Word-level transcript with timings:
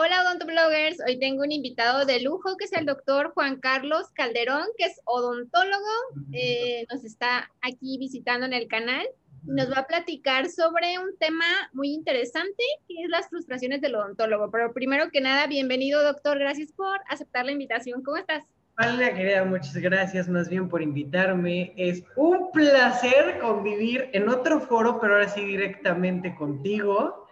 Hola 0.00 0.22
odontobloggers, 0.22 1.00
hoy 1.04 1.18
tengo 1.18 1.42
un 1.42 1.50
invitado 1.50 2.06
de 2.06 2.20
lujo 2.20 2.56
que 2.56 2.66
es 2.66 2.72
el 2.72 2.86
doctor 2.86 3.32
Juan 3.34 3.56
Carlos 3.58 4.06
Calderón, 4.14 4.66
que 4.76 4.84
es 4.84 5.00
odontólogo, 5.04 5.90
eh, 6.32 6.86
nos 6.88 7.04
está 7.04 7.50
aquí 7.62 7.98
visitando 7.98 8.46
en 8.46 8.52
el 8.52 8.68
canal. 8.68 9.04
Y 9.44 9.50
nos 9.50 9.68
va 9.72 9.78
a 9.78 9.86
platicar 9.88 10.48
sobre 10.50 11.00
un 11.00 11.18
tema 11.18 11.44
muy 11.72 11.88
interesante 11.88 12.62
que 12.86 12.94
es 13.02 13.10
las 13.10 13.28
frustraciones 13.28 13.80
del 13.80 13.96
odontólogo. 13.96 14.52
Pero 14.52 14.72
primero 14.72 15.10
que 15.10 15.20
nada, 15.20 15.48
bienvenido 15.48 16.00
doctor, 16.04 16.38
gracias 16.38 16.70
por 16.70 17.00
aceptar 17.08 17.46
la 17.46 17.50
invitación, 17.50 18.00
¿cómo 18.04 18.18
estás? 18.18 18.44
Hola 18.78 19.12
querida, 19.12 19.44
muchas 19.44 19.74
gracias. 19.78 20.28
Más 20.28 20.48
bien 20.48 20.68
por 20.68 20.80
invitarme. 20.80 21.72
Es 21.76 22.04
un 22.14 22.52
placer 22.52 23.40
convivir 23.40 24.10
en 24.12 24.28
otro 24.28 24.60
foro, 24.60 25.00
pero 25.00 25.14
ahora 25.14 25.28
sí 25.28 25.44
directamente 25.44 26.36
contigo 26.36 27.26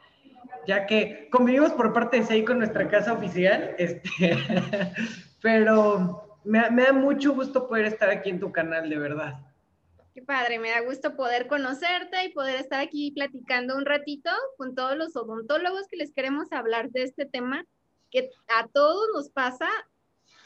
ya 0.67 0.87
que 0.87 1.29
convivimos 1.31 1.73
por 1.73 1.93
parte 1.93 2.19
de 2.19 2.27
Seiko 2.27 2.53
en 2.53 2.59
nuestra 2.59 2.89
casa 2.89 3.13
oficial, 3.13 3.75
este, 3.79 4.39
pero 5.43 6.39
me, 6.45 6.71
me 6.71 6.85
da 6.85 6.93
mucho 6.93 7.35
gusto 7.35 7.69
poder 7.69 7.87
estar 7.87 8.11
aquí 8.11 8.31
en 8.31 8.41
tu 8.41 8.53
canal, 8.53 8.89
de 8.89 8.99
verdad. 8.99 9.35
Qué 10.15 10.23
padre, 10.23 10.59
me 10.59 10.71
da 10.71 10.81
gusto 10.81 11.15
poder 11.15 11.47
conocerte 11.47 12.25
y 12.25 12.33
poder 12.33 12.57
estar 12.57 12.81
aquí 12.81 13.11
platicando 13.11 13.77
un 13.77 13.85
ratito 13.85 14.31
con 14.57 14.75
todos 14.75 14.97
los 14.97 15.15
odontólogos 15.15 15.87
que 15.89 15.99
les 15.99 16.13
queremos 16.15 16.51
hablar 16.53 16.89
de 16.91 17.03
este 17.03 17.27
tema 17.27 17.67
que 18.11 18.31
a 18.49 18.67
todos 18.69 19.09
nos 19.15 19.29
pasa, 19.31 19.69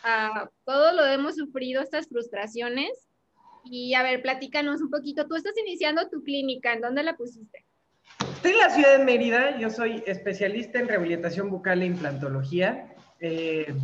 a 0.03 0.51
todos 0.65 0.95
lo 0.95 1.05
hemos 1.07 1.37
sufrido, 1.37 1.83
estas 1.83 2.09
frustraciones. 2.09 3.09
Y 3.65 3.95
a 3.95 4.03
ver, 4.03 4.23
platícanos 4.23 4.81
un 4.81 4.91
poquito. 4.91 5.29
Tú 5.29 5.37
estás 5.37 5.57
iniciando 5.59 6.09
tu 6.09 6.23
clínica, 6.23 6.73
¿en 6.73 6.81
dónde 6.81 7.03
la 7.03 7.17
pusiste? 7.17 7.65
Estoy 8.19 8.53
en 8.53 8.59
la 8.59 8.71
ciudad 8.71 8.99
de 8.99 9.05
Mérida, 9.05 9.59
yo 9.59 9.71
soy 9.71 10.03
especialista 10.07 10.79
en 10.79 10.89
rehabilitación 10.89 11.51
bucal 11.51 11.83
e 11.83 11.87
implantología 11.87 12.95
eh, 13.21 13.75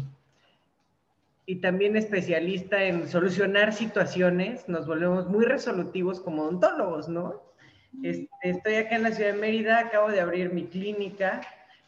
y 1.46 1.56
también 1.56 1.96
especialista 1.96 2.82
en 2.82 3.08
solucionar 3.08 3.72
situaciones. 3.72 4.68
Nos 4.68 4.86
volvemos 4.86 5.28
muy 5.28 5.44
resolutivos 5.44 6.20
como 6.20 6.42
odontólogos, 6.42 7.08
¿no? 7.08 7.42
Este, 8.02 8.28
estoy 8.42 8.74
acá 8.74 8.96
en 8.96 9.04
la 9.04 9.12
ciudad 9.12 9.32
de 9.32 9.40
Mérida, 9.40 9.78
acabo 9.78 10.10
de 10.10 10.20
abrir 10.20 10.52
mi 10.52 10.66
clínica, 10.66 11.40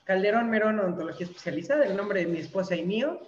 Calderón 0.04 0.48
Merón 0.48 0.80
Odontología 0.80 1.26
Especializada, 1.26 1.84
el 1.84 1.96
nombre 1.96 2.20
de 2.20 2.26
mi 2.26 2.38
esposa 2.38 2.76
y 2.76 2.84
mío. 2.84 3.20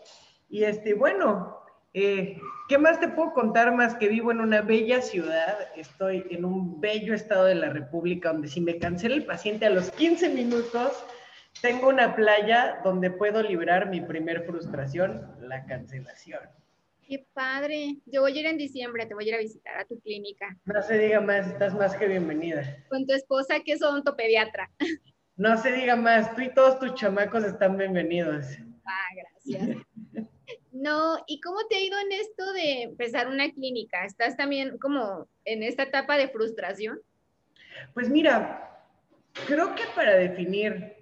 Y 0.48 0.64
este, 0.64 0.94
bueno, 0.94 1.59
eh, 1.92 2.40
¿Qué 2.68 2.78
más 2.78 3.00
te 3.00 3.08
puedo 3.08 3.32
contar 3.32 3.74
más 3.74 3.96
que 3.96 4.08
vivo 4.08 4.30
en 4.30 4.40
una 4.40 4.62
bella 4.62 5.02
ciudad? 5.02 5.58
Estoy 5.76 6.24
en 6.30 6.44
un 6.44 6.80
bello 6.80 7.14
estado 7.14 7.46
de 7.46 7.56
la 7.56 7.70
República 7.70 8.32
donde 8.32 8.48
si 8.48 8.60
me 8.60 8.78
cancela 8.78 9.16
el 9.16 9.24
paciente 9.24 9.66
a 9.66 9.70
los 9.70 9.90
15 9.90 10.28
minutos, 10.30 11.04
tengo 11.62 11.88
una 11.88 12.14
playa 12.14 12.80
donde 12.84 13.10
puedo 13.10 13.42
librar 13.42 13.88
mi 13.88 14.00
primer 14.00 14.46
frustración, 14.46 15.34
la 15.40 15.66
cancelación. 15.66 16.40
Qué 17.08 17.26
padre. 17.32 17.96
Yo 18.06 18.20
voy 18.20 18.38
a 18.38 18.40
ir 18.40 18.46
en 18.46 18.56
diciembre, 18.56 19.04
te 19.06 19.14
voy 19.14 19.24
a 19.24 19.28
ir 19.28 19.34
a 19.34 19.38
visitar 19.38 19.76
a 19.78 19.84
tu 19.84 19.98
clínica. 19.98 20.56
No 20.64 20.80
se 20.80 20.96
diga 20.96 21.20
más, 21.20 21.48
estás 21.48 21.74
más 21.74 21.96
que 21.96 22.06
bienvenida. 22.06 22.62
Con 22.88 23.04
tu 23.04 23.14
esposa 23.14 23.58
que 23.64 23.72
es 23.72 23.82
odontopediatra. 23.82 24.70
No 25.36 25.56
se 25.56 25.72
diga 25.72 25.96
más, 25.96 26.36
tú 26.36 26.42
y 26.42 26.54
todos 26.54 26.78
tus 26.78 26.94
chamacos 26.94 27.42
están 27.44 27.76
bienvenidos. 27.76 28.46
Ah, 28.84 29.08
gracias. 29.16 29.78
No, 30.80 31.22
¿y 31.26 31.42
cómo 31.42 31.58
te 31.68 31.76
ha 31.76 31.80
ido 31.80 31.98
en 31.98 32.10
esto 32.10 32.54
de 32.54 32.84
empezar 32.84 33.28
una 33.28 33.52
clínica? 33.52 34.06
¿Estás 34.06 34.34
también 34.34 34.78
como 34.78 35.28
en 35.44 35.62
esta 35.62 35.82
etapa 35.82 36.16
de 36.16 36.30
frustración? 36.30 36.98
Pues 37.92 38.08
mira, 38.08 38.82
creo 39.46 39.74
que 39.74 39.82
para 39.94 40.14
definir 40.14 40.96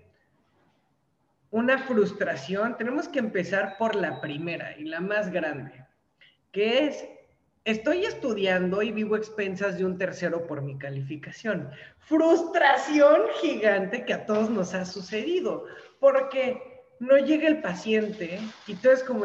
una 1.52 1.78
frustración 1.78 2.76
tenemos 2.76 3.06
que 3.06 3.20
empezar 3.20 3.76
por 3.78 3.94
la 3.94 4.20
primera 4.20 4.76
y 4.76 4.82
la 4.82 5.00
más 5.00 5.30
grande, 5.30 5.86
que 6.50 6.86
es, 6.86 7.08
estoy 7.64 8.04
estudiando 8.04 8.82
y 8.82 8.90
vivo 8.90 9.16
expensas 9.16 9.78
de 9.78 9.84
un 9.84 9.96
tercero 9.96 10.44
por 10.48 10.60
mi 10.60 10.76
calificación. 10.76 11.70
Frustración 12.00 13.28
gigante 13.40 14.04
que 14.04 14.14
a 14.14 14.26
todos 14.26 14.50
nos 14.50 14.74
ha 14.74 14.84
sucedido, 14.84 15.66
porque 16.00 16.82
no 16.98 17.16
llega 17.16 17.46
el 17.46 17.60
paciente 17.60 18.40
y 18.66 18.74
tú 18.74 18.90
es 18.90 19.04
como 19.04 19.24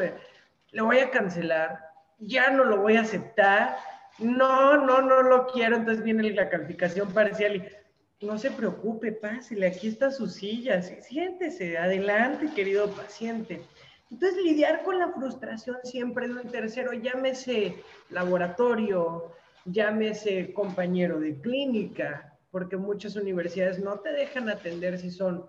lo 0.74 0.86
voy 0.86 1.00
a 1.00 1.12
cancelar, 1.12 1.80
ya 2.20 2.50
no 2.50 2.66
lo 2.66 2.82
voy 2.82 2.98
a 2.98 3.02
aceptar, 3.02 3.78
no, 4.20 4.78
no, 4.78 5.02
no 5.02 5.22
lo 5.22 5.48
quiero, 5.48 5.78
entonces 5.78 6.04
viene 6.04 6.32
la 6.32 6.50
calificación 6.50 7.12
parcial 7.14 7.72
y 8.20 8.26
no 8.26 8.38
se 8.38 8.52
preocupe, 8.52 9.12
pásele, 9.12 9.68
aquí 9.68 9.88
está 9.88 10.12
su 10.12 10.28
silla, 10.28 10.82
siéntese, 10.82 11.78
adelante, 11.78 12.50
querido 12.56 12.90
paciente. 12.92 13.62
Entonces, 14.12 14.44
lidiar 14.44 14.84
con 14.84 15.00
la 15.00 15.12
frustración 15.12 15.78
siempre 15.84 16.28
de 16.28 16.36
un 16.36 16.52
tercero, 16.52 16.94
llámese 16.94 17.76
laboratorio, 18.10 19.32
llámese 19.66 20.54
compañero 20.54 21.20
de 21.20 21.40
clínica, 21.40 22.38
porque 22.52 22.78
muchas 22.78 23.16
universidades 23.16 23.80
no 23.80 24.00
te 24.00 24.12
dejan 24.12 24.50
atender 24.50 25.00
si 25.00 25.10
son 25.10 25.46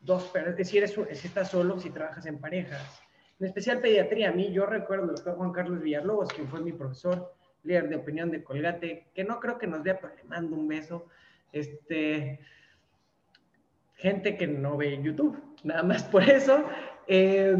dos, 0.00 0.32
si, 0.64 0.78
eres, 0.78 0.94
si 1.12 1.26
estás 1.26 1.50
solo, 1.50 1.78
si 1.78 1.90
trabajas 1.90 2.26
en 2.26 2.38
parejas 2.38 3.00
en 3.40 3.46
especial 3.46 3.80
pediatría. 3.80 4.28
A 4.28 4.32
mí, 4.32 4.52
yo 4.52 4.66
recuerdo 4.66 5.04
al 5.04 5.16
doctor 5.16 5.36
Juan 5.36 5.52
Carlos 5.52 5.80
Villalobos, 5.80 6.32
quien 6.32 6.48
fue 6.48 6.60
mi 6.60 6.72
profesor, 6.72 7.34
líder 7.62 7.88
de 7.88 7.96
opinión 7.96 8.30
de 8.30 8.44
Colgate, 8.44 9.08
que 9.14 9.24
no 9.24 9.40
creo 9.40 9.58
que 9.58 9.66
nos 9.66 9.82
vea, 9.82 9.98
pero 9.98 10.14
le 10.14 10.24
mando 10.24 10.56
un 10.56 10.68
beso. 10.68 11.06
Este, 11.52 12.40
gente 13.94 14.36
que 14.36 14.46
no 14.46 14.76
ve 14.76 15.02
YouTube, 15.02 15.42
nada 15.64 15.82
más 15.82 16.02
por 16.04 16.22
eso. 16.22 16.64
Eh, 17.06 17.56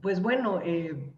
pues 0.00 0.20
bueno, 0.20 0.60
eh, 0.64 1.14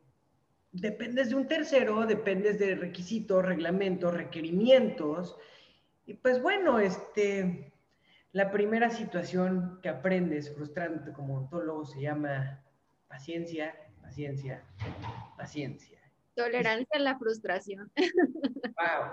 dependes 0.72 1.30
de 1.30 1.36
un 1.36 1.48
tercero, 1.48 2.04
dependes 2.04 2.58
de 2.58 2.74
requisitos, 2.74 3.44
reglamentos, 3.44 4.12
requerimientos. 4.12 5.38
Y 6.04 6.14
pues 6.14 6.42
bueno, 6.42 6.78
este, 6.78 7.72
la 8.32 8.50
primera 8.50 8.90
situación 8.90 9.78
que 9.82 9.88
aprendes 9.88 10.54
frustrante 10.54 11.12
como 11.12 11.38
ontólogo 11.38 11.86
se 11.86 12.02
llama 12.02 12.63
Paciencia, 13.14 13.72
paciencia, 14.02 14.64
paciencia. 15.36 16.00
Tolerancia 16.34 16.88
a 16.94 16.98
la 16.98 17.16
frustración. 17.16 17.92
Wow. 18.76 19.12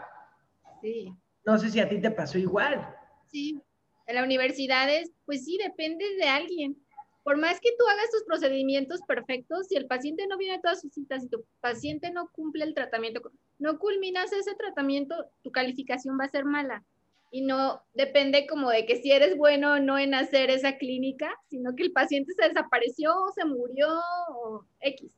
Sí. 0.81 1.13
No 1.45 1.59
sé 1.59 1.69
si 1.69 1.79
a 1.79 1.87
ti 1.87 2.01
te 2.01 2.09
pasó 2.09 2.39
igual. 2.39 2.83
Sí. 3.27 3.61
En 4.07 4.15
la 4.15 4.23
universidad 4.23 4.89
es, 4.89 5.11
pues 5.25 5.45
sí, 5.45 5.59
depende 5.63 6.03
de 6.15 6.23
alguien. 6.23 6.75
Por 7.21 7.37
más 7.37 7.59
que 7.59 7.69
tú 7.77 7.85
hagas 7.87 8.09
tus 8.09 8.23
procedimientos 8.23 9.01
perfectos, 9.07 9.67
si 9.67 9.75
el 9.75 9.85
paciente 9.85 10.25
no 10.25 10.35
viene 10.39 10.55
a 10.55 10.61
todas 10.61 10.81
sus 10.81 10.91
citas 10.91 11.23
y 11.23 11.29
tu 11.29 11.45
paciente 11.59 12.09
no 12.09 12.27
cumple 12.31 12.63
el 12.63 12.73
tratamiento, 12.73 13.21
no 13.59 13.77
culminas 13.77 14.33
ese 14.33 14.55
tratamiento, 14.55 15.29
tu 15.43 15.51
calificación 15.51 16.17
va 16.19 16.25
a 16.25 16.29
ser 16.29 16.43
mala 16.43 16.83
y 17.31 17.41
no 17.41 17.81
depende 17.93 18.45
como 18.45 18.69
de 18.69 18.85
que 18.85 19.01
si 19.01 19.11
eres 19.11 19.37
bueno 19.37 19.73
o 19.73 19.79
no 19.79 19.97
en 19.97 20.13
hacer 20.13 20.49
esa 20.49 20.77
clínica, 20.77 21.33
sino 21.49 21.75
que 21.75 21.83
el 21.83 21.93
paciente 21.93 22.33
se 22.33 22.49
desapareció, 22.49 23.13
se 23.33 23.45
murió 23.45 23.87
o 24.29 24.65
X. 24.81 25.13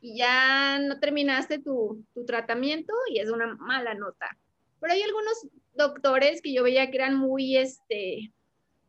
Y 0.00 0.18
ya 0.18 0.78
no 0.78 0.98
terminaste 1.00 1.58
tu, 1.58 2.02
tu 2.14 2.24
tratamiento 2.24 2.94
y 3.10 3.20
es 3.20 3.30
una 3.30 3.54
mala 3.56 3.94
nota. 3.94 4.26
Pero 4.80 4.94
hay 4.94 5.02
algunos 5.02 5.46
doctores 5.74 6.40
que 6.40 6.54
yo 6.54 6.62
veía 6.62 6.90
que 6.90 6.96
eran 6.96 7.16
muy, 7.16 7.58
este, 7.58 8.32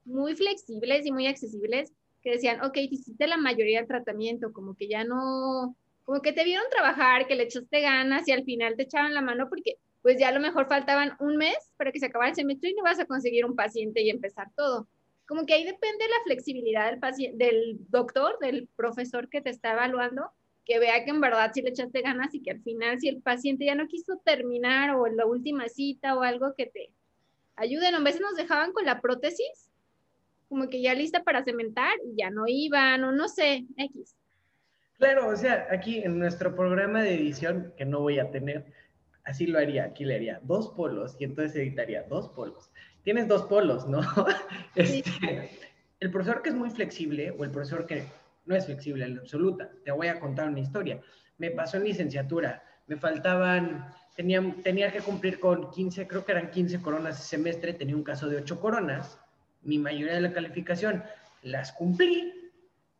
muy 0.05 0.35
flexibles 0.35 1.05
y 1.05 1.11
muy 1.11 1.27
accesibles, 1.27 1.91
que 2.21 2.31
decían, 2.31 2.63
ok, 2.63 2.77
hiciste 2.77 3.27
la 3.27 3.37
mayoría 3.37 3.79
del 3.79 3.87
tratamiento, 3.87 4.53
como 4.53 4.75
que 4.75 4.87
ya 4.87 5.03
no, 5.03 5.75
como 6.05 6.21
que 6.21 6.31
te 6.31 6.43
vieron 6.45 6.65
trabajar, 6.69 7.27
que 7.27 7.35
le 7.35 7.43
echaste 7.43 7.81
ganas 7.81 8.27
y 8.27 8.31
al 8.31 8.45
final 8.45 8.75
te 8.77 8.83
echaban 8.83 9.13
la 9.13 9.21
mano 9.21 9.47
porque 9.49 9.77
pues 10.05 10.19
ya 10.19 10.27
a 10.27 10.31
lo 10.31 10.39
mejor 10.39 10.67
faltaban 10.67 11.13
un 11.19 11.35
mes 11.35 11.57
para 11.77 11.91
que 11.91 11.99
se 11.99 12.05
acabara 12.05 12.29
el 12.29 12.35
semestre 12.35 12.69
y 12.69 12.75
no 12.75 12.83
vas 12.83 12.99
a 12.99 13.07
conseguir 13.07 13.43
un 13.43 13.55
paciente 13.55 14.03
y 14.03 14.11
empezar 14.11 14.51
todo. 14.55 14.87
Como 15.27 15.47
que 15.47 15.55
ahí 15.55 15.63
depende 15.63 16.07
la 16.07 16.23
flexibilidad 16.25 16.91
del, 16.91 16.99
paciente, 16.99 17.43
del 17.43 17.77
doctor, 17.89 18.37
del 18.37 18.69
profesor 18.75 19.29
que 19.29 19.41
te 19.41 19.49
está 19.49 19.71
evaluando, 19.71 20.29
que 20.63 20.77
vea 20.77 21.03
que 21.03 21.09
en 21.09 21.21
verdad 21.21 21.49
sí 21.55 21.63
le 21.63 21.71
echaste 21.71 22.03
ganas 22.03 22.35
y 22.35 22.43
que 22.43 22.51
al 22.51 22.61
final 22.61 22.99
si 22.99 23.07
el 23.07 23.19
paciente 23.19 23.65
ya 23.65 23.73
no 23.73 23.87
quiso 23.87 24.21
terminar 24.23 24.95
o 24.95 25.07
en 25.07 25.17
la 25.17 25.25
última 25.25 25.69
cita 25.69 26.15
o 26.15 26.21
algo 26.21 26.53
que 26.55 26.67
te 26.67 26.91
ayuden, 27.55 27.95
a 27.95 27.99
veces 28.01 28.21
nos 28.21 28.35
dejaban 28.35 28.73
con 28.73 28.85
la 28.85 29.01
prótesis, 29.01 29.71
como 30.49 30.69
que 30.69 30.83
ya 30.83 30.93
lista 30.93 31.23
para 31.23 31.43
cementar 31.43 31.97
y 32.05 32.15
ya 32.15 32.29
no 32.29 32.43
iban 32.45 33.03
o 33.05 33.11
no 33.11 33.27
sé, 33.27 33.65
X. 33.75 34.15
Claro, 34.99 35.29
o 35.29 35.35
sea, 35.35 35.67
aquí 35.71 35.97
en 36.03 36.19
nuestro 36.19 36.55
programa 36.55 37.01
de 37.01 37.15
edición, 37.15 37.73
que 37.75 37.85
no 37.85 38.01
voy 38.01 38.19
a 38.19 38.29
tener, 38.29 38.65
así 39.25 39.47
lo 39.47 39.59
haría, 39.59 39.85
aquí 39.85 40.05
le 40.05 40.15
haría 40.15 40.39
dos 40.43 40.69
polos 40.69 41.15
y 41.19 41.25
entonces 41.25 41.55
editaría 41.55 42.03
dos 42.03 42.29
polos. 42.29 42.71
Tienes 43.03 43.27
dos 43.27 43.43
polos, 43.43 43.87
¿no? 43.87 44.01
Este, 44.75 45.51
el 45.99 46.11
profesor 46.11 46.41
que 46.41 46.49
es 46.49 46.55
muy 46.55 46.69
flexible 46.69 47.31
o 47.31 47.43
el 47.43 47.51
profesor 47.51 47.85
que 47.85 48.05
no 48.45 48.55
es 48.55 48.65
flexible 48.65 49.05
en 49.05 49.19
absoluta. 49.19 49.69
Te 49.83 49.91
voy 49.91 50.07
a 50.07 50.19
contar 50.19 50.49
una 50.49 50.59
historia. 50.59 51.01
Me 51.37 51.51
pasó 51.51 51.77
en 51.77 51.85
licenciatura, 51.85 52.63
me 52.87 52.95
faltaban, 52.95 53.93
tenía, 54.15 54.41
tenía 54.63 54.91
que 54.91 54.99
cumplir 54.99 55.39
con 55.39 55.71
15, 55.71 56.07
creo 56.07 56.25
que 56.25 56.31
eran 56.31 56.51
15 56.51 56.81
coronas 56.81 57.19
ese 57.19 57.37
semestre, 57.37 57.73
tenía 57.73 57.95
un 57.95 58.03
caso 58.03 58.29
de 58.29 58.37
8 58.37 58.59
coronas, 58.59 59.19
mi 59.63 59.79
mayoría 59.79 60.15
de 60.15 60.21
la 60.21 60.33
calificación, 60.33 61.03
las 61.41 61.71
cumplí, 61.71 62.44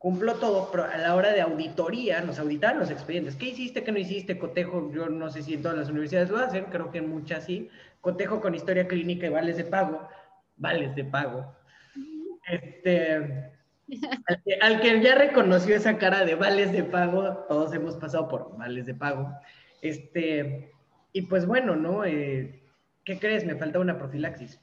cumplo 0.05 0.35
todo, 0.35 0.69
pero 0.71 0.83
a 0.83 0.97
la 0.97 1.15
hora 1.15 1.31
de 1.31 1.41
auditoría 1.41 2.21
nos 2.21 2.37
auditaban 2.37 2.77
los 2.77 2.91
expedientes. 2.91 3.35
¿Qué 3.35 3.47
hiciste, 3.47 3.83
qué 3.83 3.91
no 3.91 3.97
hiciste? 3.97 4.37
Cotejo, 4.37 4.91
yo 4.93 5.09
no 5.09 5.31
sé 5.31 5.41
si 5.41 5.55
en 5.55 5.63
todas 5.63 5.79
las 5.79 5.89
universidades 5.89 6.29
lo 6.29 6.37
hacen, 6.37 6.65
creo 6.65 6.91
que 6.91 6.99
en 6.99 7.09
muchas 7.09 7.45
sí. 7.45 7.71
Cotejo 8.01 8.39
con 8.39 8.53
historia 8.53 8.87
clínica 8.87 9.25
y 9.25 9.29
vales 9.29 9.57
de 9.57 9.63
pago. 9.63 10.07
Vales 10.57 10.93
de 10.93 11.05
pago. 11.05 11.55
Este, 12.47 13.49
al 14.61 14.79
que, 14.79 15.01
ya 15.01 15.15
reconoció 15.15 15.75
esa 15.75 15.97
cara 15.97 16.23
de 16.23 16.35
vales 16.35 16.71
de 16.71 16.83
pago, 16.83 17.43
todos 17.49 17.73
hemos 17.73 17.95
pasado 17.95 18.27
por 18.27 18.55
vales 18.59 18.85
de 18.85 18.93
pago. 18.93 19.31
Este, 19.81 20.71
y 21.13 21.23
pues 21.23 21.47
bueno, 21.47 21.75
¿no? 21.75 22.05
Eh, 22.05 22.61
¿Qué 23.03 23.17
crees? 23.17 23.43
Me 23.43 23.55
falta 23.55 23.79
una 23.79 23.97
profilaxis 23.97 24.59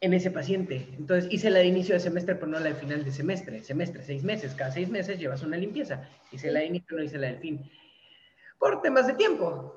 en 0.00 0.14
ese 0.14 0.30
paciente. 0.30 0.88
Entonces 0.98 1.30
hice 1.32 1.50
la 1.50 1.58
de 1.58 1.66
inicio 1.66 1.94
de 1.94 2.00
semestre, 2.00 2.34
pero 2.34 2.46
no 2.46 2.58
la 2.58 2.70
de 2.70 2.74
final 2.74 3.04
de 3.04 3.12
semestre. 3.12 3.62
Semestre, 3.62 4.02
seis 4.02 4.22
meses. 4.22 4.54
Cada 4.54 4.72
seis 4.72 4.88
meses 4.88 5.18
llevas 5.18 5.42
una 5.42 5.56
limpieza. 5.56 6.08
Hice 6.32 6.50
la 6.50 6.60
de 6.60 6.66
inicio, 6.66 6.96
no 6.96 7.02
hice 7.02 7.18
la 7.18 7.28
del 7.28 7.38
fin. 7.38 7.70
Por 8.58 8.80
temas 8.80 9.06
de 9.06 9.14
tiempo. 9.14 9.76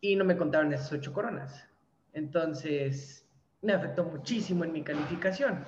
Y 0.00 0.16
no 0.16 0.24
me 0.24 0.36
contaron 0.36 0.72
esas 0.72 0.92
ocho 0.92 1.12
coronas. 1.12 1.66
Entonces, 2.12 3.26
me 3.62 3.72
afectó 3.72 4.04
muchísimo 4.04 4.64
en 4.64 4.72
mi 4.72 4.82
calificación. 4.82 5.64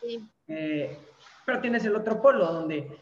Sí. 0.00 0.28
Eh, 0.46 0.96
pero 1.44 1.60
tienes 1.60 1.84
el 1.84 1.96
otro 1.96 2.20
polo, 2.22 2.52
donde 2.52 2.96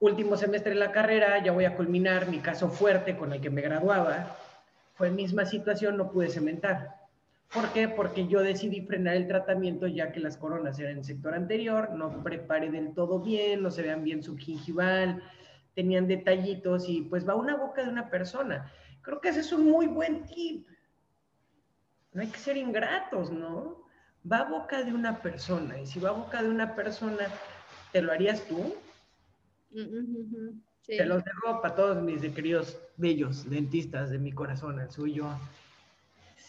último 0.00 0.36
semestre 0.36 0.72
de 0.72 0.80
la 0.80 0.90
carrera, 0.90 1.42
ya 1.44 1.52
voy 1.52 1.66
a 1.66 1.76
culminar 1.76 2.28
mi 2.28 2.38
caso 2.38 2.68
fuerte 2.68 3.16
con 3.16 3.32
el 3.32 3.40
que 3.40 3.50
me 3.50 3.60
graduaba. 3.60 4.36
Fue 4.94 5.10
misma 5.10 5.44
situación, 5.44 5.96
no 5.96 6.10
pude 6.10 6.28
cementar 6.28 7.03
¿Por 7.54 7.72
qué? 7.72 7.88
Porque 7.88 8.26
yo 8.26 8.42
decidí 8.42 8.80
frenar 8.80 9.14
el 9.14 9.28
tratamiento 9.28 9.86
ya 9.86 10.10
que 10.10 10.18
las 10.18 10.36
coronas 10.36 10.76
eran 10.80 10.92
en 10.92 10.98
el 10.98 11.04
sector 11.04 11.34
anterior, 11.34 11.90
no 11.92 12.20
preparé 12.24 12.68
del 12.68 12.92
todo 12.94 13.20
bien, 13.20 13.62
no 13.62 13.70
se 13.70 13.82
vean 13.82 14.02
bien 14.02 14.24
subgingival, 14.24 15.22
tenían 15.74 16.08
detallitos 16.08 16.88
y 16.88 17.02
pues 17.02 17.28
va 17.28 17.34
a 17.34 17.36
una 17.36 17.56
boca 17.56 17.84
de 17.84 17.90
una 17.90 18.10
persona. 18.10 18.72
Creo 19.02 19.20
que 19.20 19.28
ese 19.28 19.40
es 19.40 19.52
un 19.52 19.70
muy 19.70 19.86
buen 19.86 20.24
tip. 20.24 20.66
No 22.12 22.22
hay 22.22 22.28
que 22.28 22.38
ser 22.38 22.56
ingratos, 22.56 23.30
¿no? 23.30 23.84
Va 24.30 24.38
a 24.38 24.50
boca 24.50 24.82
de 24.82 24.92
una 24.92 25.22
persona 25.22 25.80
y 25.80 25.86
si 25.86 26.00
va 26.00 26.08
a 26.08 26.12
boca 26.12 26.42
de 26.42 26.48
una 26.48 26.74
persona, 26.74 27.26
¿te 27.92 28.02
lo 28.02 28.10
harías 28.10 28.42
tú? 28.48 28.74
Te 30.86 31.06
los 31.06 31.22
dejo 31.24 31.62
para 31.62 31.76
todos 31.76 32.02
mis 32.02 32.20
queridos 32.20 32.80
bellos 32.96 33.48
dentistas 33.48 34.10
de 34.10 34.18
mi 34.18 34.32
corazón, 34.32 34.80
el 34.80 34.90
suyo. 34.90 35.28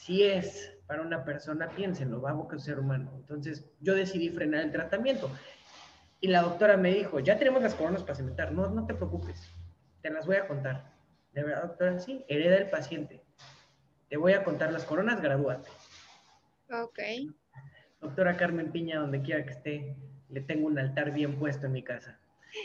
Si 0.05 0.21
es 0.21 0.71
para 0.85 1.01
una 1.01 1.25
persona, 1.25 1.67
piénsenlo, 1.67 2.21
va 2.21 2.29
a 2.29 2.33
boca 2.33 2.59
ser 2.59 2.77
humano. 2.77 3.11
Entonces, 3.15 3.65
yo 3.79 3.95
decidí 3.95 4.29
frenar 4.29 4.61
el 4.61 4.71
tratamiento. 4.71 5.31
Y 6.21 6.27
la 6.27 6.43
doctora 6.43 6.77
me 6.77 6.93
dijo, 6.93 7.19
ya 7.19 7.39
tenemos 7.39 7.63
las 7.63 7.73
coronas 7.73 8.03
para 8.03 8.13
cementar, 8.13 8.51
no, 8.51 8.69
no 8.69 8.85
te 8.85 8.93
preocupes, 8.93 9.51
te 10.03 10.11
las 10.11 10.27
voy 10.27 10.35
a 10.35 10.47
contar. 10.47 10.93
De 11.33 11.41
verdad, 11.41 11.63
doctora, 11.63 11.97
sí, 11.97 12.23
hereda 12.27 12.57
el 12.57 12.69
paciente. 12.69 13.23
Te 14.07 14.17
voy 14.17 14.33
a 14.33 14.43
contar 14.43 14.71
las 14.71 14.85
coronas, 14.85 15.19
gradúate. 15.23 15.71
Ok. 16.71 16.99
Doctora 17.99 18.37
Carmen 18.37 18.71
Piña, 18.71 18.99
donde 18.99 19.23
quiera 19.23 19.43
que 19.43 19.53
esté, 19.53 19.97
le 20.29 20.41
tengo 20.41 20.67
un 20.67 20.77
altar 20.77 21.13
bien 21.13 21.39
puesto 21.39 21.65
en 21.65 21.71
mi 21.71 21.81
casa. 21.81 22.19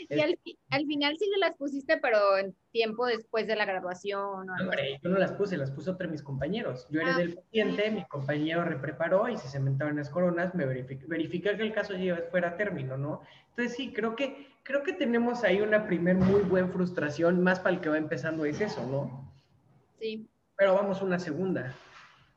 Y 0.09 0.19
al, 0.19 0.37
al, 0.69 0.85
final 0.85 1.17
sí 1.17 1.25
las 1.39 1.55
pusiste, 1.55 1.97
pero 1.97 2.37
en 2.37 2.55
tiempo 2.71 3.05
después 3.05 3.47
de 3.47 3.55
la 3.55 3.65
graduación. 3.65 4.49
¿o 4.49 4.53
Hombre, 4.61 4.99
yo 5.03 5.09
no 5.09 5.17
las 5.17 5.33
puse, 5.33 5.57
las 5.57 5.71
puso 5.71 5.91
otro 5.91 6.07
de 6.07 6.11
mis 6.11 6.23
compañeros. 6.23 6.87
Yo 6.89 7.01
era 7.01 7.15
ah, 7.15 7.17
del 7.17 7.35
paciente, 7.35 7.91
mi 7.91 8.05
compañero 8.05 8.63
repreparó 8.63 9.27
y 9.27 9.37
se 9.37 9.49
cementaron 9.49 9.97
las 9.97 10.09
coronas, 10.09 10.55
me 10.55 10.65
verificó, 10.65 11.07
verifiqué 11.07 11.55
que 11.55 11.63
el 11.63 11.73
caso 11.73 11.95
ya 11.95 12.15
fuera 12.31 12.49
a 12.49 12.57
término, 12.57 12.97
¿no? 12.97 13.21
Entonces 13.49 13.75
sí, 13.75 13.93
creo 13.93 14.15
que, 14.15 14.47
creo 14.63 14.83
que 14.83 14.93
tenemos 14.93 15.43
ahí 15.43 15.61
una 15.61 15.87
primer 15.87 16.15
muy 16.15 16.41
buena 16.41 16.69
frustración, 16.69 17.41
más 17.43 17.59
para 17.59 17.75
el 17.75 17.81
que 17.81 17.89
va 17.89 17.97
empezando 17.97 18.45
es 18.45 18.61
eso, 18.61 18.85
¿no? 18.85 19.33
Sí. 19.99 20.29
Pero 20.55 20.75
vamos 20.75 21.01
a 21.01 21.05
una 21.05 21.19
segunda. 21.19 21.75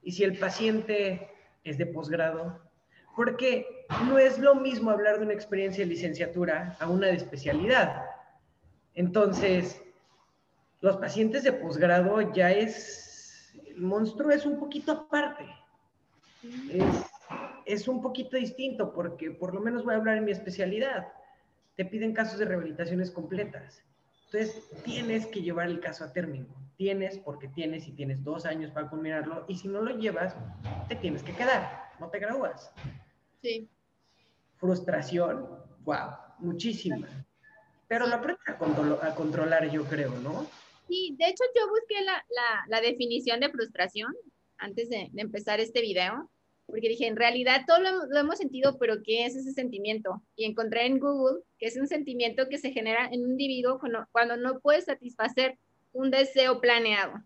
Y 0.02 0.12
si 0.12 0.24
el 0.24 0.38
paciente 0.38 1.30
es 1.62 1.78
de 1.78 1.86
posgrado, 1.86 2.60
porque 3.16 3.73
no 4.06 4.18
es 4.18 4.38
lo 4.38 4.54
mismo 4.54 4.90
hablar 4.90 5.18
de 5.18 5.24
una 5.24 5.34
experiencia 5.34 5.84
de 5.84 5.90
licenciatura 5.90 6.76
a 6.80 6.88
una 6.88 7.08
de 7.08 7.14
especialidad. 7.14 8.04
Entonces, 8.94 9.82
los 10.80 10.96
pacientes 10.96 11.42
de 11.42 11.52
posgrado 11.52 12.32
ya 12.32 12.50
es, 12.50 13.54
monstruo 13.76 14.30
es 14.30 14.46
un 14.46 14.58
poquito 14.58 14.92
aparte. 14.92 15.46
Es, 16.70 16.84
es, 17.64 17.88
un 17.88 18.02
poquito 18.02 18.36
distinto 18.36 18.92
porque 18.92 19.30
por 19.30 19.54
lo 19.54 19.60
menos 19.60 19.84
voy 19.84 19.94
a 19.94 19.96
hablar 19.96 20.18
en 20.18 20.24
mi 20.24 20.32
especialidad. 20.32 21.08
Te 21.76 21.84
piden 21.84 22.12
casos 22.12 22.38
de 22.38 22.44
rehabilitaciones 22.44 23.10
completas. 23.10 23.82
Entonces, 24.26 24.68
tienes 24.84 25.26
que 25.26 25.42
llevar 25.42 25.68
el 25.68 25.80
caso 25.80 26.04
a 26.04 26.12
término. 26.12 26.46
Tienes, 26.76 27.18
porque 27.18 27.48
tienes 27.48 27.86
y 27.86 27.92
tienes 27.92 28.22
dos 28.24 28.46
años 28.46 28.70
para 28.72 28.88
culminarlo. 28.88 29.44
Y 29.48 29.56
si 29.56 29.68
no 29.68 29.80
lo 29.80 29.96
llevas, 29.96 30.36
te 30.88 30.96
tienes 30.96 31.22
que 31.22 31.32
quedar. 31.32 31.84
No 32.00 32.08
te 32.08 32.18
gradúas. 32.18 32.72
Sí. 33.40 33.70
Frustración, 34.64 35.46
wow, 35.84 36.08
muchísima. 36.38 37.06
Pero 37.86 38.06
lo 38.06 38.14
aprendes 38.14 38.48
a, 38.48 39.14
controlar, 39.14 39.70
yo 39.70 39.84
creo, 39.84 40.10
¿no? 40.20 40.46
Sí, 40.88 41.14
de 41.18 41.26
hecho 41.26 41.44
yo 41.54 41.68
busqué 41.68 42.02
la, 42.02 42.24
la, 42.68 42.80
definición 42.80 43.40
de 43.40 43.50
frustración 43.50 44.14
antes 44.56 44.88
de, 44.88 45.10
empezar 45.16 45.60
este 45.60 45.82
video, 45.82 46.30
porque 46.64 46.88
dije, 46.88 47.06
en 47.06 47.16
realidad 47.16 47.64
todo 47.66 47.78
lo, 47.80 48.18
hemos 48.18 48.38
sentido, 48.38 48.78
pero 48.78 49.02
¿qué 49.04 49.26
es 49.26 49.36
ese 49.36 49.52
sentimiento? 49.52 50.22
Y 50.34 50.46
encontré 50.46 50.86
en 50.86 50.98
Google 50.98 51.42
que 51.58 51.66
es 51.66 51.76
un 51.76 51.86
sentimiento 51.86 52.48
que 52.48 52.56
se 52.56 52.72
genera 52.72 53.06
en 53.08 53.22
un 53.22 53.32
individuo 53.32 53.78
cuando 54.12 54.38
no 54.38 54.60
puede 54.60 54.80
satisfacer 54.80 55.58
un 55.92 56.10
deseo 56.10 56.62
planeado 56.62 57.22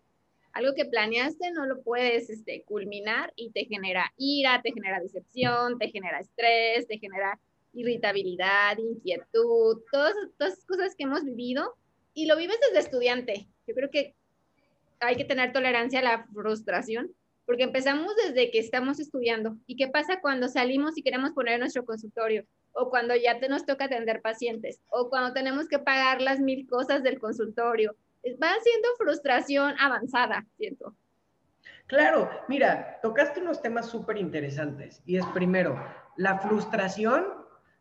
algo 0.53 0.73
que 0.73 0.85
planeaste 0.85 1.51
no 1.51 1.65
lo 1.65 1.81
puedes 1.81 2.29
este, 2.29 2.63
culminar 2.63 3.31
y 3.35 3.51
te 3.51 3.65
genera 3.65 4.11
ira, 4.17 4.61
te 4.61 4.71
genera 4.71 4.99
decepción, 4.99 5.77
te 5.77 5.89
genera 5.89 6.19
estrés, 6.19 6.87
te 6.87 6.97
genera 6.97 7.39
irritabilidad, 7.73 8.77
inquietud, 8.77 9.81
todas, 9.91 10.13
esas 10.39 10.65
cosas 10.65 10.95
que 10.95 11.03
hemos 11.03 11.23
vivido 11.23 11.75
y 12.13 12.25
lo 12.25 12.35
vives 12.35 12.57
desde 12.67 12.79
estudiante. 12.79 13.47
Yo 13.67 13.75
creo 13.75 13.89
que 13.91 14.15
hay 14.99 15.15
que 15.15 15.25
tener 15.25 15.53
tolerancia 15.53 15.99
a 15.99 16.03
la 16.03 16.27
frustración 16.33 17.11
porque 17.45 17.63
empezamos 17.63 18.15
desde 18.15 18.51
que 18.51 18.59
estamos 18.59 18.99
estudiando. 18.99 19.57
¿Y 19.65 19.75
qué 19.75 19.87
pasa 19.87 20.19
cuando 20.21 20.47
salimos 20.47 20.97
y 20.97 21.01
queremos 21.01 21.31
poner 21.31 21.59
nuestro 21.59 21.83
consultorio? 21.83 22.45
O 22.73 22.89
cuando 22.89 23.15
ya 23.15 23.39
te 23.39 23.49
nos 23.49 23.65
toca 23.65 23.85
atender 23.85 24.21
pacientes, 24.21 24.81
o 24.89 25.09
cuando 25.09 25.33
tenemos 25.33 25.67
que 25.67 25.79
pagar 25.79 26.21
las 26.21 26.39
mil 26.39 26.67
cosas 26.67 27.01
del 27.01 27.17
consultorio, 27.17 27.95
va 28.41 28.53
siendo 28.61 28.87
frustración 28.97 29.75
avanzada, 29.79 30.45
siento. 30.57 30.95
Claro, 31.87 32.29
mira, 32.47 32.99
tocaste 33.01 33.41
unos 33.41 33.61
temas 33.61 33.89
súper 33.89 34.17
interesantes. 34.17 35.01
Y 35.05 35.17
es 35.17 35.25
primero, 35.27 35.83
la 36.17 36.37
frustración, 36.37 37.25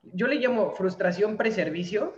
yo 0.03 0.27
le 0.27 0.37
llamo 0.37 0.71
frustración 0.71 1.37
preservicio, 1.37 2.15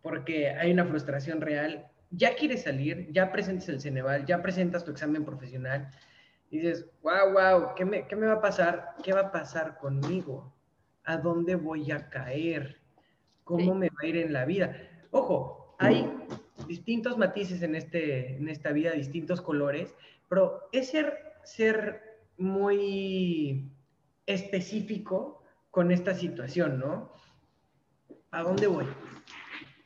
porque 0.00 0.50
hay 0.50 0.70
una 0.70 0.84
frustración 0.84 1.40
real. 1.40 1.90
Ya 2.10 2.36
quieres 2.36 2.62
salir, 2.62 3.10
ya 3.10 3.32
presentas 3.32 3.68
el 3.68 3.80
Ceneval, 3.80 4.26
ya 4.26 4.40
presentas 4.42 4.84
tu 4.84 4.92
examen 4.92 5.24
profesional. 5.24 5.90
Y 6.50 6.58
dices, 6.58 6.86
wow, 7.02 7.32
wow, 7.32 7.74
¿qué 7.74 7.84
me, 7.84 8.06
¿qué 8.06 8.14
me 8.14 8.26
va 8.26 8.34
a 8.34 8.40
pasar? 8.40 8.94
¿Qué 9.02 9.12
va 9.12 9.22
a 9.22 9.32
pasar 9.32 9.78
conmigo? 9.78 10.54
¿A 11.02 11.16
dónde 11.16 11.56
voy 11.56 11.90
a 11.90 12.08
caer? 12.08 12.80
¿Cómo 13.42 13.74
me 13.74 13.88
va 13.88 13.96
a 14.02 14.06
ir 14.06 14.16
en 14.18 14.32
la 14.32 14.44
vida? 14.44 14.76
Ojo, 15.10 15.74
hay 15.80 16.08
distintos 16.66 17.18
matices 17.18 17.62
en, 17.62 17.74
este, 17.74 18.36
en 18.36 18.48
esta 18.48 18.72
vida, 18.72 18.92
distintos 18.92 19.40
colores, 19.40 19.94
pero 20.28 20.68
es 20.72 20.90
ser, 20.90 21.34
ser 21.44 22.02
muy 22.36 23.70
específico 24.26 25.42
con 25.70 25.92
esta 25.92 26.14
situación, 26.14 26.78
¿no? 26.78 27.12
¿A 28.30 28.42
dónde 28.42 28.66
voy? 28.66 28.86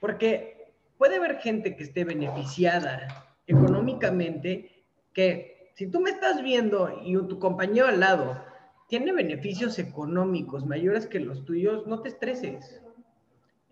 Porque 0.00 0.72
puede 0.98 1.16
haber 1.16 1.38
gente 1.38 1.76
que 1.76 1.84
esté 1.84 2.04
beneficiada 2.04 3.36
económicamente, 3.46 4.84
que 5.12 5.72
si 5.74 5.86
tú 5.86 6.00
me 6.00 6.10
estás 6.10 6.42
viendo 6.42 7.00
y 7.04 7.14
tu 7.26 7.38
compañero 7.38 7.86
al 7.86 8.00
lado 8.00 8.42
tiene 8.88 9.12
beneficios 9.12 9.78
económicos 9.78 10.66
mayores 10.66 11.06
que 11.06 11.20
los 11.20 11.44
tuyos, 11.44 11.86
no 11.86 12.00
te 12.00 12.08
estreses 12.08 12.80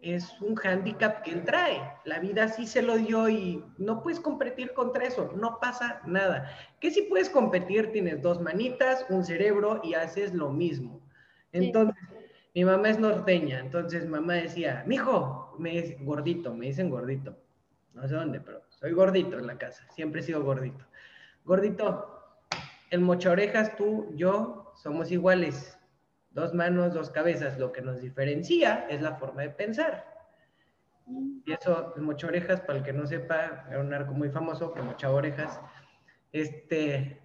es 0.01 0.41
un 0.41 0.55
hándicap 0.55 1.23
que 1.23 1.33
él 1.33 1.45
trae. 1.45 1.81
La 2.05 2.21
vida 2.21 2.49
sí 2.49 2.67
se 2.67 2.83
lo 2.83 2.97
dio 2.97 3.29
y 3.29 3.65
no 3.79 4.03
puedes 4.03 4.21
competir 4.21 4.73
contra 4.73 5.05
eso, 5.05 5.33
no 5.37 5.59
pasa 5.61 6.01
nada. 6.07 6.51
Que 6.81 6.91
si 6.91 7.03
puedes 7.03 7.29
competir, 7.29 7.93
tienes 7.93 8.23
dos 8.23 8.41
manitas, 8.41 9.05
un 9.09 9.25
cerebro 9.25 9.81
y 9.83 9.95
haces 9.95 10.35
lo 10.35 10.51
mismo. 10.51 11.01
Entonces, 11.53 11.97
mi 12.55 12.65
mamá 12.65 12.91
es 12.91 12.99
norteña, 12.99 13.61
entonces 13.61 14.07
mamá 14.07 14.35
decía, 14.35 14.85
mijo, 14.87 15.55
me 15.59 15.79
es 15.79 16.05
gordito, 16.05 16.55
me 16.55 16.67
dicen 16.67 16.91
gordito. 16.91 17.37
No 17.95 18.07
sé 18.07 18.15
dónde, 18.15 18.41
pero 18.41 18.63
soy 18.69 18.93
gordito 18.93 19.39
en 19.39 19.47
la 19.47 19.59
casa, 19.59 19.87
siempre 19.91 20.21
he 20.21 20.25
sido 20.25 20.43
gordito. 20.43 20.85
Gordito, 21.45 22.47
el 22.91 23.01
mocha 23.01 23.31
orejas, 23.31 23.77
tú, 23.77 24.13
yo, 24.15 24.73
somos 24.77 25.11
iguales 25.11 25.78
dos 26.39 26.55
manos, 26.55 26.95
dos 26.95 27.11
cabezas. 27.11 27.59
Lo 27.59 27.73
que 27.73 27.83
nos 27.83 28.01
diferencia 28.01 28.87
es 28.89 29.03
la 29.03 29.17
forma 29.17 29.43
de 29.43 29.51
pensar. 29.51 30.05
Y 31.45 31.53
eso, 31.53 31.95
el 31.97 32.03
mocha 32.03 32.27
orejas, 32.27 32.61
para 32.61 32.79
el 32.79 32.85
que 32.85 32.93
no 32.93 33.07
sepa, 33.07 33.67
era 33.69 33.81
un 33.81 33.93
arco 33.93 34.13
muy 34.13 34.31
famoso 34.31 34.73
que 34.73 34.83
mocha 34.83 35.11
orejas. 35.11 35.61
Este, 36.33 37.23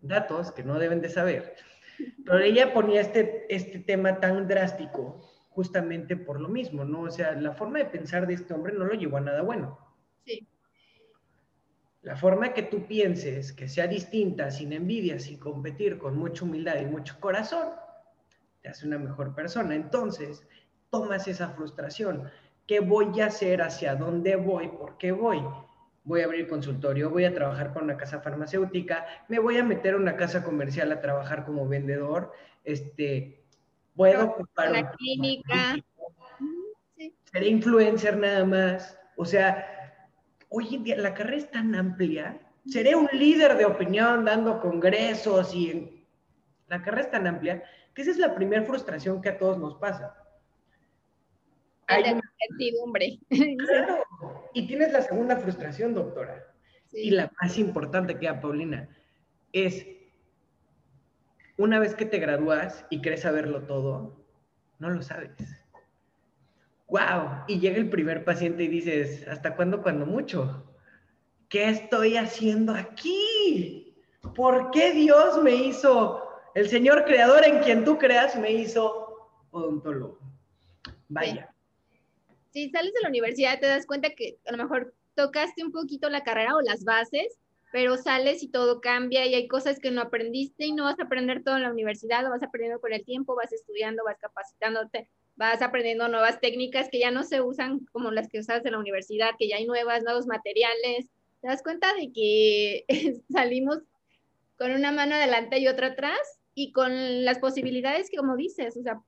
datos 0.00 0.52
que 0.52 0.62
no 0.62 0.78
deben 0.78 1.00
de 1.00 1.08
saber. 1.08 1.54
Pero 2.24 2.38
ella 2.38 2.72
ponía 2.72 3.00
este, 3.00 3.46
este 3.54 3.80
tema 3.80 4.20
tan 4.20 4.46
drástico 4.46 5.20
justamente 5.50 6.16
por 6.16 6.40
lo 6.40 6.48
mismo, 6.48 6.84
¿no? 6.84 7.02
O 7.02 7.10
sea, 7.10 7.32
la 7.32 7.52
forma 7.52 7.78
de 7.78 7.86
pensar 7.86 8.26
de 8.26 8.34
este 8.34 8.52
hombre 8.52 8.74
no 8.74 8.84
lo 8.84 8.92
llevó 8.92 9.16
a 9.16 9.22
nada 9.22 9.40
bueno. 9.40 9.78
Sí. 10.26 10.46
La 12.02 12.14
forma 12.14 12.52
que 12.52 12.62
tú 12.62 12.86
pienses 12.86 13.54
que 13.54 13.66
sea 13.66 13.86
distinta, 13.86 14.50
sin 14.50 14.74
envidia, 14.74 15.18
sin 15.18 15.38
competir, 15.38 15.98
con 15.98 16.16
mucha 16.16 16.44
humildad 16.44 16.78
y 16.80 16.84
mucho 16.84 17.18
corazón, 17.18 17.70
te 18.66 18.72
hace 18.72 18.86
una 18.88 18.98
mejor 18.98 19.32
persona. 19.32 19.76
Entonces, 19.76 20.44
tomas 20.90 21.28
esa 21.28 21.50
frustración. 21.50 22.28
¿Qué 22.66 22.80
voy 22.80 23.20
a 23.20 23.26
hacer? 23.26 23.62
¿Hacia 23.62 23.94
dónde 23.94 24.34
voy? 24.34 24.66
¿Por 24.66 24.98
qué 24.98 25.12
voy? 25.12 25.40
Voy 26.02 26.22
a 26.22 26.24
abrir 26.24 26.48
consultorio, 26.48 27.08
voy 27.08 27.26
a 27.26 27.32
trabajar 27.32 27.72
con 27.72 27.84
una 27.84 27.96
casa 27.96 28.20
farmacéutica, 28.20 29.06
me 29.28 29.38
voy 29.38 29.58
a 29.58 29.62
meter 29.62 29.94
a 29.94 29.98
una 29.98 30.16
casa 30.16 30.42
comercial 30.42 30.90
a 30.90 31.00
trabajar 31.00 31.44
como 31.44 31.68
vendedor, 31.68 32.32
este, 32.64 33.44
puedo 33.94 34.24
ocupar 34.24 34.70
una 34.70 34.90
clínica. 34.90 35.76
Seré 37.32 37.46
influencer 37.46 38.16
nada 38.16 38.44
más. 38.44 38.98
O 39.16 39.24
sea, 39.24 39.64
hoy 40.48 40.74
en 40.74 40.82
día 40.82 40.96
la 40.96 41.14
carrera 41.14 41.36
es 41.36 41.50
tan 41.52 41.72
amplia, 41.76 42.40
seré 42.66 42.96
un 42.96 43.08
líder 43.12 43.56
de 43.56 43.64
opinión 43.64 44.24
dando 44.24 44.60
congresos 44.60 45.54
y 45.54 46.04
la 46.66 46.82
carrera 46.82 47.02
es 47.02 47.10
tan 47.12 47.28
amplia 47.28 47.62
que 47.96 48.02
esa 48.02 48.12
es 48.12 48.18
la 48.18 48.36
primera 48.36 48.62
frustración 48.62 49.20
que 49.20 49.30
a 49.30 49.38
todos 49.38 49.58
nos 49.58 49.74
pasa. 49.74 50.16
Hay 51.88 52.02
una 52.04 52.20
incertidumbre. 52.40 53.18
Claro. 53.58 54.04
Y 54.54 54.68
tienes 54.68 54.92
la 54.92 55.02
segunda 55.02 55.36
frustración, 55.36 55.94
doctora. 55.94 56.46
Y 56.92 57.10
la 57.10 57.32
más 57.40 57.58
importante 57.58 58.18
que 58.18 58.28
a 58.28 58.40
Paulina 58.40 58.88
es 59.52 59.84
una 61.58 61.80
vez 61.80 61.96
que 61.96 62.06
te 62.06 62.18
gradúas 62.18 62.86
y 62.90 63.00
crees 63.00 63.22
saberlo 63.22 63.62
todo, 63.62 64.24
no 64.78 64.90
lo 64.90 65.02
sabes 65.02 65.32
wow, 66.88 67.44
y 67.46 67.58
llega 67.58 67.76
el 67.76 67.90
primer 67.90 68.24
paciente 68.24 68.64
y 68.64 68.68
dices, 68.68 69.26
¿hasta 69.28 69.56
cuándo 69.56 69.82
cuando 69.82 70.06
mucho? 70.06 70.64
¿Qué 71.48 71.68
estoy 71.68 72.16
haciendo 72.16 72.74
aquí? 72.74 73.94
¿Por 74.34 74.70
qué 74.70 74.92
Dios 74.92 75.42
me 75.42 75.54
hizo, 75.54 76.25
el 76.56 76.70
Señor 76.70 77.04
creador 77.04 77.44
en 77.44 77.58
quien 77.58 77.84
tú 77.84 77.98
creas, 77.98 78.34
me 78.34 78.50
hizo 78.50 79.28
odontólogo? 79.50 80.18
Vaya. 81.06 81.54
Si 82.50 82.70
sales 82.70 82.94
de 82.94 83.02
la 83.02 83.10
universidad 83.10 83.60
te 83.60 83.66
das 83.66 83.84
cuenta 83.84 84.08
que 84.08 84.38
a 84.46 84.52
lo 84.52 84.56
mejor 84.56 84.94
tocaste 85.14 85.62
un 85.62 85.70
poquito 85.70 86.08
la 86.08 86.24
carrera 86.24 86.56
o 86.56 86.62
las 86.62 86.82
bases, 86.82 87.38
pero 87.72 87.98
sales 87.98 88.42
y 88.42 88.48
todo 88.48 88.80
cambia 88.80 89.26
y 89.26 89.34
hay 89.34 89.48
cosas 89.48 89.78
que 89.78 89.90
no 89.90 90.00
aprendiste 90.00 90.64
y 90.64 90.72
no 90.72 90.84
vas 90.84 90.98
a 90.98 91.02
aprender 91.02 91.44
todo 91.44 91.56
en 91.56 91.62
la 91.62 91.70
universidad, 91.70 92.22
lo 92.22 92.30
vas 92.30 92.42
aprendiendo 92.42 92.80
con 92.80 92.94
el 92.94 93.04
tiempo, 93.04 93.36
vas 93.36 93.52
estudiando, 93.52 94.02
vas 94.04 94.16
capacitándote 94.18 95.10
vas 95.38 95.60
aprendiendo 95.60 96.08
nuevas 96.08 96.40
técnicas 96.40 96.88
que 96.90 96.98
ya 96.98 97.10
no 97.10 97.22
se 97.22 97.42
usan 97.42 97.80
como 97.92 98.10
las 98.10 98.28
que 98.28 98.38
usas 98.38 98.64
en 98.64 98.72
la 98.72 98.78
universidad, 98.78 99.34
que 99.38 99.48
ya 99.48 99.56
hay 99.56 99.66
nuevas, 99.66 100.02
nuevos 100.02 100.26
materiales. 100.26 101.10
Te 101.42 101.48
das 101.48 101.62
cuenta 101.62 101.92
de 101.92 102.10
que 102.10 102.86
salimos 103.30 103.80
con 104.56 104.72
una 104.72 104.92
mano 104.92 105.16
adelante 105.16 105.58
y 105.58 105.68
otra 105.68 105.88
atrás 105.88 106.18
y 106.56 106.72
con 106.72 107.24
las 107.26 107.38
posibilidades 107.38 108.08
que, 108.10 108.16
como 108.16 108.34
dices, 108.34 108.78
o 108.78 108.82
sea, 108.82 108.98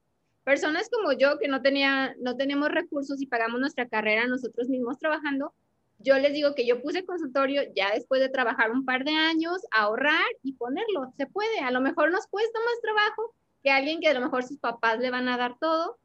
personas 0.44 0.90
como 0.90 1.12
yo 1.12 1.38
que 1.38 1.48
no, 1.48 1.62
tenía, 1.62 2.14
no 2.20 2.36
tenemos 2.36 2.68
recursos 2.68 3.22
y 3.22 3.26
pagamos 3.26 3.58
nuestra 3.58 3.88
carrera 3.88 4.26
nosotros 4.26 4.68
mismos 4.68 4.98
trabajando, 4.98 5.54
yo 5.98 6.18
les 6.18 6.34
digo 6.34 6.54
que 6.54 6.66
yo 6.66 6.82
puse 6.82 7.06
consultorio 7.06 7.62
ya 7.74 7.90
después 7.94 8.20
de 8.20 8.28
trabajar 8.28 8.70
un 8.70 8.84
par 8.84 9.02
de 9.02 9.12
años, 9.12 9.62
ahorrar 9.72 10.26
y 10.42 10.52
ponerlo. 10.52 11.10
Se 11.16 11.26
puede, 11.26 11.58
a 11.60 11.70
lo 11.70 11.80
mejor 11.80 12.12
nos 12.12 12.26
cuesta 12.26 12.58
más 12.60 12.80
trabajo 12.82 13.34
que 13.62 13.70
alguien 13.70 14.00
que 14.00 14.08
a 14.08 14.14
lo 14.14 14.20
mejor 14.20 14.44
sus 14.44 14.58
papás 14.58 14.98
le 15.00 15.10
van 15.10 15.26
a 15.28 15.38
dar 15.38 15.58
todo, 15.58 15.98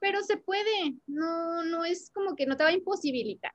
pero 0.00 0.22
se 0.22 0.36
puede, 0.36 0.96
no, 1.06 1.64
no 1.64 1.86
es 1.86 2.10
como 2.10 2.36
que 2.36 2.44
no 2.44 2.58
te 2.58 2.64
va 2.64 2.70
a 2.70 2.74
imposibilitar 2.74 3.52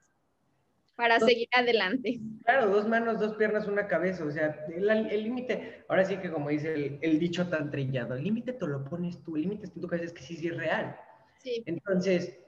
para 0.96 1.20
seguir 1.20 1.48
adelante. 1.52 2.20
Claro, 2.44 2.70
dos 2.70 2.88
manos, 2.88 3.20
dos 3.20 3.36
piernas, 3.36 3.68
una 3.68 3.88
cabeza, 3.88 4.24
o 4.24 4.32
sea, 4.32 4.66
el 4.70 5.24
límite, 5.24 5.84
ahora 5.88 6.06
sí 6.06 6.18
que 6.18 6.32
como 6.32 6.50
dice 6.50 7.00
el, 7.02 7.20
dicho 7.20 7.48
tan 7.48 7.70
trillado, 7.70 8.16
el 8.16 8.24
límite 8.24 8.54
te 8.54 8.68
lo 8.68 8.84
pones 8.86 9.22
tú, 9.24 9.36
el 9.36 9.44
límite 9.44 9.68
tú 9.68 9.88
cabeza 9.88 10.06
es 10.06 10.14
que 10.14 10.24
sí, 10.24 10.36
sí 10.36 10.48
es 10.48 10.58
real. 10.58 10.96
Sí. 11.44 11.64
Entonces, 11.66 12.40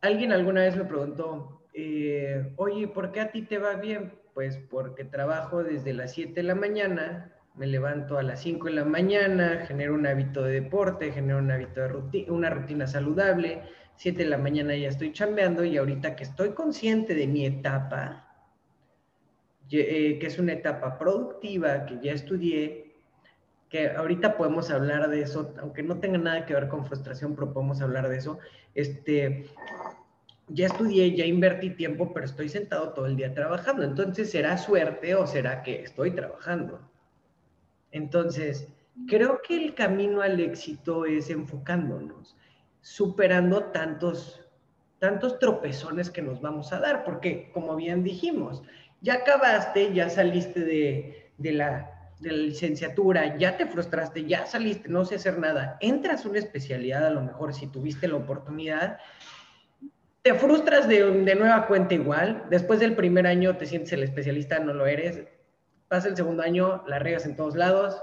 alguien 0.00 0.32
alguna 0.32 0.62
vez 0.62 0.76
me 0.76 0.84
preguntó, 0.84 1.62
eh, 1.74 2.52
oye, 2.56 2.88
¿por 2.88 3.12
qué 3.12 3.20
a 3.20 3.32
ti 3.32 3.42
te 3.42 3.58
va 3.58 3.74
bien? 3.74 4.12
Pues 4.34 4.58
porque 4.70 5.04
trabajo 5.04 5.64
desde 5.64 5.92
las 5.92 6.12
7 6.12 6.34
de 6.34 6.42
la 6.44 6.54
mañana 6.54 7.34
me 7.56 7.66
levanto 7.66 8.18
a 8.18 8.22
las 8.22 8.40
5 8.40 8.66
de 8.66 8.72
la 8.74 8.84
mañana, 8.84 9.64
genero 9.66 9.94
un 9.94 10.06
hábito 10.06 10.42
de 10.44 10.60
deporte, 10.60 11.10
genero 11.10 11.38
un 11.38 11.50
hábito 11.50 11.80
de 11.80 11.88
rutina, 11.88 12.32
una 12.32 12.50
rutina 12.50 12.86
saludable, 12.86 13.62
7 13.98 14.22
de 14.22 14.30
la 14.30 14.38
mañana 14.38 14.76
ya 14.76 14.88
estoy 14.88 15.12
chambeando 15.12 15.64
y 15.64 15.76
ahorita 15.76 16.14
que 16.14 16.22
estoy 16.22 16.50
consciente 16.50 17.16
de 17.16 17.26
mi 17.26 17.44
etapa, 17.44 18.28
eh, 19.72 20.18
que 20.20 20.26
es 20.26 20.38
una 20.38 20.52
etapa 20.52 20.96
productiva, 20.96 21.84
que 21.84 21.98
ya 22.00 22.12
estudié, 22.12 22.94
que 23.68 23.90
ahorita 23.90 24.36
podemos 24.36 24.70
hablar 24.70 25.10
de 25.10 25.22
eso, 25.22 25.52
aunque 25.60 25.82
no 25.82 25.98
tenga 25.98 26.16
nada 26.16 26.46
que 26.46 26.54
ver 26.54 26.68
con 26.68 26.86
frustración, 26.86 27.34
pero 27.34 27.52
podemos 27.52 27.80
hablar 27.80 28.08
de 28.08 28.18
eso, 28.18 28.38
este, 28.76 29.50
ya 30.46 30.66
estudié, 30.66 31.16
ya 31.16 31.26
invertí 31.26 31.70
tiempo, 31.70 32.14
pero 32.14 32.24
estoy 32.24 32.48
sentado 32.48 32.92
todo 32.92 33.06
el 33.06 33.16
día 33.16 33.34
trabajando. 33.34 33.82
Entonces, 33.82 34.30
¿será 34.30 34.56
suerte 34.58 35.16
o 35.16 35.26
será 35.26 35.64
que 35.64 35.82
estoy 35.82 36.12
trabajando? 36.12 36.80
Entonces, 37.90 38.68
creo 39.08 39.40
que 39.42 39.56
el 39.56 39.74
camino 39.74 40.22
al 40.22 40.38
éxito 40.38 41.04
es 41.04 41.30
enfocándonos, 41.30 42.36
superando 42.88 43.64
tantos, 43.64 44.40
tantos 44.98 45.38
tropezones 45.38 46.08
que 46.08 46.22
nos 46.22 46.40
vamos 46.40 46.72
a 46.72 46.80
dar, 46.80 47.04
porque 47.04 47.50
como 47.52 47.76
bien 47.76 48.02
dijimos, 48.02 48.62
ya 49.02 49.16
acabaste, 49.16 49.92
ya 49.92 50.08
saliste 50.08 50.60
de, 50.60 51.52
la, 51.52 52.10
licenciatura, 52.20 53.36
ya 53.36 53.58
te 53.58 53.66
frustraste, 53.66 54.24
ya 54.24 54.46
saliste, 54.46 54.88
no 54.88 55.04
sé 55.04 55.16
hacer 55.16 55.38
nada, 55.38 55.76
entras 55.80 56.24
a 56.24 56.30
una 56.30 56.38
especialidad 56.38 57.06
a 57.06 57.10
lo 57.10 57.20
mejor 57.20 57.52
si 57.52 57.66
tuviste 57.66 58.08
la 58.08 58.16
oportunidad, 58.16 58.98
te 60.22 60.32
frustras 60.32 60.88
de, 60.88 61.04
de 61.04 61.34
nueva 61.34 61.66
cuenta 61.66 61.92
igual, 61.92 62.46
después 62.48 62.80
del 62.80 62.96
primer 62.96 63.26
año 63.26 63.58
te 63.58 63.66
sientes 63.66 63.92
el 63.92 64.02
especialista, 64.02 64.60
no 64.60 64.72
lo 64.72 64.86
eres, 64.86 65.24
pasa 65.88 66.08
el 66.08 66.16
segundo 66.16 66.42
año, 66.42 66.82
la 66.86 66.98
regas 66.98 67.26
en 67.26 67.36
todos 67.36 67.54
lados, 67.54 68.00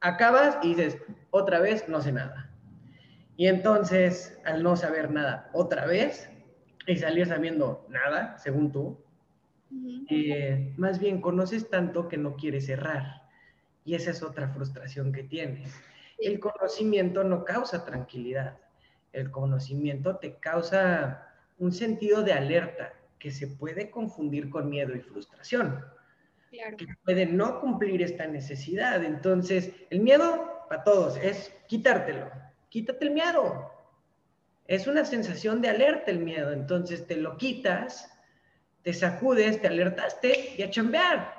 acabas 0.00 0.58
y 0.62 0.74
dices, 0.74 0.98
otra 1.30 1.60
vez 1.60 1.88
no 1.88 2.02
sé 2.02 2.12
nada. 2.12 2.47
Y 3.38 3.46
entonces, 3.46 4.36
al 4.44 4.64
no 4.64 4.76
saber 4.76 5.12
nada 5.12 5.48
otra 5.52 5.86
vez 5.86 6.28
y 6.88 6.96
salir 6.96 7.28
sabiendo 7.28 7.86
nada, 7.88 8.36
según 8.36 8.72
tú, 8.72 8.98
eh, 10.10 10.74
más 10.76 10.98
bien 10.98 11.20
conoces 11.20 11.70
tanto 11.70 12.08
que 12.08 12.16
no 12.16 12.34
quieres 12.34 12.68
errar. 12.68 13.22
Y 13.84 13.94
esa 13.94 14.10
es 14.10 14.24
otra 14.24 14.48
frustración 14.48 15.12
que 15.12 15.22
tienes. 15.22 15.72
El 16.18 16.40
conocimiento 16.40 17.22
no 17.22 17.44
causa 17.44 17.84
tranquilidad. 17.84 18.58
El 19.12 19.30
conocimiento 19.30 20.16
te 20.16 20.34
causa 20.40 21.28
un 21.58 21.70
sentido 21.70 22.24
de 22.24 22.32
alerta 22.32 22.92
que 23.20 23.30
se 23.30 23.46
puede 23.46 23.88
confundir 23.88 24.50
con 24.50 24.68
miedo 24.68 24.96
y 24.96 25.00
frustración 25.00 25.84
que 26.50 26.86
puede 27.04 27.26
no 27.26 27.60
cumplir 27.60 28.02
esta 28.02 28.26
necesidad. 28.26 29.04
Entonces, 29.04 29.72
el 29.90 30.00
miedo 30.00 30.64
para 30.68 30.82
todos 30.82 31.16
es 31.18 31.54
quitártelo. 31.68 32.47
Quítate 32.68 33.06
el 33.06 33.12
miedo. 33.12 33.72
Es 34.66 34.86
una 34.86 35.04
sensación 35.04 35.60
de 35.60 35.70
alerta 35.70 36.10
el 36.10 36.18
miedo. 36.20 36.52
Entonces, 36.52 37.06
te 37.06 37.16
lo 37.16 37.36
quitas, 37.36 38.10
te 38.82 38.92
sacudes, 38.92 39.60
te 39.60 39.68
alertaste 39.68 40.54
y 40.58 40.62
a 40.62 40.70
chambear. 40.70 41.34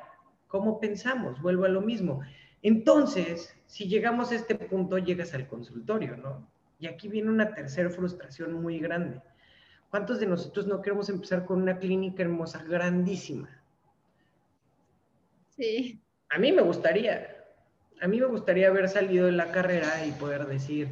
¿Cómo 0.48 0.80
pensamos? 0.80 1.42
Vuelvo 1.42 1.66
a 1.66 1.70
lo 1.70 1.82
mismo. 1.82 2.22
Entonces, 2.62 3.56
si 3.68 3.88
llegamos 3.88 4.32
a 4.32 4.36
este 4.36 4.56
punto, 4.56 4.98
llegas 4.98 5.34
al 5.34 5.48
consultorio, 5.48 6.18
¿no? 6.18 6.50
Y 6.80 6.88
aquí 6.88 7.08
viene 7.08 7.30
una 7.30 7.54
tercera 7.54 7.90
frustración 7.90 8.54
muy 8.54 8.80
grande. 8.80 9.22
¿Cuántos 9.90 10.20
de 10.20 10.28
nosotros 10.28 10.68
no 10.68 10.82
queremos 10.82 11.10
empezar 11.10 11.46
con 11.46 11.62
una 11.62 11.78
clínica 11.78 12.24
hermosa, 12.24 12.64
grandísima? 12.64 13.50
A 16.30 16.38
mí 16.38 16.52
me 16.52 16.62
gustaría, 16.62 17.36
a 18.02 18.08
mí 18.08 18.20
me 18.20 18.28
gustaría 18.28 18.70
haber 18.70 18.88
salido 18.88 19.26
de 19.26 19.34
la 19.34 19.52
carrera 19.52 20.06
y 20.06 20.12
poder 20.12 20.46
decir, 20.46 20.90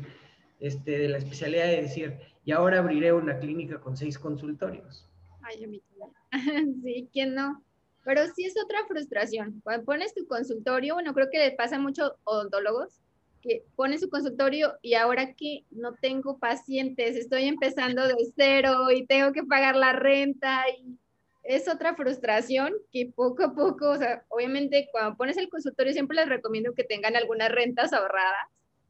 este, 0.59 0.97
de 0.97 1.09
la 1.09 1.17
especialidad 1.17 1.65
de 1.67 1.81
decir, 1.83 2.17
y 2.45 2.51
ahora 2.51 2.79
abriré 2.79 3.13
una 3.13 3.39
clínica 3.39 3.79
con 3.79 3.97
seis 3.97 4.17
consultorios. 4.17 5.05
Ay, 5.41 5.63
a 5.63 6.37
Sí, 6.83 7.09
¿quién 7.11 7.35
no? 7.35 7.63
Pero 8.03 8.21
sí 8.35 8.45
es 8.45 8.55
otra 8.63 8.85
frustración. 8.87 9.59
Cuando 9.63 9.85
pones 9.85 10.13
tu 10.13 10.25
consultorio, 10.27 10.93
bueno, 10.93 11.13
creo 11.13 11.29
que 11.29 11.39
le 11.39 11.51
pasa 11.51 11.75
a 11.75 11.79
muchos 11.79 12.13
odontólogos, 12.23 13.01
que 13.41 13.63
pone 13.75 13.97
su 13.97 14.09
consultorio 14.09 14.73
y 14.81 14.95
ahora 14.95 15.33
que 15.33 15.65
no 15.71 15.93
tengo 15.93 16.37
pacientes, 16.37 17.15
estoy 17.15 17.43
empezando 17.45 18.07
de 18.07 18.15
cero 18.35 18.91
y 18.91 19.05
tengo 19.05 19.31
que 19.33 19.43
pagar 19.43 19.75
la 19.75 19.93
renta 19.93 20.63
y 20.69 20.97
es 21.43 21.67
otra 21.69 21.95
frustración 21.95 22.73
que 22.91 23.11
poco 23.15 23.43
a 23.43 23.53
poco, 23.53 23.91
o 23.91 23.97
sea, 23.97 24.23
obviamente 24.27 24.89
cuando 24.91 25.15
pones 25.15 25.37
el 25.37 25.49
consultorio 25.49 25.93
siempre 25.93 26.17
les 26.17 26.27
recomiendo 26.27 26.73
que 26.73 26.83
tengan 26.83 27.15
algunas 27.15 27.49
rentas 27.49 27.93
ahorradas, 27.93 28.49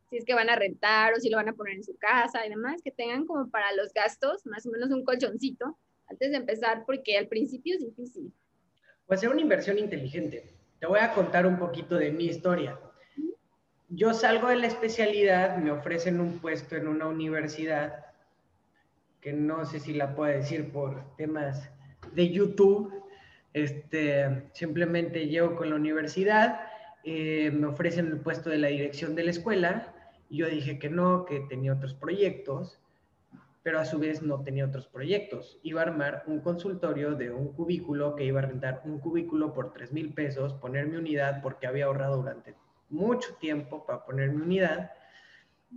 si 0.10 0.18
es 0.18 0.26
que 0.26 0.34
van 0.34 0.50
a 0.50 0.56
rentar 0.56 1.14
o 1.14 1.20
si 1.20 1.30
lo 1.30 1.38
van 1.38 1.50
a 1.50 1.54
poner 1.54 1.76
en 1.76 1.84
su 1.84 1.98
casa 1.98 2.46
y 2.46 2.50
demás, 2.50 2.82
que 2.84 2.92
tengan 2.92 3.26
como 3.26 3.50
para 3.50 3.74
los 3.74 3.94
gastos, 3.94 4.46
más 4.46 4.66
o 4.66 4.72
menos 4.72 4.90
un 4.90 5.04
colchoncito 5.04 5.78
antes 6.08 6.32
de 6.32 6.38
empezar, 6.38 6.84
porque 6.86 7.18
al 7.18 7.28
principio 7.28 7.76
es 7.76 7.82
difícil. 7.82 8.32
O 9.08 9.14
hacer 9.14 9.30
una 9.30 9.42
inversión 9.42 9.78
inteligente. 9.78 10.50
Te 10.80 10.88
voy 10.88 11.00
a 11.00 11.14
contar 11.14 11.46
un 11.46 11.58
poquito 11.58 11.96
de 11.96 12.12
mi 12.12 12.26
historia. 12.26 12.80
Yo 13.90 14.14
salgo 14.14 14.50
de 14.50 14.58
la 14.58 14.68
especialidad, 14.68 15.58
me 15.58 15.72
ofrecen 15.72 16.20
un 16.20 16.40
puesto 16.40 16.76
en 16.76 16.88
una 16.88 17.08
universidad, 17.08 18.06
que 19.22 19.34
no 19.34 19.66
sé 19.66 19.80
si 19.80 19.94
la 19.94 20.16
puedo 20.16 20.32
decir 20.32 20.72
por 20.72 21.16
temas 21.16 21.70
de 22.14 22.30
YouTube. 22.30 22.94
Este, 23.54 24.50
simplemente 24.54 25.28
llego 25.28 25.56
con 25.56 25.70
la 25.70 25.76
universidad, 25.76 26.62
eh, 27.04 27.50
me 27.52 27.68
ofrecen 27.68 28.08
el 28.08 28.20
puesto 28.20 28.50
de 28.50 28.58
la 28.58 28.68
dirección 28.68 29.16
de 29.16 29.24
la 29.24 29.32
escuela, 29.32 29.94
yo 30.30 30.48
dije 30.48 30.80
que 30.80 30.90
no, 30.90 31.26
que 31.26 31.42
tenía 31.42 31.74
otros 31.74 31.94
proyectos, 31.94 32.80
pero 33.64 33.80
a 33.80 33.86
su 33.86 34.00
vez 34.00 34.22
no 34.22 34.44
tenía 34.44 34.66
otros 34.66 34.88
proyectos. 34.88 35.60
Iba 35.62 35.82
a 35.82 35.86
armar 35.86 36.24
un 36.28 36.40
consultorio 36.40 37.16
de 37.16 37.32
un 37.32 37.52
cubículo 37.52 38.16
que 38.16 38.24
iba 38.24 38.40
a 38.40 38.46
rentar 38.46 38.82
un 38.86 39.00
cubículo 39.00 39.54
por 39.54 39.74
3 39.74 39.92
mil 39.92 40.14
pesos, 40.14 40.54
poner 40.54 40.88
mi 40.88 40.98
unidad 40.98 41.42
porque 41.42 41.68
había 41.68 41.86
ahorrado 41.86 42.18
durante 42.18 42.56
mucho 42.90 43.36
tiempo 43.36 43.86
para 43.86 44.06
poner 44.06 44.32
mi 44.32 44.42
unidad 44.42 44.92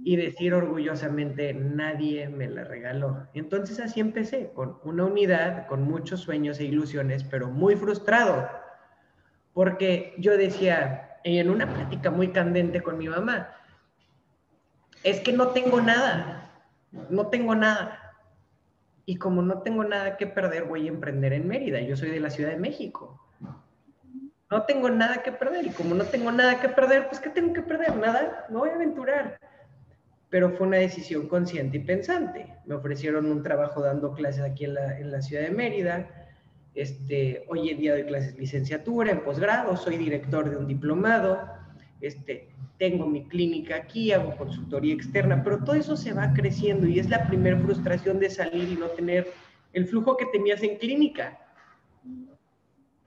y 0.05 0.17
decir 0.17 0.55
orgullosamente, 0.55 1.53
nadie 1.53 2.29
me 2.29 2.49
la 2.49 2.63
regaló. 2.63 3.27
Entonces 3.35 3.81
así 3.81 3.99
empecé, 3.99 4.53
con 4.55 4.79
una 4.85 5.05
unidad, 5.05 5.67
con 5.67 5.83
muchos 5.83 6.21
sueños 6.21 6.61
e 6.61 6.65
ilusiones, 6.65 7.25
pero 7.25 7.49
muy 7.49 7.75
frustrado, 7.75 8.49
porque 9.53 10.15
yo 10.19 10.37
decía, 10.37 11.19
en 11.25 11.51
una 11.51 11.73
plática 11.73 12.11
muy 12.11 12.29
candente 12.29 12.83
con 12.83 12.99
mi 12.99 13.09
mamá, 13.09 13.51
es 15.03 15.21
que 15.21 15.33
no 15.33 15.49
tengo 15.49 15.81
nada, 15.81 16.51
no 17.09 17.29
tengo 17.29 17.55
nada. 17.55 17.99
Y 19.07 19.17
como 19.17 19.43
no 19.43 19.63
tengo 19.63 19.83
nada 19.85 20.17
que 20.17 20.27
perder, 20.27 20.65
voy 20.65 20.87
a 20.87 20.91
emprender 20.91 21.33
en 21.33 21.49
Mérida. 21.49 21.81
Yo 21.81 21.97
soy 21.97 22.11
de 22.11 22.21
la 22.21 22.31
Ciudad 22.31 22.51
de 22.51 22.59
México. 22.59 23.21
No 24.51 24.63
tengo 24.65 24.89
nada 24.91 25.23
que 25.23 25.33
perder. 25.33 25.67
Y 25.67 25.71
como 25.71 25.95
no 25.95 26.05
tengo 26.05 26.31
nada 26.31 26.61
que 26.61 26.69
perder, 26.69 27.09
pues 27.09 27.21
¿qué 27.21 27.31
tengo 27.31 27.53
que 27.53 27.63
perder? 27.63 27.97
Nada, 27.97 28.47
no 28.51 28.61
voy 28.61 28.71
a 28.71 28.75
aventurar 28.75 29.39
pero 30.31 30.51
fue 30.51 30.69
una 30.69 30.79
decisión 30.79 31.27
consciente 31.27 31.79
y 31.79 31.81
pensante. 31.81 32.55
Me 32.65 32.77
ofrecieron 32.77 33.27
un 33.27 33.43
trabajo 33.43 33.83
dando 33.83 34.15
clases 34.15 34.43
aquí 34.43 34.65
en 34.65 34.75
la, 34.75 34.99
en 34.99 35.11
la 35.11 35.21
ciudad 35.21 35.43
de 35.43 35.51
Mérida. 35.51 36.09
Este, 36.73 37.45
hoy 37.49 37.69
en 37.69 37.79
día 37.79 37.93
doy 37.93 38.05
clases 38.05 38.39
licenciatura, 38.39 39.11
en 39.11 39.25
posgrado, 39.25 39.77
soy 39.77 39.97
director 39.97 40.49
de 40.49 40.57
un 40.57 40.69
diplomado, 40.69 41.45
este, 42.01 42.49
tengo 42.79 43.07
mi 43.07 43.25
clínica 43.25 43.77
aquí, 43.77 44.13
hago 44.13 44.37
consultoría 44.37 44.95
externa, 44.95 45.43
pero 45.43 45.63
todo 45.63 45.77
eso 45.77 45.97
se 45.97 46.13
va 46.13 46.33
creciendo 46.33 46.87
y 46.87 46.99
es 46.99 47.11
la 47.11 47.27
primera 47.27 47.59
frustración 47.59 48.19
de 48.19 48.31
salir 48.31 48.69
y 48.71 48.77
no 48.77 48.87
tener 48.89 49.33
el 49.73 49.87
flujo 49.87 50.17
que 50.17 50.27
tenías 50.27 50.63
en 50.63 50.77
clínica. 50.79 51.39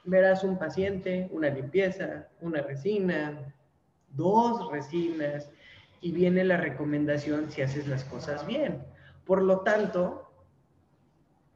Verás 0.05 0.43
un 0.43 0.59
paciente, 0.59 1.27
una 1.31 1.49
limpieza, 1.49 2.27
una 2.41 2.61
resina, 2.61 3.53
dos 4.09 4.71
resinas, 4.71 5.49
y 6.01 6.11
viene 6.11 6.43
la 6.43 6.57
recomendación 6.57 7.49
si 7.49 7.61
haces 7.61 7.87
las 7.87 8.03
cosas 8.03 8.45
bien. 8.45 8.83
Por 9.25 9.41
lo 9.41 9.61
tanto, 9.61 10.29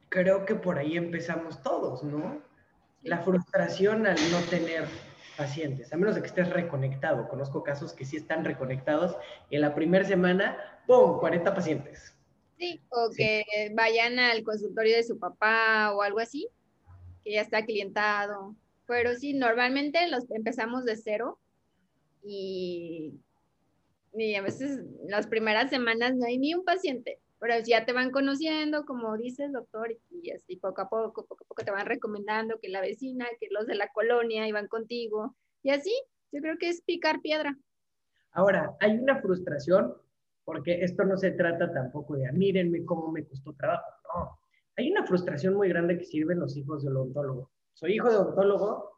creo 0.08 0.46
que 0.46 0.56
por 0.56 0.78
ahí 0.78 0.96
empezamos 0.96 1.62
todos, 1.62 2.02
¿no? 2.04 2.42
La 3.04 3.20
frustración 3.20 4.08
al 4.08 4.16
no 4.32 4.40
tener 4.50 4.86
pacientes, 5.38 5.94
a 5.94 5.98
menos 5.98 6.16
de 6.16 6.22
que 6.22 6.28
estés 6.28 6.50
reconectado. 6.50 7.30
Conozco 7.30 7.64
casos 7.64 7.94
que 7.94 8.06
sí 8.06 8.18
están 8.18 8.44
reconectados 8.44 9.16
y 9.50 9.56
en 9.56 9.62
la 9.62 9.76
primera 9.76 10.04
semana, 10.04 10.58
¡pum!, 10.88 11.20
40 11.20 11.54
pacientes. 11.54 12.16
Sí, 12.58 12.82
o 12.90 13.12
que 13.16 13.44
vayan 13.76 14.18
al 14.20 14.44
consultorio 14.44 14.96
de 14.96 15.04
su 15.04 15.20
papá 15.20 15.94
o 15.94 16.02
algo 16.02 16.20
así, 16.20 16.50
que 17.24 17.34
ya 17.34 17.42
está 17.42 17.64
clientado. 17.66 18.56
Pero 18.88 19.14
sí, 19.16 19.34
normalmente 19.34 20.08
los 20.10 20.30
empezamos 20.32 20.86
de 20.86 20.96
cero 20.98 21.40
y 22.24 23.14
y 24.18 24.36
a 24.36 24.42
veces 24.42 24.82
las 25.08 25.28
primeras 25.28 25.70
semanas 25.70 26.16
no 26.16 26.26
hay 26.26 26.38
ni 26.38 26.54
un 26.54 26.64
paciente, 26.64 27.20
pero 27.40 27.54
ya 27.66 27.86
te 27.86 27.94
van 27.94 28.12
conociendo, 28.12 28.86
como 28.86 29.18
dice 29.18 29.46
el 29.46 29.54
doctor, 29.54 29.96
y 30.10 30.32
así 30.32 30.56
poco 30.56 30.82
a 30.82 30.90
poco, 30.90 31.26
poco 31.26 31.44
a 31.44 31.48
poco 31.48 31.64
te 31.64 31.72
van 31.72 31.86
recomendando 31.86 32.60
que 32.60 32.70
la 32.70 32.82
vecina, 32.82 33.26
que 33.40 33.48
los 33.52 33.68
de 33.68 33.76
la 33.76 33.90
colonia 33.90 34.48
iban 34.48 34.68
contigo, 34.68 35.36
y 35.64 35.70
así, 35.70 35.94
yo 36.32 36.42
creo 36.42 36.58
que 36.58 36.70
es 36.70 36.82
picar 36.82 37.22
piedra. 37.22 37.58
Ahora, 38.32 38.76
hay 38.80 38.98
una 38.98 39.22
frustración, 39.22 39.96
porque 40.44 40.84
esto 40.84 41.04
no 41.04 41.18
se 41.18 41.32
trata 41.32 41.72
tampoco 41.74 42.16
de, 42.16 42.28
ah, 42.28 42.32
mírenme 42.32 42.86
cómo 42.86 43.12
me 43.12 43.26
costó 43.26 43.54
trabajo, 43.54 43.86
no. 44.14 44.40
Hay 44.78 44.92
una 44.92 45.06
frustración 45.06 45.56
muy 45.56 45.70
grande 45.70 45.98
que 45.98 46.06
sirven 46.06 46.40
los 46.40 46.56
hijos 46.56 46.84
del 46.84 46.96
odontólogo. 46.96 47.52
Soy 47.74 47.96
hijo 47.96 48.10
de 48.10 48.18
odontólogo, 48.18 48.98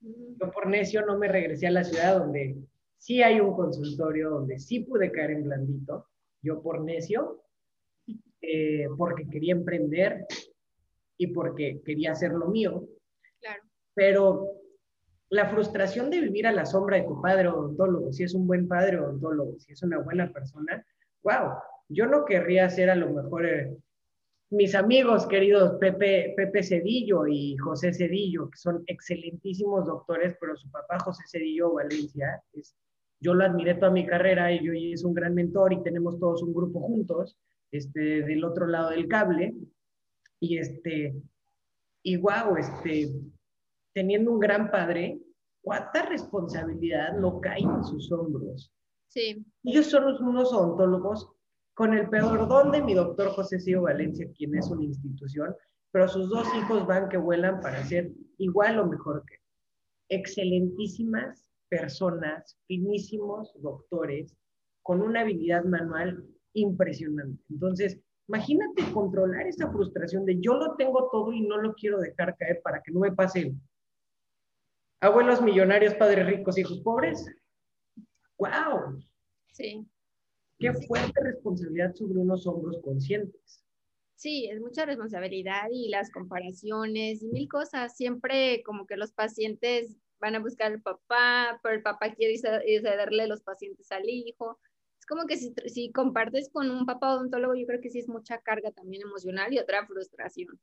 yo 0.00 0.50
por 0.50 0.66
necio 0.66 1.04
no 1.04 1.18
me 1.18 1.28
regresé 1.28 1.66
a 1.66 1.72
la 1.72 1.84
ciudad 1.84 2.18
donde 2.18 2.56
sí 2.98 3.22
hay 3.22 3.40
un 3.40 3.54
consultorio 3.54 4.30
donde 4.30 4.58
sí 4.58 4.80
pude 4.80 5.10
caer 5.10 5.32
en 5.32 5.44
blandito, 5.44 6.06
yo 6.42 6.62
por 6.62 6.80
necio, 6.82 7.42
eh, 8.40 8.86
porque 8.96 9.28
quería 9.28 9.52
emprender 9.52 10.26
y 11.16 11.28
porque 11.28 11.80
quería 11.84 12.12
hacer 12.12 12.32
lo 12.32 12.48
mío. 12.48 12.84
Claro. 13.40 13.62
Pero 13.94 14.46
la 15.30 15.48
frustración 15.48 16.10
de 16.10 16.20
vivir 16.20 16.46
a 16.46 16.52
la 16.52 16.64
sombra 16.64 16.96
de 16.96 17.04
tu 17.06 17.20
padre 17.20 17.48
odontólogo, 17.48 18.12
si 18.12 18.24
es 18.24 18.34
un 18.34 18.46
buen 18.46 18.68
padre 18.68 18.98
odontólogo, 18.98 19.58
si 19.58 19.72
es 19.72 19.82
una 19.82 19.98
buena 19.98 20.32
persona, 20.32 20.84
wow, 21.22 21.52
yo 21.88 22.06
no 22.06 22.24
querría 22.24 22.68
ser 22.70 22.90
a 22.90 22.94
lo 22.94 23.10
mejor 23.10 23.46
eh, 23.46 23.76
mis 24.50 24.74
amigos 24.74 25.26
queridos 25.26 25.76
Pepe, 25.78 26.32
Pepe 26.36 26.62
Cedillo 26.62 27.26
y 27.26 27.56
José 27.56 27.92
Cedillo, 27.92 28.48
que 28.48 28.56
son 28.56 28.82
excelentísimos 28.86 29.86
doctores, 29.86 30.36
pero 30.40 30.56
su 30.56 30.70
papá 30.70 30.98
José 31.00 31.24
Cedillo 31.26 31.74
Valencia 31.74 32.42
es 32.52 32.74
yo 33.20 33.34
lo 33.34 33.44
admiré 33.44 33.74
toda 33.74 33.90
mi 33.90 34.06
carrera 34.06 34.52
y 34.52 34.68
hoy 34.68 34.92
es 34.92 35.04
un 35.04 35.12
gran 35.12 35.34
mentor 35.34 35.72
y 35.72 35.82
tenemos 35.82 36.18
todos 36.20 36.42
un 36.42 36.54
grupo 36.54 36.80
juntos, 36.80 37.36
este, 37.70 38.22
del 38.22 38.44
otro 38.44 38.66
lado 38.66 38.90
del 38.90 39.08
cable. 39.08 39.54
Y 40.40 40.58
este, 40.58 41.14
y 42.02 42.16
wow, 42.16 42.56
este, 42.56 43.12
teniendo 43.94 44.32
un 44.32 44.40
gran 44.40 44.70
padre, 44.70 45.20
cuánta 45.60 46.06
responsabilidad 46.06 47.18
no 47.18 47.40
cae 47.40 47.60
en 47.60 47.84
sus 47.84 48.10
hombros. 48.12 48.72
Sí. 49.08 49.44
Ellos 49.64 49.86
son 49.86 50.04
unos 50.22 50.52
odontólogos 50.52 51.30
con 51.74 51.94
el 51.94 52.08
peor 52.08 52.48
don 52.48 52.70
de 52.70 52.82
mi 52.82 52.94
doctor 52.94 53.28
José 53.30 53.58
Cío 53.58 53.82
Valencia, 53.82 54.28
quien 54.36 54.56
es 54.56 54.68
una 54.70 54.84
institución, 54.84 55.54
pero 55.90 56.08
sus 56.08 56.28
dos 56.28 56.46
hijos 56.56 56.86
van 56.86 57.08
que 57.08 57.16
vuelan 57.16 57.60
para 57.60 57.84
ser 57.84 58.10
igual 58.38 58.78
o 58.78 58.86
mejor 58.86 59.24
que 59.26 59.36
excelentísimas 60.08 61.50
personas, 61.68 62.58
finísimos 62.66 63.52
doctores, 63.60 64.34
con 64.82 65.02
una 65.02 65.20
habilidad 65.20 65.64
manual 65.64 66.24
impresionante. 66.60 67.42
Entonces, 67.50 67.98
imagínate 68.28 68.92
controlar 68.92 69.46
esa 69.46 69.70
frustración 69.70 70.24
de 70.24 70.38
yo 70.40 70.54
lo 70.54 70.76
tengo 70.76 71.08
todo 71.10 71.32
y 71.32 71.40
no 71.42 71.58
lo 71.58 71.74
quiero 71.74 71.98
dejar 71.98 72.36
caer 72.36 72.60
para 72.62 72.82
que 72.82 72.92
no 72.92 73.00
me 73.00 73.12
pase. 73.12 73.54
Abuelos 75.00 75.40
millonarios, 75.40 75.94
padres 75.94 76.26
ricos, 76.26 76.58
hijos 76.58 76.80
pobres. 76.80 77.24
¡Wow! 78.38 79.00
Sí. 79.52 79.86
Qué 80.58 80.72
fuerte 80.72 81.20
responsabilidad 81.22 81.94
sobre 81.94 82.18
unos 82.18 82.46
hombros 82.46 82.80
conscientes. 82.82 83.64
Sí, 84.16 84.48
es 84.50 84.60
mucha 84.60 84.84
responsabilidad 84.84 85.68
y 85.70 85.88
las 85.88 86.10
comparaciones 86.10 87.22
y 87.22 87.28
mil 87.28 87.48
cosas. 87.48 87.96
Siempre 87.96 88.62
como 88.64 88.84
que 88.84 88.96
los 88.96 89.12
pacientes 89.12 89.96
van 90.18 90.34
a 90.34 90.40
buscar 90.40 90.72
al 90.72 90.82
papá, 90.82 91.60
pero 91.62 91.76
el 91.76 91.82
papá 91.82 92.12
quiere 92.14 92.36
cederle 92.36 93.28
los 93.28 93.42
pacientes 93.42 93.92
al 93.92 94.08
hijo. 94.08 94.58
Como 95.08 95.26
que 95.26 95.36
si, 95.36 95.54
si 95.66 95.90
compartes 95.90 96.50
con 96.52 96.70
un 96.70 96.86
papá 96.86 97.14
odontólogo, 97.14 97.54
yo 97.54 97.66
creo 97.66 97.80
que 97.80 97.90
sí 97.90 97.98
es 97.98 98.08
mucha 98.08 98.38
carga 98.38 98.70
también 98.70 99.02
emocional 99.02 99.52
y 99.52 99.58
otra 99.58 99.86
frustración. 99.86 100.58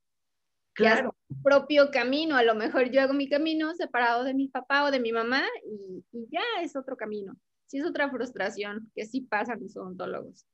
Claro. 0.73 1.15
propio 1.41 1.89
camino, 1.89 2.35
a 2.35 2.43
lo 2.43 2.53
mejor 2.53 2.91
yo 2.91 3.01
hago 3.01 3.13
mi 3.13 3.29
camino 3.29 3.73
separado 3.75 4.25
de 4.25 4.33
mi 4.33 4.49
papá 4.49 4.83
o 4.83 4.91
de 4.91 4.99
mi 4.99 5.13
mamá 5.13 5.41
y, 5.63 6.03
y 6.11 6.27
ya 6.29 6.43
es 6.61 6.75
otro 6.75 6.97
camino. 6.97 7.37
Sí 7.67 7.77
es 7.77 7.85
otra 7.85 8.09
frustración 8.09 8.91
que 8.93 9.05
sí 9.05 9.21
pasan 9.21 9.61
los 9.61 9.77
odontólogos. 9.77 10.45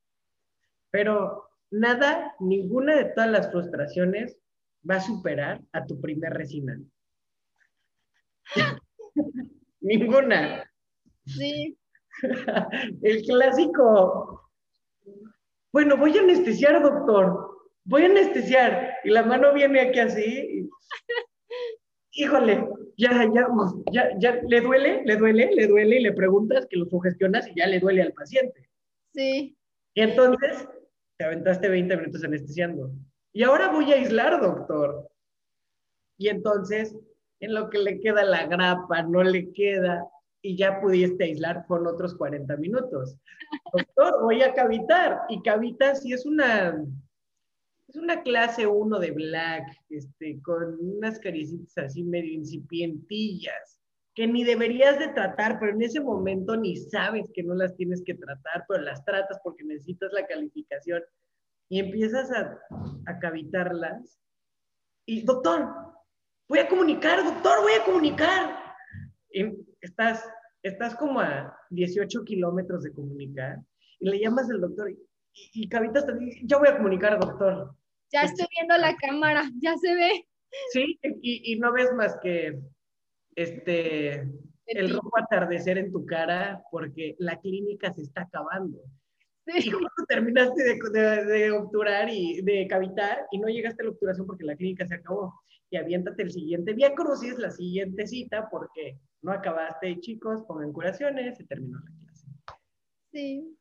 Pero 0.91 1.49
nada, 1.71 2.35
ninguna 2.39 2.95
de 2.95 3.05
todas 3.05 3.31
las 3.31 3.51
frustraciones 3.51 4.37
va 4.87 4.97
a 4.97 5.01
superar 5.01 5.61
a 5.71 5.85
tu 5.85 5.99
primer 5.99 6.33
resina. 6.33 6.79
Ninguna. 9.81 10.69
Sí. 11.25 11.77
el 13.01 13.23
clásico. 13.23 14.51
Bueno, 15.71 15.97
voy 15.97 16.17
a 16.17 16.21
anestesiar, 16.21 16.81
doctor. 16.81 17.51
Voy 17.85 18.03
a 18.03 18.05
anestesiar. 18.05 18.95
Y 19.03 19.09
la 19.09 19.23
mano 19.23 19.53
viene 19.53 19.81
aquí 19.81 19.99
así. 19.99 20.69
Híjole, 22.11 22.67
ya, 22.97 23.25
ya, 23.33 23.47
ya, 23.91 24.09
ya, 24.19 24.41
¿le 24.47 24.61
duele? 24.61 25.01
¿Le 25.05 25.15
duele? 25.15 25.49
¿Le 25.53 25.67
duele? 25.67 25.95
Y 25.97 26.03
le 26.03 26.13
preguntas 26.13 26.67
que 26.69 26.77
lo 26.77 26.85
sugestionas 26.85 27.47
y 27.47 27.55
ya 27.55 27.67
le 27.67 27.79
duele 27.79 28.01
al 28.01 28.13
paciente. 28.13 28.69
Sí. 29.13 29.55
Y 29.93 30.01
entonces 30.01 30.67
te 31.17 31.25
aventaste 31.25 31.69
20 31.69 31.97
minutos 31.97 32.23
anestesiando. 32.23 32.91
Y 33.33 33.43
ahora 33.43 33.69
voy 33.69 33.91
a 33.91 33.95
aislar, 33.95 34.41
doctor. 34.41 35.09
Y 36.17 36.27
entonces, 36.27 36.95
en 37.39 37.53
lo 37.53 37.69
que 37.69 37.79
le 37.79 37.99
queda 37.99 38.23
la 38.23 38.45
grapa, 38.45 39.03
no 39.03 39.23
le 39.23 39.51
queda, 39.53 40.05
y 40.41 40.57
ya 40.57 40.81
pudiste 40.81 41.23
aislar 41.23 41.65
con 41.67 41.85
otros 41.87 42.15
40 42.15 42.57
minutos. 42.57 43.17
Doctor, 43.73 44.21
voy 44.23 44.41
a 44.41 44.53
cavitar. 44.53 45.21
Y 45.29 45.41
cavita 45.41 45.95
sí 45.95 46.13
es 46.13 46.25
una, 46.25 46.83
es 47.87 47.95
una 47.95 48.21
clase 48.23 48.65
1 48.65 48.99
de 48.99 49.11
black, 49.11 49.67
este, 49.89 50.41
con 50.41 50.77
unas 50.79 51.19
caricitas 51.19 51.85
así 51.85 52.03
medio 52.03 52.33
incipientillas, 52.33 53.79
que 54.15 54.27
ni 54.27 54.43
deberías 54.43 54.99
de 54.99 55.09
tratar, 55.09 55.59
pero 55.59 55.73
en 55.73 55.81
ese 55.81 56.01
momento 56.01 56.57
ni 56.57 56.75
sabes 56.75 57.29
que 57.33 57.43
no 57.43 57.53
las 57.53 57.75
tienes 57.75 58.03
que 58.03 58.15
tratar, 58.15 58.65
pero 58.67 58.83
las 58.83 59.05
tratas 59.05 59.39
porque 59.43 59.63
necesitas 59.63 60.11
la 60.11 60.25
calificación 60.25 61.01
y 61.69 61.79
empiezas 61.79 62.31
a, 62.31 62.59
a 63.05 63.19
cavitarlas. 63.19 64.19
Y, 65.05 65.21
doctor, 65.21 65.69
voy 66.49 66.59
a 66.59 66.67
comunicar, 66.67 67.23
doctor, 67.23 67.61
voy 67.61 67.73
a 67.73 67.85
comunicar. 67.85 68.57
Y 69.31 69.70
estás, 69.81 70.27
estás 70.63 70.95
como 70.95 71.19
a 71.19 71.55
18 71.69 72.23
kilómetros 72.23 72.83
de 72.83 72.93
comunicar 72.93 73.59
y 73.99 74.09
le 74.09 74.19
llamas 74.19 74.49
al 74.49 74.61
doctor 74.61 74.89
y, 74.91 74.97
y, 75.53 75.69
cavitas, 75.69 76.05
ya 76.43 76.57
voy 76.57 76.67
a 76.67 76.77
comunicar, 76.77 77.19
doctor. 77.19 77.75
Ya 78.11 78.23
estoy 78.23 78.45
viendo 78.57 78.77
la 78.77 78.95
cámara, 78.95 79.49
ya 79.61 79.75
se 79.77 79.95
ve. 79.95 80.27
Sí, 80.73 80.99
y, 81.03 81.53
y 81.53 81.59
no 81.59 81.71
ves 81.71 81.93
más 81.93 82.17
que 82.21 82.59
este, 83.35 84.27
el 84.65 84.93
rojo 84.93 85.11
atardecer 85.17 85.77
en 85.77 85.91
tu 85.91 86.05
cara 86.05 86.61
porque 86.71 87.15
la 87.19 87.39
clínica 87.39 87.93
se 87.93 88.01
está 88.01 88.23
acabando. 88.23 88.79
Y 89.47 89.69
justo 89.71 90.05
terminaste 90.07 90.63
de, 90.63 91.25
de, 91.25 91.51
obturar 91.51 92.09
y 92.09 92.41
de 92.41 92.67
cavitar 92.67 93.25
y 93.31 93.39
no 93.39 93.47
llegaste 93.47 93.81
a 93.81 93.85
la 93.85 93.91
obturación 93.91 94.27
porque 94.27 94.45
la 94.45 94.55
clínica 94.55 94.85
se 94.85 94.95
acabó. 94.95 95.41
Y 95.69 95.77
aviéntate 95.77 96.23
el 96.23 96.31
siguiente 96.31 96.73
día, 96.73 96.93
conoces 96.95 97.39
la 97.39 97.49
siguiente 97.49 98.05
cita 98.05 98.49
porque 98.49 98.99
no 99.21 99.31
acabaste. 99.31 99.99
Chicos, 99.99 100.43
pongan 100.43 100.73
curaciones, 100.73 101.37
se 101.37 101.45
terminó 101.45 101.79
la 101.79 101.91
clase. 102.03 102.27
Sí. 103.11 103.57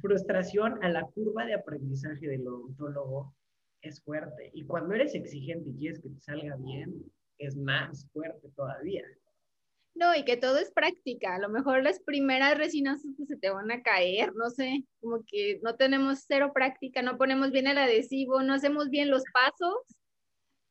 Frustración 0.00 0.82
a 0.82 0.88
la 0.88 1.02
curva 1.02 1.44
de 1.46 1.54
aprendizaje 1.54 2.26
del 2.26 2.46
odontólogo 2.46 3.34
es 3.82 4.02
fuerte. 4.02 4.50
Y 4.54 4.64
cuando 4.64 4.94
eres 4.94 5.14
exigente 5.14 5.70
y 5.70 5.76
quieres 5.76 6.00
que 6.00 6.10
te 6.10 6.20
salga 6.20 6.56
bien, 6.56 7.04
es 7.38 7.56
más 7.56 8.06
fuerte 8.12 8.48
todavía. 8.54 9.04
No, 9.94 10.14
y 10.14 10.24
que 10.24 10.36
todo 10.36 10.58
es 10.58 10.70
práctica. 10.70 11.34
A 11.34 11.38
lo 11.38 11.48
mejor 11.48 11.82
las 11.82 12.00
primeras 12.00 12.56
resinas 12.56 13.02
se 13.26 13.36
te 13.36 13.50
van 13.50 13.70
a 13.70 13.82
caer, 13.82 14.32
no 14.34 14.50
sé, 14.50 14.84
como 15.00 15.24
que 15.26 15.60
no 15.62 15.76
tenemos 15.76 16.24
cero 16.26 16.52
práctica, 16.54 17.02
no 17.02 17.18
ponemos 17.18 17.50
bien 17.50 17.66
el 17.66 17.78
adhesivo, 17.78 18.42
no 18.42 18.54
hacemos 18.54 18.88
bien 18.88 19.10
los 19.10 19.24
pasos 19.32 19.76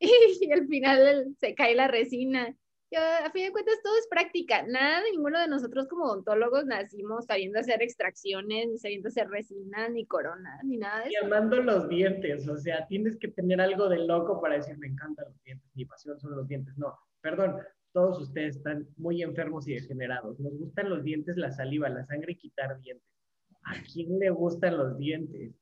y, 0.00 0.50
al 0.52 0.66
final 0.66 1.36
se 1.38 1.54
cae 1.54 1.74
la 1.74 1.88
resina. 1.88 2.54
Y 2.92 2.96
a 2.96 3.30
fin 3.30 3.44
de 3.44 3.52
cuentas 3.52 3.76
todo 3.84 3.96
es 3.96 4.08
práctica. 4.08 4.64
Nada, 4.66 5.00
ninguno 5.12 5.40
de 5.40 5.46
nosotros 5.46 5.86
como 5.86 6.06
odontólogos 6.06 6.66
nacimos 6.66 7.26
sabiendo 7.26 7.60
hacer 7.60 7.80
extracciones, 7.82 8.68
ni 8.68 8.78
sabiendo 8.78 9.08
hacer 9.08 9.28
resinas, 9.28 9.92
ni 9.92 10.06
coronas, 10.06 10.64
ni 10.64 10.76
nada 10.76 11.04
de 11.04 11.10
eso. 11.10 11.12
Y 11.12 11.24
amando 11.24 11.62
los 11.62 11.88
dientes, 11.88 12.48
o 12.48 12.56
sea, 12.56 12.88
tienes 12.88 13.16
que 13.16 13.28
tener 13.28 13.60
algo 13.60 13.88
de 13.88 13.98
loco 13.98 14.40
para 14.40 14.56
decir, 14.56 14.76
me 14.78 14.88
encantan 14.88 15.26
los 15.28 15.40
dientes, 15.44 15.70
mi 15.74 15.84
pasión 15.84 16.18
son 16.18 16.34
los 16.34 16.48
dientes. 16.48 16.76
No, 16.76 16.98
perdón, 17.20 17.58
todos 17.92 18.20
ustedes 18.20 18.56
están 18.56 18.88
muy 18.96 19.22
enfermos 19.22 19.68
y 19.68 19.74
degenerados. 19.74 20.40
Nos 20.40 20.58
gustan 20.58 20.90
los 20.90 21.04
dientes, 21.04 21.36
la 21.36 21.52
saliva, 21.52 21.88
la 21.88 22.04
sangre 22.04 22.32
y 22.32 22.36
quitar 22.36 22.80
dientes. 22.80 23.06
¿A 23.62 23.74
quién 23.92 24.18
le 24.18 24.30
gustan 24.30 24.76
los 24.76 24.98
dientes? 24.98 25.54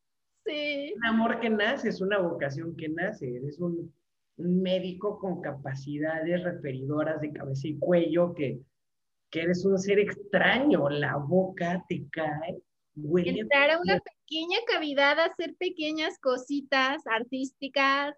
Sí. 0.47 0.95
Un 0.97 1.05
amor 1.05 1.41
que 1.41 1.51
nace, 1.51 1.91
es 1.91 2.01
una 2.01 2.19
vocación 2.19 2.75
que 2.75 2.89
nace. 2.89 3.37
Eres 3.37 3.59
un, 3.59 3.93
médico 4.39 5.19
con 5.19 5.41
capacidades 5.41 6.43
referidoras 6.43 7.21
de 7.21 7.33
cabeza 7.33 7.69
y 7.69 7.79
cuello, 7.79 8.35
que, 8.35 8.61
que 9.31 9.43
eres 9.43 9.65
un 9.65 9.79
ser 9.79 9.99
extraño. 9.99 10.89
La 10.89 11.17
boca 11.17 11.85
te 11.89 12.07
cae. 12.11 12.63
Huele 12.97 13.41
Entrar 13.41 13.71
a 13.71 13.81
una 13.81 14.01
pequeña 14.01 14.59
cavidad, 14.67 15.21
hacer 15.21 15.55
pequeñas 15.59 16.19
cositas 16.19 17.07
artísticas, 17.07 18.17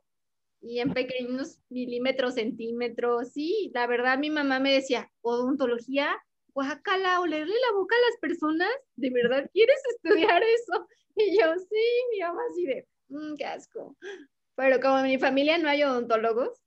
y 0.62 0.80
en 0.80 0.92
pequeños 0.92 1.58
milímetros, 1.68 2.34
centímetros. 2.34 3.32
Sí, 3.32 3.70
la 3.74 3.86
verdad 3.86 4.18
mi 4.18 4.30
mamá 4.30 4.60
me 4.60 4.72
decía, 4.72 5.10
odontología, 5.22 6.16
guacala, 6.52 7.20
olerle 7.20 7.54
la 7.54 7.76
boca 7.76 7.94
a 7.96 8.10
las 8.10 8.20
personas, 8.20 8.70
¿de 8.96 9.10
verdad 9.10 9.48
quieres 9.52 9.80
estudiar 9.96 10.42
eso? 10.42 10.86
Y 11.16 11.38
yo, 11.38 11.52
sí, 11.58 11.84
mi 12.12 12.20
mamá 12.20 12.40
así 12.50 12.66
de, 12.66 12.86
mmm, 13.08 13.34
qué 13.36 13.44
asco. 13.44 13.96
Pero 14.60 14.78
como 14.78 14.98
en 14.98 15.04
mi 15.04 15.16
familia 15.16 15.56
no 15.56 15.70
hay 15.70 15.82
odontólogos. 15.82 16.62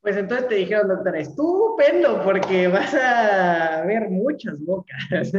Pues 0.00 0.16
entonces 0.16 0.48
te 0.48 0.56
dijeron, 0.56 0.88
doctora, 0.88 1.20
estupendo, 1.20 2.20
porque 2.24 2.66
vas 2.66 2.92
a 2.94 3.84
ver 3.86 4.08
muchas 4.08 4.58
bocas. 4.64 5.30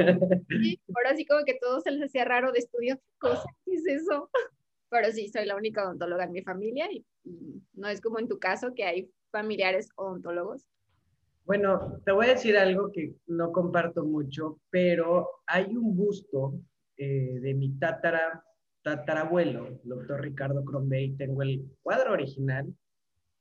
Sí, 0.48 0.80
ahora 0.96 1.18
sí 1.18 1.26
como 1.26 1.44
que 1.44 1.56
todo 1.56 1.82
se 1.82 1.92
les 1.92 2.04
hacía 2.04 2.24
raro 2.24 2.54
de 2.54 2.60
estudio. 2.60 2.98
cosa? 3.18 3.44
¿Qué 3.66 3.74
es 3.74 3.86
eso? 3.86 4.30
pero 4.90 5.12
sí, 5.12 5.28
soy 5.28 5.46
la 5.46 5.58
única 5.58 5.84
odontóloga 5.84 6.24
en 6.24 6.32
mi 6.32 6.42
familia 6.42 6.90
y, 6.90 7.06
no 7.74 7.90
es 7.90 8.00
como 8.00 8.20
en 8.20 8.30
tu 8.30 8.40
caso 8.40 8.74
que 8.74 8.86
hay 8.86 9.12
familiares 9.30 9.90
odontólogos. 9.96 10.66
Bueno, 11.44 12.00
te 12.06 12.14
voy 12.14 12.28
a 12.28 12.36
decir 12.36 12.58
algo 12.58 12.92
que 12.94 13.14
no 13.28 13.52
comparto 13.52 14.06
mucho, 14.06 14.62
pero 14.70 15.28
hay 15.46 15.66
un 15.76 15.98
busto 15.98 16.54
eh, 16.96 17.40
de 17.42 17.54
mi 17.54 17.78
tatara, 17.78 18.42
tatarabuelo, 18.90 19.80
doctor 19.84 20.22
Ricardo 20.22 20.64
Crombey. 20.66 21.16
Tengo 21.16 21.44
el 21.44 21.64
cuadro 21.84 22.14
original 22.14 22.74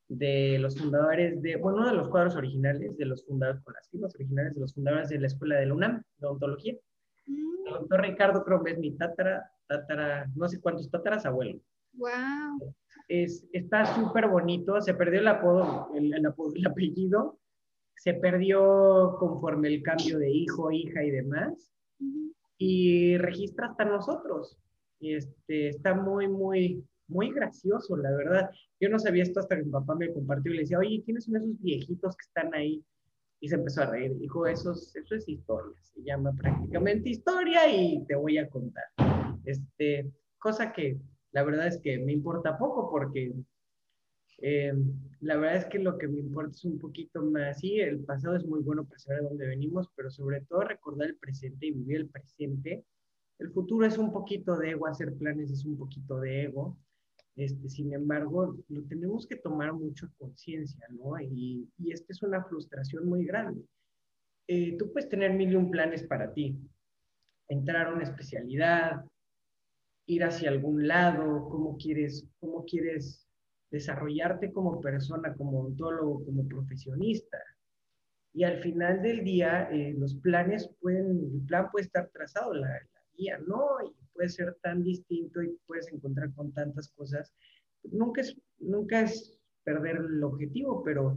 de 0.08 0.58
los 0.58 0.78
fundadores 0.78 1.40
de, 1.42 1.56
bueno, 1.56 1.78
uno 1.78 1.88
de 1.88 1.96
los 1.96 2.08
cuadros 2.08 2.36
originales 2.36 2.96
de 2.96 3.04
los 3.04 3.24
fundadores, 3.26 3.62
con 3.62 3.74
las 3.74 3.88
firmas 3.88 4.14
originales 4.14 4.54
de 4.54 4.60
los 4.60 4.74
fundadores 4.74 5.08
de 5.08 5.20
la 5.20 5.26
Escuela 5.26 5.56
de 5.56 5.66
la 5.66 5.74
UNAM, 5.74 6.02
de 6.18 6.26
Odontología. 6.26 6.74
Mm. 7.26 7.66
El 7.66 7.72
doctor 7.74 8.00
Ricardo 8.02 8.44
Crombey 8.44 8.74
es 8.74 8.78
mi 8.78 8.96
tatara, 8.96 9.50
tatara, 9.66 10.30
no 10.34 10.48
sé 10.48 10.60
cuántos 10.60 10.90
tataras 10.90 11.26
abuelo. 11.26 11.60
Wow. 11.94 12.74
Es, 13.08 13.46
está 13.52 13.86
súper 13.94 14.28
bonito, 14.28 14.80
se 14.80 14.94
perdió 14.94 15.20
el 15.20 15.28
apodo, 15.28 15.90
el, 15.94 16.12
el, 16.12 16.66
apellido, 16.66 17.38
se 17.96 18.14
perdió 18.14 19.16
conforme 19.18 19.68
el 19.68 19.82
cambio 19.82 20.18
de 20.18 20.30
hijo, 20.30 20.70
hija 20.70 21.02
y 21.02 21.10
demás, 21.10 21.72
y 22.58 23.16
registra 23.16 23.68
hasta 23.68 23.84
nosotros. 23.84 24.58
Este, 25.00 25.68
está 25.68 25.94
muy, 25.94 26.28
muy, 26.28 26.84
muy 27.06 27.32
gracioso, 27.32 27.96
la 27.96 28.10
verdad. 28.10 28.50
Yo 28.80 28.88
no 28.88 28.98
sabía 28.98 29.22
esto 29.22 29.40
hasta 29.40 29.56
que 29.56 29.64
mi 29.64 29.70
papá 29.70 29.94
me 29.94 30.12
compartió 30.12 30.52
y 30.52 30.56
le 30.56 30.62
decía, 30.62 30.78
oye, 30.78 31.02
¿quiénes 31.04 31.24
son 31.24 31.36
esos 31.36 31.60
viejitos 31.60 32.16
que 32.16 32.24
están 32.24 32.54
ahí? 32.54 32.84
Y 33.40 33.48
se 33.48 33.54
empezó 33.54 33.82
a 33.82 33.86
reír. 33.86 34.16
Dijo, 34.18 34.46
eso, 34.46 34.72
eso 34.72 35.14
es 35.14 35.28
historia. 35.28 35.76
Se 35.82 36.02
llama 36.02 36.32
prácticamente 36.32 37.10
historia 37.10 37.70
y 37.72 38.04
te 38.06 38.16
voy 38.16 38.38
a 38.38 38.48
contar. 38.48 38.84
Este, 39.44 40.10
cosa 40.38 40.72
que 40.72 40.98
la 41.32 41.42
verdad 41.44 41.68
es 41.68 41.78
que 41.78 41.98
me 41.98 42.12
importa 42.12 42.58
poco 42.58 42.90
porque 42.90 43.32
eh, 44.40 44.72
la 45.20 45.36
verdad 45.36 45.56
es 45.56 45.66
que 45.66 45.78
lo 45.78 45.98
que 45.98 46.06
me 46.06 46.20
importa 46.20 46.52
es 46.52 46.64
un 46.64 46.78
poquito 46.78 47.22
más, 47.22 47.58
sí, 47.58 47.80
el 47.80 48.04
pasado 48.04 48.36
es 48.36 48.44
muy 48.44 48.60
bueno 48.60 48.84
para 48.84 48.98
saber 48.98 49.22
de 49.22 49.28
dónde 49.28 49.46
venimos, 49.48 49.88
pero 49.96 50.10
sobre 50.10 50.42
todo 50.42 50.60
recordar 50.60 51.08
el 51.08 51.16
presente 51.16 51.66
y 51.66 51.72
vivir 51.72 51.96
el 51.96 52.08
presente. 52.08 52.84
El 53.38 53.50
futuro 53.52 53.86
es 53.86 53.96
un 53.98 54.12
poquito 54.12 54.56
de 54.56 54.70
ego, 54.70 54.86
hacer 54.86 55.14
planes 55.14 55.50
es 55.50 55.64
un 55.64 55.78
poquito 55.78 56.18
de 56.20 56.44
ego. 56.44 56.76
Este, 57.36 57.68
sin 57.68 57.92
embargo, 57.92 58.56
lo 58.68 58.82
tenemos 58.84 59.26
que 59.26 59.36
tomar 59.36 59.72
mucho 59.72 60.08
conciencia, 60.18 60.84
¿no? 60.90 61.20
Y, 61.20 61.68
y 61.78 61.92
esta 61.92 62.12
es 62.12 62.22
una 62.22 62.42
frustración 62.42 63.08
muy 63.08 63.24
grande. 63.24 63.62
Eh, 64.48 64.76
tú 64.76 64.90
puedes 64.92 65.08
tener 65.08 65.34
mil 65.34 65.52
y 65.52 65.54
un 65.54 65.70
planes 65.70 66.02
para 66.02 66.32
ti, 66.32 66.58
entrar 67.48 67.86
a 67.86 67.94
una 67.94 68.02
especialidad, 68.02 69.04
ir 70.06 70.24
hacia 70.24 70.48
algún 70.48 70.88
lado, 70.88 71.48
cómo 71.48 71.76
quieres, 71.76 72.26
cómo 72.40 72.64
quieres 72.64 73.28
desarrollarte 73.70 74.50
como 74.50 74.80
persona, 74.80 75.34
como 75.34 75.60
odontólogo, 75.60 76.24
como 76.24 76.48
profesionista. 76.48 77.38
Y 78.32 78.42
al 78.44 78.60
final 78.62 79.02
del 79.02 79.22
día, 79.22 79.68
eh, 79.70 79.94
los 79.96 80.16
planes 80.16 80.70
pueden, 80.80 81.30
el 81.34 81.46
plan 81.46 81.70
puede 81.70 81.84
estar 81.84 82.08
trazado, 82.08 82.54
la, 82.54 82.80
no, 83.46 83.78
y 83.84 83.94
puede 84.12 84.28
ser 84.28 84.56
tan 84.62 84.82
distinto 84.82 85.42
y 85.42 85.58
puedes 85.66 85.92
encontrar 85.92 86.32
con 86.34 86.52
tantas 86.52 86.88
cosas. 86.88 87.32
Nunca 87.84 88.20
es, 88.20 88.36
nunca 88.58 89.02
es 89.02 89.38
perder 89.64 89.96
el 89.96 90.22
objetivo, 90.22 90.82
pero 90.82 91.16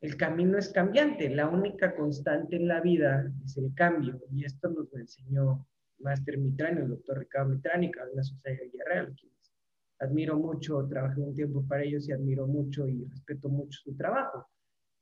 el 0.00 0.16
camino 0.16 0.58
es 0.58 0.68
cambiante, 0.68 1.28
la 1.28 1.48
única 1.48 1.94
constante 1.96 2.56
en 2.56 2.68
la 2.68 2.80
vida 2.80 3.32
es 3.44 3.56
el 3.56 3.74
cambio, 3.74 4.20
y 4.30 4.44
esto 4.44 4.68
nos 4.68 4.90
lo 4.92 4.98
enseñó 4.98 5.66
Máster 5.98 6.38
Mitrani, 6.38 6.82
el 6.82 6.88
doctor 6.88 7.18
Ricardo 7.18 7.50
Mitrani, 7.50 7.90
que 7.90 8.00
la 8.14 8.22
Sociedad 8.22 8.58
de 8.58 8.84
Real, 8.84 9.14
quienes 9.18 9.52
admiro 9.98 10.36
mucho, 10.36 10.86
trabajé 10.88 11.20
un 11.20 11.34
tiempo 11.34 11.66
para 11.66 11.82
ellos 11.82 12.08
y 12.08 12.12
admiro 12.12 12.46
mucho 12.46 12.86
y 12.86 13.04
respeto 13.06 13.48
mucho 13.48 13.80
su 13.82 13.96
trabajo. 13.96 14.46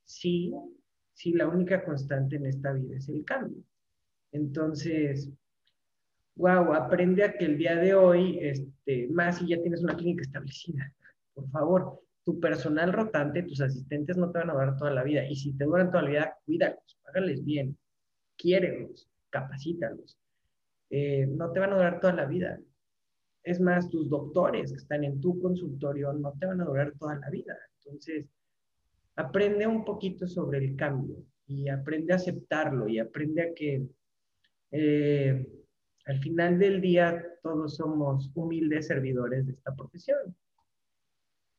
Sí, 0.05 0.55
sí, 1.13 1.33
la 1.33 1.49
única 1.49 1.85
constante 1.85 2.37
en 2.37 2.47
esta 2.47 2.73
vida 2.73 2.97
es 2.97 3.09
el 3.11 3.25
cambio. 3.25 3.63
Entonces, 4.33 5.31
wow, 6.37 6.75
aprende 6.75 7.25
a 7.25 7.33
que 7.37 7.47
el 7.47 7.59
día 7.59 7.77
de 7.77 7.95
hoy, 7.95 8.39
este, 8.41 9.09
más 9.09 9.39
si 9.39 9.49
ya 9.49 9.61
tienes 9.61 9.83
una 9.83 9.97
clínica 9.97 10.23
establecida, 10.23 10.93
por 11.35 11.49
favor, 11.51 12.01
tu 12.25 12.41
personal 12.41 12.93
rotante, 12.93 13.43
tus 13.43 13.61
asistentes 13.61 14.17
no 14.17 14.31
te 14.31 14.39
van 14.39 14.51
a 14.51 14.53
durar 14.53 14.77
toda 14.77 14.91
la 14.91 15.03
vida. 15.03 15.25
Y 15.25 15.37
si 15.37 15.53
te 15.53 15.65
duran 15.65 15.91
toda 15.91 16.03
la 16.03 16.11
vida, 16.11 16.39
cuídalos, 16.45 16.99
págales 17.05 17.45
bien, 17.45 17.77
quiérelos, 18.37 19.09
capacítalos. 19.31 20.19
Eh, 20.91 21.27
no 21.27 21.53
te 21.53 21.61
van 21.61 21.73
a 21.73 21.77
durar 21.77 22.01
toda 22.01 22.13
la 22.13 22.27
vida. 22.27 22.59
Es 23.43 23.61
más, 23.61 23.89
tus 23.89 24.11
doctores 24.11 24.73
que 24.73 24.79
están 24.79 25.05
en 25.05 25.21
tu 25.21 25.41
consultorio 25.41 26.13
no 26.13 26.33
te 26.39 26.47
van 26.47 26.61
a 26.61 26.65
durar 26.65 26.93
toda 26.99 27.17
la 27.17 27.31
vida. 27.31 27.57
Entonces, 27.85 28.27
aprende 29.15 29.67
un 29.67 29.85
poquito 29.85 30.27
sobre 30.27 30.59
el 30.59 30.77
cambio 30.77 31.17
y 31.47 31.69
aprende 31.69 32.13
a 32.13 32.17
aceptarlo 32.17 32.89
y 32.89 32.99
aprende 32.99 33.43
a 33.43 33.55
que 33.55 33.87
eh, 34.73 35.47
al 36.07 36.21
final 36.21 36.59
del 36.59 36.81
día 36.81 37.25
todos 37.43 37.77
somos 37.77 38.31
humildes 38.35 38.87
servidores 38.87 39.47
de 39.47 39.53
esta 39.53 39.75
profesión. 39.75 40.37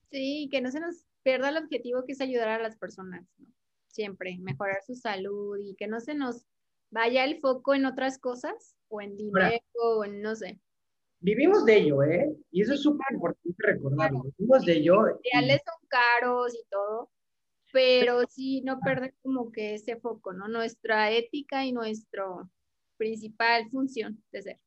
Sí, 0.09 0.47
que 0.51 0.61
no 0.61 0.71
se 0.71 0.79
nos 0.79 1.05
pierda 1.21 1.49
el 1.49 1.57
objetivo 1.57 2.05
que 2.05 2.13
es 2.13 2.21
ayudar 2.21 2.47
a 2.49 2.59
las 2.59 2.77
personas, 2.77 3.27
¿no? 3.37 3.47
Siempre, 3.87 4.37
mejorar 4.39 4.81
su 4.85 4.95
salud 4.95 5.57
y 5.59 5.75
que 5.75 5.87
no 5.87 5.99
se 5.99 6.15
nos 6.15 6.45
vaya 6.91 7.25
el 7.25 7.39
foco 7.39 7.73
en 7.73 7.85
otras 7.85 8.19
cosas 8.19 8.75
o 8.87 9.01
en 9.01 9.17
dinero 9.17 9.59
o 9.73 10.05
en 10.05 10.21
no 10.21 10.35
sé. 10.35 10.59
Vivimos 11.19 11.65
de 11.65 11.77
ello, 11.77 12.03
¿eh? 12.03 12.33
Y 12.51 12.61
eso 12.61 12.73
es 12.73 12.81
súper 12.81 13.07
importante 13.11 13.55
recordarlo. 13.57 14.23
Vivimos 14.37 14.65
de 14.65 14.73
ello. 14.73 15.01
Los 15.01 15.15
materiales 15.15 15.61
son 15.65 15.89
caros 15.89 16.53
y 16.53 16.63
todo, 16.69 17.09
pero 17.73 18.21
sí 18.29 18.61
no 18.61 18.79
perder 18.79 19.13
como 19.23 19.51
que 19.51 19.73
ese 19.73 19.97
foco, 19.97 20.31
¿no? 20.31 20.47
Nuestra 20.47 21.11
ética 21.11 21.65
y 21.65 21.73
nuestra 21.73 22.23
principal 22.97 23.69
función 23.69 24.21
de 24.31 24.41
ser. 24.41 24.59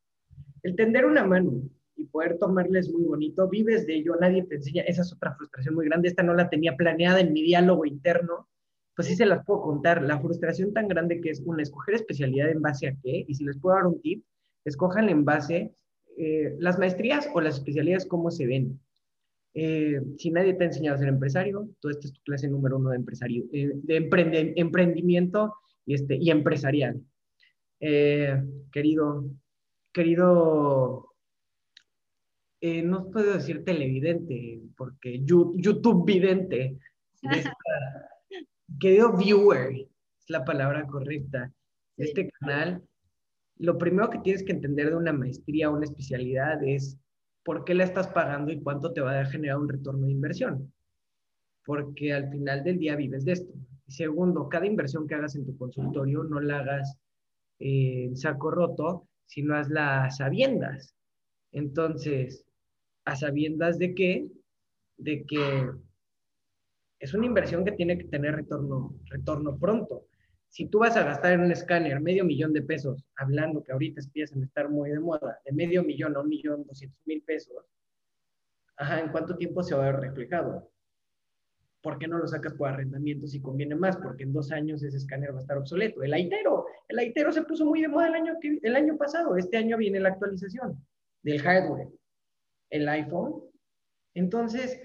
El 0.62 0.76
tender 0.76 1.06
una 1.06 1.24
mano, 1.24 1.62
y 2.00 2.06
poder 2.06 2.38
tomarles 2.38 2.90
muy 2.90 3.04
bonito, 3.04 3.48
vives 3.48 3.86
de 3.86 3.96
ello, 3.96 4.16
nadie 4.18 4.42
te 4.44 4.56
enseña, 4.56 4.82
esa 4.82 5.02
es 5.02 5.12
otra 5.12 5.34
frustración 5.34 5.74
muy 5.74 5.86
grande, 5.86 6.08
esta 6.08 6.22
no 6.22 6.34
la 6.34 6.48
tenía 6.48 6.76
planeada 6.76 7.20
en 7.20 7.32
mi 7.32 7.42
diálogo 7.42 7.84
interno, 7.84 8.48
pues 8.96 9.08
sí 9.08 9.16
se 9.16 9.26
las 9.26 9.44
puedo 9.44 9.62
contar, 9.62 10.02
la 10.02 10.18
frustración 10.18 10.72
tan 10.72 10.88
grande 10.88 11.20
que 11.20 11.30
es 11.30 11.40
una, 11.44 11.62
escoger 11.62 11.94
especialidad 11.94 12.50
en 12.50 12.62
base 12.62 12.88
a 12.88 12.96
qué, 13.02 13.24
y 13.28 13.34
si 13.34 13.44
les 13.44 13.58
puedo 13.58 13.76
dar 13.76 13.86
un 13.86 14.00
tip, 14.00 14.24
escojan 14.64 15.08
en 15.08 15.24
base 15.24 15.74
eh, 16.16 16.56
las 16.58 16.78
maestrías 16.78 17.28
o 17.34 17.40
las 17.40 17.56
especialidades, 17.56 18.06
cómo 18.06 18.30
se 18.30 18.46
ven. 18.46 18.80
Eh, 19.52 20.00
si 20.16 20.30
nadie 20.30 20.54
te 20.54 20.64
ha 20.64 20.66
enseñado 20.68 20.96
a 20.96 21.00
ser 21.00 21.08
empresario, 21.08 21.68
tú 21.80 21.88
esta 21.88 22.06
es 22.06 22.12
tu 22.12 22.22
clase 22.22 22.48
número 22.48 22.76
uno 22.76 22.90
de 22.90 22.96
empresario, 22.96 23.44
eh, 23.52 23.72
de 23.74 24.52
emprendimiento 24.56 25.54
y, 25.84 25.94
este, 25.94 26.16
y 26.16 26.30
empresarial. 26.30 27.02
Querido, 27.80 29.24
querido 29.92 31.10
eh, 32.60 32.82
no 32.82 33.10
puedo 33.10 33.34
decir 33.34 33.64
televidente, 33.64 34.60
porque 34.76 35.22
YouTube 35.24 36.04
vidente, 36.04 36.78
querido 38.78 39.16
viewer, 39.16 39.72
es 39.72 40.28
la 40.28 40.44
palabra 40.44 40.86
correcta, 40.86 41.50
de 41.96 42.04
este 42.04 42.30
canal, 42.30 42.82
lo 43.56 43.78
primero 43.78 44.10
que 44.10 44.18
tienes 44.18 44.42
que 44.42 44.52
entender 44.52 44.90
de 44.90 44.96
una 44.96 45.12
maestría 45.12 45.70
o 45.70 45.76
una 45.76 45.84
especialidad 45.84 46.62
es 46.62 46.98
por 47.44 47.64
qué 47.64 47.74
la 47.74 47.84
estás 47.84 48.08
pagando 48.08 48.52
y 48.52 48.60
cuánto 48.60 48.92
te 48.92 49.00
va 49.00 49.20
a 49.20 49.26
generar 49.26 49.58
un 49.58 49.68
retorno 49.68 50.06
de 50.06 50.12
inversión. 50.12 50.72
Porque 51.64 52.12
al 52.12 52.30
final 52.30 52.62
del 52.62 52.78
día 52.78 52.96
vives 52.96 53.24
de 53.24 53.32
esto. 53.32 53.52
Y 53.86 53.92
segundo, 53.92 54.48
cada 54.48 54.66
inversión 54.66 55.06
que 55.06 55.14
hagas 55.14 55.34
en 55.36 55.46
tu 55.46 55.56
consultorio 55.56 56.24
no 56.24 56.40
la 56.40 56.58
hagas 56.58 56.98
en 57.60 58.16
saco 58.16 58.50
roto, 58.50 59.08
sino 59.26 59.54
hazla 59.54 60.10
sabiendas. 60.10 60.96
Entonces, 61.52 62.44
a 63.04 63.14
sabiendas 63.14 63.78
de 63.78 63.94
que, 63.94 64.28
de 64.96 65.24
que 65.24 65.70
es 66.98 67.14
una 67.14 67.26
inversión 67.26 67.64
que 67.64 67.72
tiene 67.72 67.96
que 67.96 68.04
tener 68.04 68.34
retorno, 68.36 68.94
retorno 69.06 69.58
pronto. 69.58 70.06
Si 70.48 70.66
tú 70.66 70.80
vas 70.80 70.96
a 70.96 71.04
gastar 71.04 71.34
en 71.34 71.42
un 71.42 71.52
escáner 71.52 72.00
medio 72.00 72.24
millón 72.24 72.52
de 72.52 72.62
pesos, 72.62 73.04
hablando 73.16 73.62
que 73.62 73.72
ahorita 73.72 74.00
empiezan 74.00 74.42
a 74.42 74.46
estar 74.46 74.68
muy 74.68 74.90
de 74.90 74.98
moda, 74.98 75.40
de 75.44 75.52
medio 75.52 75.84
millón 75.84 76.16
a 76.16 76.20
un 76.20 76.28
millón 76.28 76.64
doscientos 76.66 77.00
mil 77.06 77.22
pesos, 77.22 77.64
ajá, 78.76 79.00
¿en 79.00 79.10
cuánto 79.10 79.36
tiempo 79.36 79.62
se 79.62 79.74
va 79.74 79.86
a 79.86 79.92
ver 79.92 80.00
reflejado? 80.00 80.70
¿Por 81.82 81.98
qué 81.98 82.06
no 82.06 82.18
lo 82.18 82.26
sacas 82.26 82.54
por 82.54 82.68
arrendamiento 82.68 83.26
si 83.26 83.40
conviene 83.40 83.74
más? 83.74 83.96
Porque 83.96 84.24
en 84.24 84.32
dos 84.32 84.52
años 84.52 84.82
ese 84.82 84.98
escáner 84.98 85.32
va 85.32 85.38
a 85.38 85.40
estar 85.40 85.56
obsoleto. 85.56 86.02
El 86.02 86.12
aitero, 86.12 86.66
el 86.88 86.98
aitero 86.98 87.32
se 87.32 87.42
puso 87.42 87.64
muy 87.64 87.80
de 87.80 87.88
moda 87.88 88.08
el 88.08 88.14
año, 88.14 88.34
el 88.42 88.76
año 88.76 88.96
pasado. 88.98 89.36
Este 89.36 89.56
año 89.56 89.78
viene 89.78 89.98
la 89.98 90.10
actualización 90.10 90.78
del 91.22 91.40
hardware 91.40 91.88
el 92.70 92.88
iPhone. 92.88 93.42
Entonces, 94.14 94.80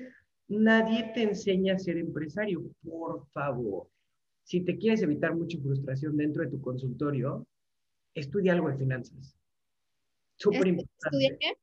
nadie 0.47 1.11
te 1.13 1.23
enseña 1.23 1.75
a 1.75 1.79
ser 1.79 1.97
empresario, 1.97 2.63
por 2.83 3.27
favor. 3.29 3.87
Si 4.43 4.61
te 4.61 4.77
quieres 4.77 5.01
evitar 5.01 5.33
mucha 5.35 5.57
frustración 5.59 6.17
dentro 6.17 6.43
de 6.43 6.49
tu 6.49 6.61
consultorio, 6.61 7.47
estudia 8.13 8.53
algo 8.53 8.69
de 8.69 8.77
finanzas. 8.77 9.35
Súper 10.35 10.67
importante. 10.67 11.37
qué? 11.39 11.53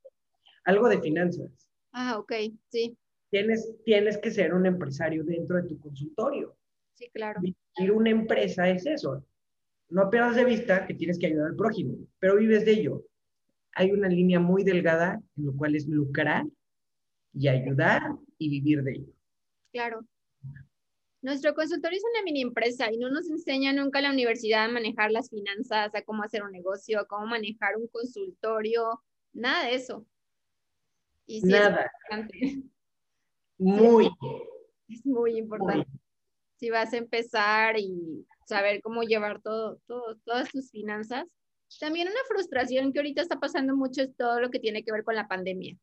Algo 0.64 0.88
de 0.88 1.00
finanzas. 1.00 1.50
Ah, 1.92 2.18
ok, 2.18 2.32
sí. 2.68 2.96
Tienes, 3.32 3.74
tienes 3.84 4.16
que 4.18 4.30
ser 4.30 4.54
un 4.54 4.66
empresario 4.66 5.24
dentro 5.24 5.56
de 5.56 5.68
tu 5.68 5.80
consultorio. 5.80 6.56
Sí, 6.94 7.10
claro. 7.12 7.40
Vivir 7.40 7.92
una 7.92 8.10
empresa 8.10 8.68
es 8.68 8.86
eso. 8.86 9.26
No 9.88 10.08
pierdas 10.08 10.36
de 10.36 10.44
vista 10.44 10.86
que 10.86 10.94
tienes 10.94 11.18
que 11.18 11.26
ayudar 11.26 11.48
al 11.48 11.56
prójimo, 11.56 11.96
pero 12.20 12.36
vives 12.36 12.64
de 12.64 12.72
ello 12.72 13.04
hay 13.74 13.90
una 13.90 14.08
línea 14.08 14.40
muy 14.40 14.64
delgada 14.64 15.20
en 15.36 15.46
lo 15.46 15.56
cual 15.56 15.74
es 15.74 15.86
lucrar 15.88 16.44
y 17.32 17.48
ayudar 17.48 18.02
y 18.38 18.50
vivir 18.50 18.82
de 18.82 18.92
ello. 18.92 19.12
Claro. 19.72 20.06
Nuestro 21.22 21.54
consultorio 21.54 21.96
es 21.96 22.04
una 22.12 22.24
mini 22.24 22.42
empresa 22.42 22.92
y 22.92 22.98
no 22.98 23.08
nos 23.08 23.30
enseña 23.30 23.72
nunca 23.72 24.00
la 24.00 24.10
universidad 24.10 24.64
a 24.64 24.68
manejar 24.68 25.12
las 25.12 25.30
finanzas, 25.30 25.94
a 25.94 26.02
cómo 26.02 26.24
hacer 26.24 26.42
un 26.42 26.50
negocio, 26.50 27.00
a 27.00 27.06
cómo 27.06 27.26
manejar 27.26 27.76
un 27.76 27.86
consultorio, 27.88 29.02
nada 29.32 29.66
de 29.66 29.76
eso. 29.76 30.04
Y 31.26 31.40
nada. 31.42 31.90
Es 32.10 32.58
muy. 33.62 34.10
Es 34.88 35.06
muy 35.06 35.38
importante. 35.38 35.88
Si 36.58 36.68
vas 36.68 36.92
a 36.92 36.98
empezar 36.98 37.78
y 37.78 38.26
saber 38.46 38.82
cómo 38.82 39.04
llevar 39.04 39.40
todo, 39.40 39.78
todo, 39.86 40.18
todas 40.26 40.50
tus 40.50 40.70
finanzas, 40.70 41.26
también 41.80 42.08
una 42.08 42.20
frustración 42.28 42.92
que 42.92 42.98
ahorita 42.98 43.22
está 43.22 43.40
pasando 43.40 43.74
mucho 43.74 44.02
es 44.02 44.14
todo 44.16 44.40
lo 44.40 44.50
que 44.50 44.58
tiene 44.58 44.84
que 44.84 44.92
ver 44.92 45.04
con 45.04 45.14
la 45.14 45.28
pandemia. 45.28 45.78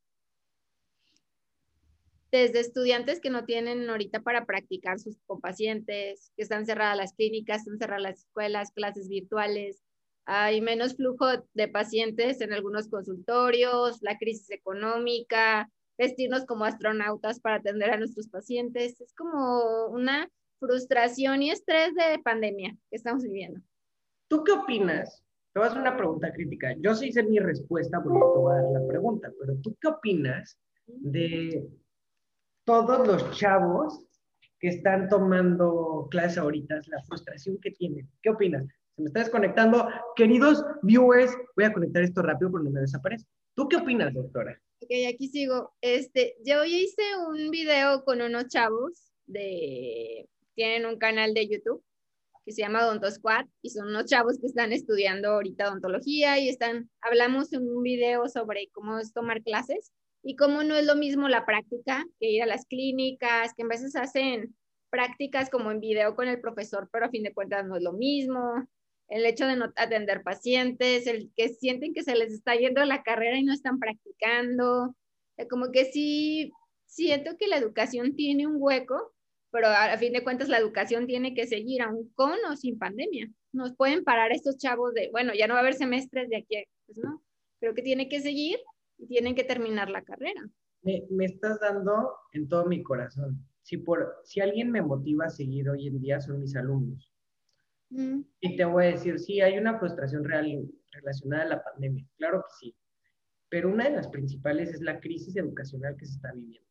Desde 2.31 2.59
estudiantes 2.59 3.19
que 3.19 3.31
no 3.31 3.45
tienen 3.45 3.89
ahorita 3.89 4.21
para 4.21 4.45
practicar 4.45 4.99
sus 4.99 5.17
pacientes, 5.41 6.31
que 6.35 6.43
están 6.43 6.67
cerradas 6.67 6.97
las 6.97 7.13
clínicas, 7.13 7.61
están 7.61 7.79
cerradas 7.79 8.03
las 8.03 8.19
escuelas, 8.19 8.71
clases 8.71 9.09
virtuales, 9.09 9.81
hay 10.25 10.61
menos 10.61 10.95
flujo 10.95 11.25
de 11.55 11.67
pacientes 11.67 12.39
en 12.41 12.53
algunos 12.53 12.87
consultorios, 12.87 13.97
la 14.01 14.19
crisis 14.19 14.51
económica, 14.51 15.71
vestirnos 15.99 16.45
como 16.45 16.65
astronautas 16.65 17.39
para 17.39 17.57
atender 17.57 17.91
a 17.91 17.97
nuestros 17.97 18.27
pacientes. 18.27 18.99
Es 18.99 19.13
como 19.13 19.85
una 19.89 20.27
frustración 20.59 21.43
y 21.43 21.51
estrés 21.51 21.93
de 21.93 22.17
pandemia 22.23 22.75
que 22.89 22.95
estamos 22.95 23.21
viviendo. 23.21 23.62
¿Tú 24.27 24.43
qué 24.43 24.53
opinas 24.53 25.23
te 25.53 25.59
voy 25.59 25.67
a 25.67 25.71
hacer 25.71 25.81
una 25.81 25.97
pregunta 25.97 26.31
crítica. 26.31 26.75
Yo 26.79 26.93
sí 26.93 27.07
hice 27.07 27.23
mi 27.23 27.39
respuesta 27.39 28.01
porque 28.03 28.19
te 28.19 28.39
voy 28.39 28.53
a 28.53 28.62
dar 28.62 28.81
la 28.81 28.88
pregunta, 28.88 29.31
pero 29.39 29.55
¿tú 29.62 29.75
qué 29.81 29.88
opinas 29.88 30.59
de 30.85 31.67
todos 32.65 33.07
los 33.07 33.38
chavos 33.38 34.05
que 34.59 34.67
están 34.67 35.09
tomando 35.09 36.07
clases 36.12 36.38
ahorita, 36.38 36.75
la 36.88 37.03
frustración 37.03 37.57
que 37.62 37.71
tienen? 37.71 38.07
¿Qué 38.21 38.29
opinas? 38.29 38.67
Se 38.95 39.01
me 39.01 39.07
está 39.07 39.21
desconectando. 39.21 39.88
Queridos 40.15 40.63
viewers, 40.83 41.35
voy 41.55 41.65
a 41.65 41.73
conectar 41.73 42.03
esto 42.03 42.21
rápido 42.21 42.51
porque 42.51 42.65
no 42.65 42.71
me 42.71 42.81
desaparece. 42.81 43.25
¿Tú 43.55 43.67
qué 43.67 43.77
opinas, 43.77 44.13
doctora? 44.13 44.62
Ok, 44.81 44.91
aquí 45.13 45.27
sigo. 45.27 45.73
Este, 45.81 46.35
yo 46.45 46.63
hice 46.65 47.03
un 47.27 47.49
video 47.49 48.03
con 48.05 48.21
unos 48.21 48.47
chavos 48.47 49.12
de, 49.25 50.27
tienen 50.55 50.85
un 50.85 50.97
canal 50.97 51.33
de 51.33 51.47
YouTube 51.47 51.83
que 52.45 52.53
se 52.53 52.62
llama 52.62 52.85
Odonto 52.85 53.12
Squad 53.12 53.45
y 53.62 53.69
son 53.69 53.89
unos 53.89 54.05
chavos 54.05 54.39
que 54.39 54.47
están 54.47 54.71
estudiando 54.71 55.29
ahorita 55.29 55.69
odontología 55.69 56.39
y 56.39 56.49
están, 56.49 56.89
hablamos 57.01 57.53
en 57.53 57.67
un 57.67 57.83
video 57.83 58.27
sobre 58.27 58.69
cómo 58.71 58.97
es 58.97 59.13
tomar 59.13 59.43
clases 59.43 59.91
y 60.23 60.35
cómo 60.35 60.63
no 60.63 60.75
es 60.75 60.85
lo 60.85 60.95
mismo 60.95 61.27
la 61.27 61.45
práctica 61.45 62.05
que 62.19 62.31
ir 62.31 62.41
a 62.41 62.47
las 62.47 62.65
clínicas, 62.65 63.53
que 63.53 63.62
en 63.62 63.67
veces 63.67 63.95
hacen 63.95 64.55
prácticas 64.89 65.49
como 65.49 65.71
en 65.71 65.79
video 65.79 66.15
con 66.15 66.27
el 66.27 66.41
profesor, 66.41 66.89
pero 66.91 67.05
a 67.05 67.09
fin 67.09 67.23
de 67.23 67.33
cuentas 67.33 67.65
no 67.65 67.75
es 67.75 67.83
lo 67.83 67.93
mismo, 67.93 68.67
el 69.10 69.26
hecho 69.26 69.48
de 69.48 69.56
no 69.56 69.74
atender 69.76 70.24
pacientes, 70.24 71.08
el 71.08 71.32
que 71.36 71.50
sienten 71.50 71.93
que 71.93 72.04
se 72.04 72.15
les 72.15 72.32
está 72.32 72.56
yendo 72.56 72.84
la 72.86 73.04
carrera 73.04 73.38
y 73.38 73.43
no 73.43 73.54
están 73.54 73.80
practicando, 73.80 74.95
como 75.50 75.72
que 75.72 75.86
sí, 75.86 76.52
siento 76.86 77.38
que 77.38 77.48
la 77.48 77.58
educación 77.58 78.15
tiene 78.15 78.45
un 78.45 78.58
hueco, 78.60 79.13
pero 79.52 79.67
a, 79.67 79.98
fin 79.98 80.13
de 80.13 80.24
cuentas 80.24 80.50
la 80.50 80.60
educación 80.60 81.08
tiene 81.08 81.34
que 81.34 81.48
seguir 81.48 81.82
aún 81.82 82.12
con 82.13 82.34
o 82.52 82.56
sin 82.56 82.78
pandemia. 82.78 83.30
Nos 83.52 83.76
pueden 83.76 84.04
parar 84.04 84.32
estos 84.32 84.58
chavos 84.58 84.93
de, 84.93 85.10
bueno, 85.12 85.34
ya 85.34 85.48
no 85.48 85.54
va 85.54 85.60
a 85.60 85.63
haber 85.63 85.74
semestres 85.74 86.30
de 86.30 86.38
aquí, 86.38 86.63
pues 86.86 86.98
no, 87.00 87.24
pero 87.60 87.74
que 87.74 87.82
tiene 87.82 88.10
que 88.10 88.22
seguir 88.22 88.60
y 88.98 89.08
tienen 89.08 89.34
que 89.34 89.43
terminar 89.43 89.89
la 89.89 90.04
carrera. 90.04 90.48
Me, 90.82 91.04
me 91.10 91.26
estás 91.26 91.60
dando 91.60 92.13
en 92.34 92.48
todo 92.48 92.65
mi 92.65 92.84
corazón. 92.84 93.43
Si, 93.63 93.78
por, 93.78 94.17
si 94.24 94.39
alguien 94.39 94.72
me 94.72 94.82
motiva 94.82 95.26
a 95.26 95.30
seguir 95.30 95.69
hoy 95.69 95.88
en 95.88 96.00
día 96.00 96.22
son 96.22 96.39
mis 96.39 96.56
alumnos. 96.56 97.09
Mm. 97.89 98.21
Y 98.39 98.56
te 98.56 98.65
voy 98.65 98.86
a 98.86 98.91
decir, 98.91 99.19
sí, 99.19 99.41
hay 99.41 99.58
una 99.58 99.78
frustración 99.80 100.23
real 100.23 100.69
relacionada 100.91 101.43
a 101.43 101.47
la 101.47 101.63
pandemia, 101.63 102.06
claro 102.17 102.39
que 102.41 102.54
sí, 102.60 102.75
pero 103.49 103.69
una 103.69 103.86
de 103.86 103.95
las 103.95 104.08
principales 104.08 104.69
es 104.73 104.82
la 104.82 104.99
crisis 104.99 105.36
educacional 105.36 105.95
que 105.97 106.06
se 106.06 106.13
está 106.13 106.32
viviendo. 106.32 106.67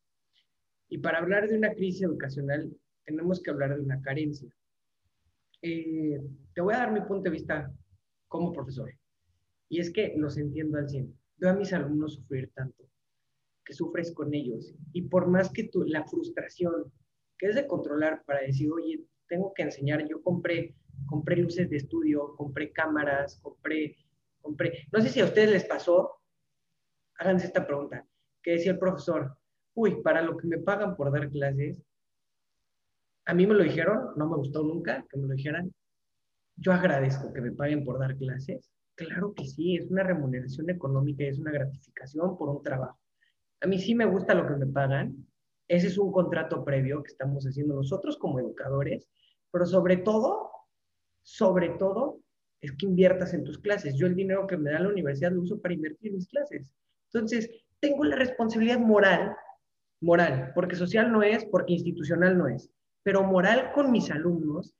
Y 0.88 0.98
para 0.98 1.18
hablar 1.18 1.48
de 1.48 1.56
una 1.56 1.74
crisis 1.74 2.02
educacional, 2.02 2.72
tenemos 3.04 3.42
que 3.42 3.50
hablar 3.50 3.74
de 3.74 3.82
una 3.82 4.00
carencia. 4.00 4.48
Eh, 5.60 6.20
te 6.54 6.60
voy 6.60 6.74
a 6.74 6.78
dar 6.78 6.92
mi 6.92 7.00
punto 7.00 7.24
de 7.24 7.30
vista 7.30 7.72
como 8.28 8.52
profesor. 8.52 8.90
Y 9.68 9.80
es 9.80 9.90
que 9.90 10.14
los 10.16 10.38
entiendo 10.38 10.78
al 10.78 10.88
100. 10.88 11.14
Veo 11.38 11.50
a 11.50 11.54
mis 11.54 11.72
alumnos 11.72 12.14
sufrir 12.14 12.50
tanto, 12.54 12.88
que 13.64 13.74
sufres 13.74 14.12
con 14.12 14.32
ellos. 14.32 14.74
Y 14.92 15.02
por 15.02 15.26
más 15.28 15.50
que 15.50 15.64
tú, 15.64 15.82
la 15.84 16.04
frustración 16.04 16.92
que 17.38 17.46
es 17.46 17.54
de 17.54 17.66
controlar 17.66 18.24
para 18.24 18.40
decir, 18.40 18.70
oye, 18.70 19.04
tengo 19.28 19.52
que 19.54 19.62
enseñar, 19.62 20.06
yo 20.08 20.22
compré, 20.22 20.74
compré 21.06 21.36
luces 21.36 21.68
de 21.70 21.76
estudio, 21.76 22.34
compré 22.36 22.72
cámaras, 22.72 23.38
compré, 23.42 23.96
compré, 24.40 24.86
no 24.92 25.00
sé 25.00 25.08
si 25.08 25.20
a 25.20 25.24
ustedes 25.24 25.50
les 25.50 25.64
pasó, 25.64 26.20
háganse 27.18 27.46
esta 27.46 27.66
pregunta, 27.66 28.06
que 28.42 28.52
decía 28.52 28.72
el 28.72 28.78
profesor, 28.78 29.36
uy, 29.74 30.02
para 30.02 30.22
lo 30.22 30.36
que 30.36 30.46
me 30.46 30.58
pagan 30.58 30.96
por 30.96 31.12
dar 31.12 31.28
clases, 31.30 31.82
a 33.26 33.34
mí 33.34 33.46
me 33.46 33.54
lo 33.54 33.62
dijeron, 33.62 34.10
no 34.16 34.28
me 34.28 34.36
gustó 34.36 34.62
nunca 34.62 35.04
que 35.08 35.18
me 35.18 35.26
lo 35.28 35.34
dijeran, 35.34 35.70
yo 36.56 36.72
agradezco 36.72 37.32
que 37.32 37.40
me 37.40 37.52
paguen 37.52 37.84
por 37.84 37.98
dar 37.98 38.16
clases. 38.16 38.70
Claro 38.94 39.32
que 39.34 39.44
sí, 39.44 39.76
es 39.76 39.88
una 39.90 40.02
remuneración 40.02 40.68
económica 40.70 41.22
y 41.22 41.28
es 41.28 41.38
una 41.38 41.52
gratificación 41.52 42.36
por 42.36 42.48
un 42.48 42.62
trabajo. 42.62 42.98
A 43.60 43.66
mí 43.66 43.78
sí 43.78 43.94
me 43.94 44.06
gusta 44.06 44.34
lo 44.34 44.46
que 44.46 44.56
me 44.56 44.66
pagan. 44.66 45.26
Ese 45.68 45.86
es 45.86 45.98
un 45.98 46.10
contrato 46.10 46.64
previo 46.64 47.02
que 47.02 47.12
estamos 47.12 47.44
haciendo 47.44 47.74
nosotros 47.74 48.16
como 48.18 48.40
educadores, 48.40 49.08
pero 49.52 49.66
sobre 49.66 49.98
todo, 49.98 50.47
sobre 51.28 51.68
todo, 51.70 52.20
es 52.62 52.72
que 52.72 52.86
inviertas 52.86 53.34
en 53.34 53.44
tus 53.44 53.58
clases. 53.58 53.94
Yo 53.96 54.06
el 54.06 54.14
dinero 54.14 54.46
que 54.46 54.56
me 54.56 54.70
da 54.70 54.80
la 54.80 54.88
universidad 54.88 55.30
lo 55.30 55.42
uso 55.42 55.60
para 55.60 55.74
invertir 55.74 56.08
en 56.08 56.16
mis 56.16 56.26
clases. 56.26 56.72
Entonces, 57.12 57.50
tengo 57.80 58.04
la 58.04 58.16
responsabilidad 58.16 58.80
moral 58.80 59.36
moral, 60.00 60.52
porque 60.54 60.74
social 60.74 61.12
no 61.12 61.22
es, 61.22 61.44
porque 61.44 61.74
institucional 61.74 62.38
no 62.38 62.48
es, 62.48 62.70
pero 63.02 63.24
moral 63.24 63.72
con 63.74 63.90
mis 63.90 64.10
alumnos, 64.10 64.74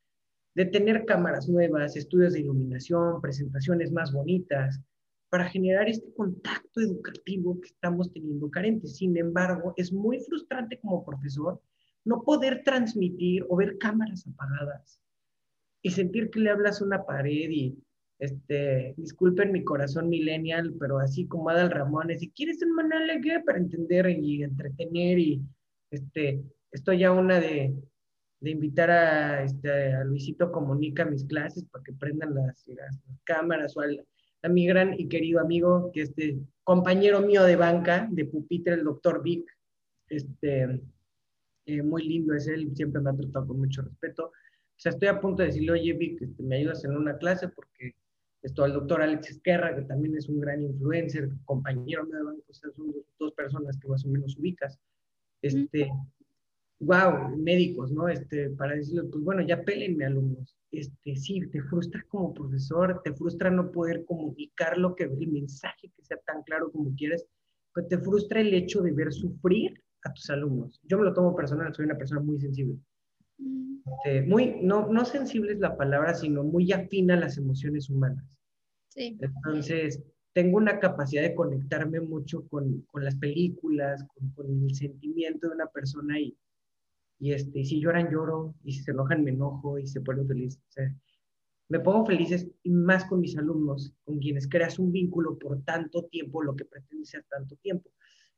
de 0.54 0.64
tener 0.64 1.04
cámaras 1.04 1.48
nuevas, 1.48 1.96
estudios 1.96 2.32
de 2.32 2.40
iluminación, 2.40 3.20
presentaciones 3.20 3.92
más 3.92 4.12
bonitas, 4.12 4.80
para 5.28 5.48
generar 5.50 5.88
este 5.88 6.12
contacto 6.14 6.80
educativo 6.80 7.60
que 7.60 7.68
estamos 7.68 8.10
teniendo 8.10 8.50
carente. 8.50 8.86
Sin 8.86 9.16
embargo, 9.18 9.74
es 9.76 9.92
muy 9.92 10.18
frustrante 10.20 10.80
como 10.80 11.04
profesor 11.04 11.60
no 12.04 12.22
poder 12.22 12.62
transmitir 12.64 13.44
o 13.50 13.56
ver 13.56 13.76
cámaras 13.76 14.26
apagadas 14.26 14.98
y 15.88 15.90
sentir 15.90 16.28
que 16.28 16.40
le 16.40 16.50
hablas 16.50 16.82
a 16.82 16.84
una 16.84 17.02
pared 17.06 17.48
y 17.48 17.74
este, 18.18 18.92
disculpen 18.98 19.52
mi 19.52 19.64
corazón 19.64 20.10
millennial, 20.10 20.74
pero 20.78 20.98
así 20.98 21.26
como 21.26 21.48
Adal 21.48 21.70
Ramones, 21.70 22.20
si 22.20 22.30
quieres 22.30 22.62
un 22.62 22.74
manual 22.74 23.08
para 23.46 23.56
entender 23.56 24.10
y 24.10 24.42
entretener 24.42 25.18
y 25.18 25.40
este, 25.90 26.42
estoy 26.70 26.98
ya 26.98 27.12
una 27.12 27.40
de, 27.40 27.74
de 28.40 28.50
invitar 28.50 28.90
a, 28.90 29.42
este, 29.44 29.94
a 29.94 30.04
Luisito 30.04 30.52
Comunica 30.52 31.04
a 31.04 31.10
mis 31.10 31.24
clases 31.24 31.64
para 31.64 31.82
que 31.82 31.94
prendan 31.94 32.34
las, 32.34 32.66
las, 32.68 33.00
cámaras 33.24 33.74
o 33.78 33.80
al, 33.80 34.04
a 34.42 34.48
mi 34.50 34.66
gran 34.66 34.92
y 34.92 35.08
querido 35.08 35.40
amigo, 35.40 35.90
que 35.90 36.02
este 36.02 36.38
compañero 36.64 37.22
mío 37.22 37.44
de 37.44 37.56
banca, 37.56 38.06
de 38.10 38.26
pupitre, 38.26 38.74
el 38.74 38.84
doctor 38.84 39.22
Vic, 39.22 39.50
este, 40.10 40.82
eh, 41.64 41.82
muy 41.82 42.06
lindo 42.06 42.34
es 42.34 42.46
él, 42.46 42.76
siempre 42.76 43.00
me 43.00 43.08
ha 43.08 43.16
tratado 43.16 43.46
con 43.46 43.58
mucho 43.58 43.80
respeto. 43.80 44.32
O 44.78 44.80
sea, 44.80 44.90
estoy 44.90 45.08
a 45.08 45.20
punto 45.20 45.42
de 45.42 45.48
decirle, 45.48 45.72
oye 45.72 45.92
Vic, 45.92 46.22
este, 46.22 46.40
me 46.40 46.54
ayudas 46.54 46.84
en 46.84 46.96
una 46.96 47.18
clase 47.18 47.48
porque 47.48 47.96
esto 48.42 48.62
al 48.62 48.74
doctor 48.74 49.02
Alex 49.02 49.30
Esquerra, 49.30 49.74
que 49.74 49.82
también 49.82 50.16
es 50.16 50.28
un 50.28 50.38
gran 50.38 50.62
influencer, 50.62 51.30
compañero 51.44 52.06
de 52.06 52.22
banco, 52.22 52.44
o 52.48 52.54
sea, 52.54 52.70
son 52.70 52.94
dos, 53.18 53.32
personas 53.32 53.76
que 53.76 53.88
más 53.88 54.04
o 54.04 54.08
menos 54.08 54.38
ubicas. 54.38 54.78
Este, 55.42 55.90
wow, 56.78 57.36
médicos, 57.36 57.90
¿no? 57.90 58.08
Este, 58.08 58.50
para 58.50 58.76
decirle, 58.76 59.02
pues 59.10 59.24
bueno, 59.24 59.42
ya 59.42 59.64
pélenme 59.64 60.04
alumnos. 60.04 60.56
Este, 60.70 61.16
sí, 61.16 61.40
te 61.50 61.60
frustra 61.64 62.04
como 62.08 62.32
profesor, 62.32 63.00
te 63.02 63.12
frustra 63.14 63.50
no 63.50 63.72
poder 63.72 64.04
comunicar 64.04 64.78
lo 64.78 64.94
que, 64.94 65.04
el 65.04 65.26
mensaje 65.26 65.90
que 65.96 66.04
sea 66.04 66.18
tan 66.18 66.44
claro 66.44 66.70
como 66.70 66.94
quieres, 66.94 67.26
pero 67.74 67.88
te 67.88 67.98
frustra 67.98 68.40
el 68.40 68.54
hecho 68.54 68.80
de 68.82 68.92
ver 68.92 69.12
sufrir 69.12 69.82
a 70.04 70.12
tus 70.12 70.30
alumnos. 70.30 70.80
Yo 70.84 70.98
me 70.98 71.04
lo 71.04 71.12
tomo 71.12 71.34
personal, 71.34 71.74
soy 71.74 71.86
una 71.86 71.98
persona 71.98 72.20
muy 72.20 72.38
sensible. 72.38 72.78
Este, 73.38 74.22
muy, 74.22 74.56
no, 74.62 74.88
no 74.88 75.04
sensible 75.04 75.52
es 75.52 75.58
la 75.58 75.76
palabra, 75.76 76.14
sino 76.14 76.42
muy 76.42 76.72
afina 76.72 77.14
a 77.14 77.20
las 77.20 77.38
emociones 77.38 77.88
humanas. 77.88 78.24
Sí. 78.88 79.18
Entonces, 79.20 80.02
tengo 80.32 80.56
una 80.56 80.78
capacidad 80.78 81.22
de 81.22 81.34
conectarme 81.34 82.00
mucho 82.00 82.46
con, 82.48 82.82
con 82.82 83.04
las 83.04 83.16
películas, 83.16 84.04
con, 84.14 84.30
con, 84.30 84.62
el 84.64 84.74
sentimiento 84.74 85.48
de 85.48 85.54
una 85.54 85.66
persona 85.66 86.18
y, 86.18 86.36
y 87.18 87.32
este, 87.32 87.64
si 87.64 87.80
lloran, 87.80 88.10
lloro, 88.10 88.54
y 88.64 88.72
si 88.72 88.82
se 88.82 88.90
enojan, 88.90 89.24
me 89.24 89.30
enojo 89.30 89.78
y 89.78 89.86
se 89.86 90.00
ponen 90.00 90.26
felices. 90.26 90.60
O 90.68 90.72
sea, 90.72 90.94
me 91.68 91.80
pongo 91.80 92.06
felices 92.06 92.48
y 92.62 92.70
más 92.70 93.04
con 93.04 93.20
mis 93.20 93.36
alumnos, 93.36 93.94
con 94.04 94.18
quienes 94.18 94.48
creas 94.48 94.78
un 94.78 94.90
vínculo 94.90 95.38
por 95.38 95.62
tanto 95.64 96.04
tiempo, 96.04 96.42
lo 96.42 96.56
que 96.56 96.64
pretende 96.64 97.04
ser 97.04 97.24
tanto 97.28 97.56
tiempo. 97.56 97.90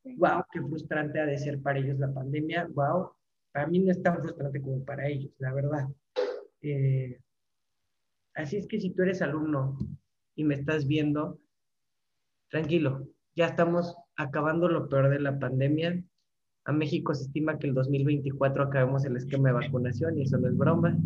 Wow, 0.02 0.44
qué 0.50 0.60
frustrante 0.60 1.20
ha 1.20 1.26
de 1.26 1.38
ser 1.38 1.60
para 1.60 1.78
ellos 1.78 1.98
la 1.98 2.12
pandemia. 2.12 2.68
Wow, 2.72 3.10
para 3.52 3.66
mí 3.66 3.80
no 3.80 3.90
es 3.90 4.02
tan 4.02 4.20
frustrante 4.20 4.60
como 4.60 4.84
para 4.84 5.08
ellos, 5.08 5.32
la 5.38 5.52
verdad. 5.52 5.88
Eh, 6.62 7.20
así 8.34 8.56
es 8.56 8.66
que 8.66 8.80
si 8.80 8.90
tú 8.90 9.02
eres 9.02 9.22
alumno 9.22 9.78
y 10.34 10.44
me 10.44 10.54
estás 10.54 10.86
viendo, 10.86 11.40
tranquilo, 12.48 13.08
ya 13.34 13.46
estamos 13.46 13.96
acabando 14.16 14.68
lo 14.68 14.88
peor 14.88 15.08
de 15.10 15.20
la 15.20 15.38
pandemia. 15.38 16.02
A 16.64 16.72
México 16.72 17.14
se 17.14 17.24
estima 17.24 17.58
que 17.58 17.68
el 17.68 17.74
2024 17.74 18.64
acabemos 18.64 19.04
el 19.04 19.16
esquema 19.16 19.48
de 19.48 19.54
vacunación 19.54 20.18
y 20.18 20.22
eso 20.22 20.38
no 20.38 20.48
es 20.48 20.56
broma. 20.56 20.96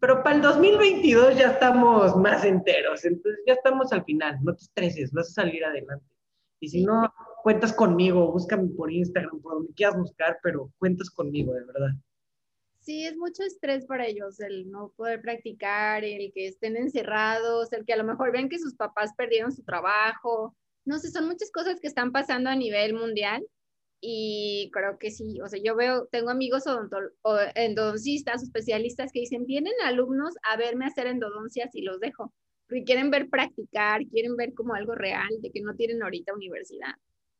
Pero 0.00 0.22
para 0.22 0.36
el 0.36 0.42
2022 0.42 1.36
ya 1.36 1.52
estamos 1.52 2.16
más 2.16 2.44
enteros, 2.44 3.04
entonces 3.04 3.42
ya 3.46 3.54
estamos 3.54 3.92
al 3.92 4.04
final, 4.04 4.38
no 4.42 4.54
te 4.54 4.62
estreses, 4.64 5.12
vas 5.12 5.30
a 5.30 5.42
salir 5.42 5.64
adelante. 5.64 6.04
Y 6.60 6.68
si 6.68 6.84
no, 6.84 7.12
cuentas 7.42 7.72
conmigo, 7.72 8.32
búscame 8.32 8.68
por 8.68 8.92
Instagram, 8.92 9.40
por 9.40 9.54
donde 9.54 9.72
quieras 9.74 9.96
buscar, 9.96 10.38
pero 10.42 10.70
cuentas 10.78 11.10
conmigo, 11.10 11.52
de 11.52 11.64
verdad. 11.64 11.90
Sí, 12.80 13.06
es 13.06 13.16
mucho 13.16 13.42
estrés 13.42 13.84
para 13.86 14.06
ellos 14.06 14.40
el 14.40 14.70
no 14.70 14.92
poder 14.96 15.20
practicar, 15.20 16.04
el 16.04 16.32
que 16.32 16.46
estén 16.46 16.76
encerrados, 16.76 17.72
el 17.72 17.84
que 17.84 17.92
a 17.92 17.96
lo 17.98 18.04
mejor 18.04 18.32
ven 18.32 18.48
que 18.48 18.58
sus 18.58 18.74
papás 18.74 19.12
perdieron 19.16 19.52
su 19.52 19.62
trabajo. 19.62 20.56
No 20.84 20.98
sé, 20.98 21.10
son 21.10 21.26
muchas 21.26 21.50
cosas 21.50 21.80
que 21.80 21.86
están 21.86 22.12
pasando 22.12 22.48
a 22.48 22.56
nivel 22.56 22.94
mundial 22.94 23.46
y 24.00 24.70
creo 24.72 24.98
que 24.98 25.10
sí, 25.10 25.40
o 25.40 25.48
sea, 25.48 25.60
yo 25.62 25.76
veo, 25.76 26.06
tengo 26.06 26.30
amigos 26.30 26.64
endodoncistas, 27.56 28.42
especialistas 28.42 29.10
que 29.12 29.20
dicen, 29.20 29.44
vienen 29.44 29.74
alumnos 29.84 30.34
a 30.50 30.56
verme 30.56 30.86
hacer 30.86 31.08
endodoncias 31.08 31.74
y 31.74 31.82
los 31.82 32.00
dejo, 32.00 32.32
porque 32.68 32.84
quieren 32.84 33.10
ver 33.10 33.28
practicar, 33.28 34.06
quieren 34.06 34.36
ver 34.36 34.54
como 34.54 34.74
algo 34.74 34.94
real, 34.94 35.28
de 35.42 35.50
que 35.50 35.60
no 35.60 35.74
tienen 35.74 36.02
ahorita 36.02 36.32
universidad 36.32 36.94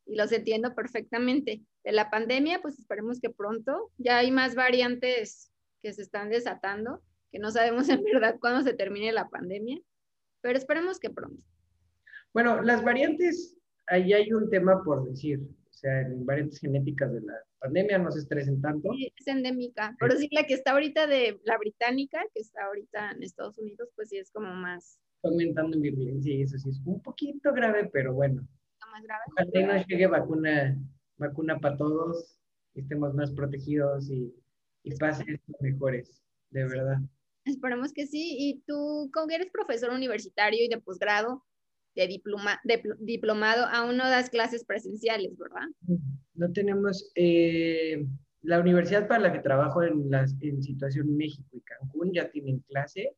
y 0.08 0.16
los 0.16 0.32
entiendo 0.32 0.74
perfectamente. 0.74 1.62
De 1.84 1.92
la 1.92 2.10
pandemia, 2.10 2.60
pues 2.60 2.78
esperemos 2.78 3.20
que 3.20 3.30
pronto 3.30 3.92
ya 3.98 4.18
hay 4.18 4.30
más 4.30 4.54
variantes 4.54 5.52
que 5.82 5.92
se 5.92 6.02
están 6.02 6.30
desatando, 6.30 7.02
que 7.30 7.38
no 7.38 7.50
sabemos 7.50 7.88
en 7.88 8.02
verdad 8.02 8.36
cuándo 8.40 8.62
se 8.62 8.74
termine 8.74 9.12
la 9.12 9.28
pandemia, 9.28 9.78
pero 10.40 10.58
esperemos 10.58 10.98
que 10.98 11.10
pronto. 11.10 11.44
Bueno, 12.32 12.62
las 12.62 12.82
variantes, 12.82 13.56
ahí 13.86 14.12
hay 14.12 14.32
un 14.32 14.50
tema 14.50 14.82
por 14.82 15.08
decir, 15.08 15.40
o 15.40 15.72
sea, 15.72 16.00
en 16.00 16.24
variantes 16.24 16.58
genéticas 16.58 17.12
de 17.12 17.20
la 17.20 17.34
pandemia 17.60 17.98
no 17.98 18.10
se 18.10 18.20
estresen 18.20 18.60
tanto. 18.60 18.90
Sí, 18.94 19.12
es 19.16 19.26
endémica, 19.26 19.94
pero 20.00 20.16
sí 20.16 20.28
la 20.32 20.44
que 20.44 20.54
está 20.54 20.72
ahorita 20.72 21.06
de 21.06 21.38
la 21.44 21.58
británica, 21.58 22.22
que 22.34 22.40
está 22.40 22.64
ahorita 22.64 23.12
en 23.12 23.22
Estados 23.22 23.58
Unidos, 23.58 23.90
pues 23.94 24.08
sí 24.08 24.16
es 24.16 24.30
como 24.30 24.52
más... 24.54 24.98
Aumentando 25.22 25.76
en 25.76 25.82
virulencia 25.82 26.32
y 26.32 26.42
eso 26.42 26.58
sí 26.58 26.70
es 26.70 26.80
un 26.84 27.02
poquito 27.02 27.52
grave, 27.52 27.90
pero 27.92 28.14
bueno, 28.14 28.46
más. 29.06 29.20
Ojalá 29.32 29.78
no 29.78 29.86
llegue 29.86 30.06
vacuna, 30.06 30.78
vacuna 31.16 31.58
para 31.58 31.76
todos, 31.76 32.38
estemos 32.74 33.14
más 33.14 33.30
protegidos 33.32 34.10
y 34.10 34.34
y 34.88 34.96
pasen 34.96 35.40
mejores, 35.60 36.22
de 36.50 36.64
verdad. 36.64 36.98
Esperemos 37.44 37.92
que 37.92 38.06
sí. 38.06 38.36
Y 38.38 38.62
tú, 38.66 39.10
como 39.12 39.30
eres 39.30 39.50
profesor 39.50 39.90
universitario 39.90 40.64
y 40.64 40.68
de 40.68 40.80
posgrado, 40.80 41.44
de, 41.94 42.06
diploma, 42.06 42.60
de 42.64 42.82
diplomado, 43.00 43.66
aún 43.66 43.96
no 43.96 44.04
das 44.08 44.30
clases 44.30 44.64
presenciales, 44.64 45.36
¿verdad? 45.36 45.66
No 46.34 46.52
tenemos, 46.52 47.10
eh, 47.14 48.06
la 48.42 48.60
universidad 48.60 49.08
para 49.08 49.22
la 49.24 49.32
que 49.32 49.40
trabajo 49.40 49.82
en, 49.82 50.10
la, 50.10 50.26
en 50.40 50.62
situación 50.62 51.16
México 51.16 51.48
y 51.52 51.60
Cancún 51.60 52.12
ya 52.12 52.30
tienen 52.30 52.60
clase. 52.60 53.16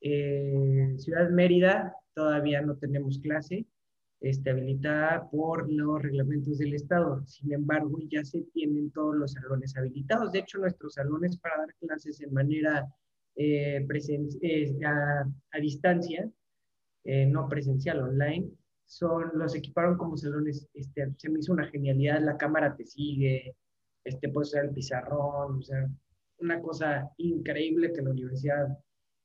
Eh, 0.00 0.94
Ciudad 0.98 1.30
Mérida 1.30 1.94
todavía 2.14 2.62
no 2.62 2.76
tenemos 2.76 3.18
clase 3.18 3.66
este, 4.20 4.50
habilitada 4.50 5.28
por 5.30 5.70
los 5.70 6.02
reglamentos 6.02 6.58
del 6.58 6.74
Estado. 6.74 7.24
Sin 7.26 7.52
embargo, 7.52 7.98
ya 8.10 8.24
se 8.24 8.42
tienen 8.52 8.90
todos 8.90 9.16
los 9.16 9.32
salones 9.32 9.76
habilitados. 9.76 10.32
De 10.32 10.40
hecho, 10.40 10.58
nuestros 10.58 10.94
salones 10.94 11.36
para 11.38 11.58
dar 11.58 11.74
clases 11.80 12.20
en 12.20 12.32
manera 12.32 12.86
eh, 13.36 13.86
a, 14.84 15.60
distancia, 15.60 16.30
eh, 17.04 17.26
no 17.26 17.48
presencial, 17.48 18.02
online, 18.02 18.50
son, 18.86 19.30
los 19.34 19.54
equiparon 19.54 19.96
como 19.96 20.16
salones, 20.16 20.66
este, 20.74 21.12
se 21.16 21.28
me 21.28 21.38
hizo 21.38 21.52
una 21.52 21.68
genialidad, 21.68 22.20
la 22.20 22.36
cámara 22.36 22.74
te 22.74 22.84
sigue, 22.84 23.54
este, 24.02 24.28
puedes 24.30 24.48
usar 24.48 24.64
el 24.64 24.72
pizarrón, 24.72 25.58
o 25.58 25.62
sea, 25.62 25.88
una 26.38 26.60
cosa 26.60 27.10
increíble 27.18 27.92
que 27.92 28.02
la 28.02 28.10
universidad 28.10 28.78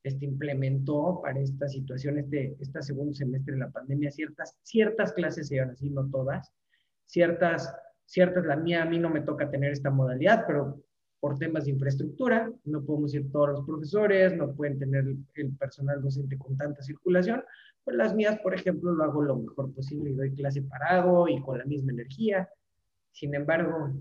este, 0.03 0.25
implementó 0.25 1.21
para 1.21 1.39
esta 1.39 1.67
situación, 1.67 2.19
este, 2.19 2.55
este 2.59 2.81
segundo 2.81 3.13
semestre 3.13 3.53
de 3.53 3.61
la 3.61 3.71
pandemia, 3.71 4.11
ciertas, 4.11 4.57
ciertas 4.61 5.13
clases 5.13 5.47
se 5.47 5.61
así, 5.61 5.89
no 5.89 6.09
todas, 6.09 6.51
ciertas, 7.05 7.73
ciertas, 8.05 8.45
la 8.45 8.57
mía 8.57 8.83
a 8.83 8.85
mí 8.85 8.99
no 8.99 9.09
me 9.09 9.21
toca 9.21 9.49
tener 9.49 9.71
esta 9.71 9.89
modalidad, 9.89 10.43
pero 10.45 10.83
por 11.21 11.39
temas 11.39 11.63
de 11.63 11.71
infraestructura, 11.71 12.51
no 12.65 12.83
podemos 12.83 13.13
ir 13.13 13.31
todos 13.31 13.51
los 13.51 13.65
profesores, 13.65 14.35
no 14.35 14.53
pueden 14.53 14.77
tener 14.77 15.05
el 15.35 15.55
personal 15.55 16.01
docente 16.01 16.37
con 16.37 16.57
tanta 16.57 16.81
circulación, 16.81 17.41
pues 17.85 17.95
las 17.95 18.13
mías, 18.13 18.37
por 18.39 18.53
ejemplo, 18.53 18.91
lo 18.91 19.03
hago 19.05 19.21
lo 19.21 19.37
mejor 19.37 19.73
posible 19.73 20.09
y 20.09 20.13
doy 20.15 20.35
clase 20.35 20.63
parado 20.63 21.29
y 21.29 21.41
con 21.41 21.59
la 21.59 21.65
misma 21.65 21.93
energía. 21.93 22.49
Sin 23.11 23.33
embargo, 23.35 23.93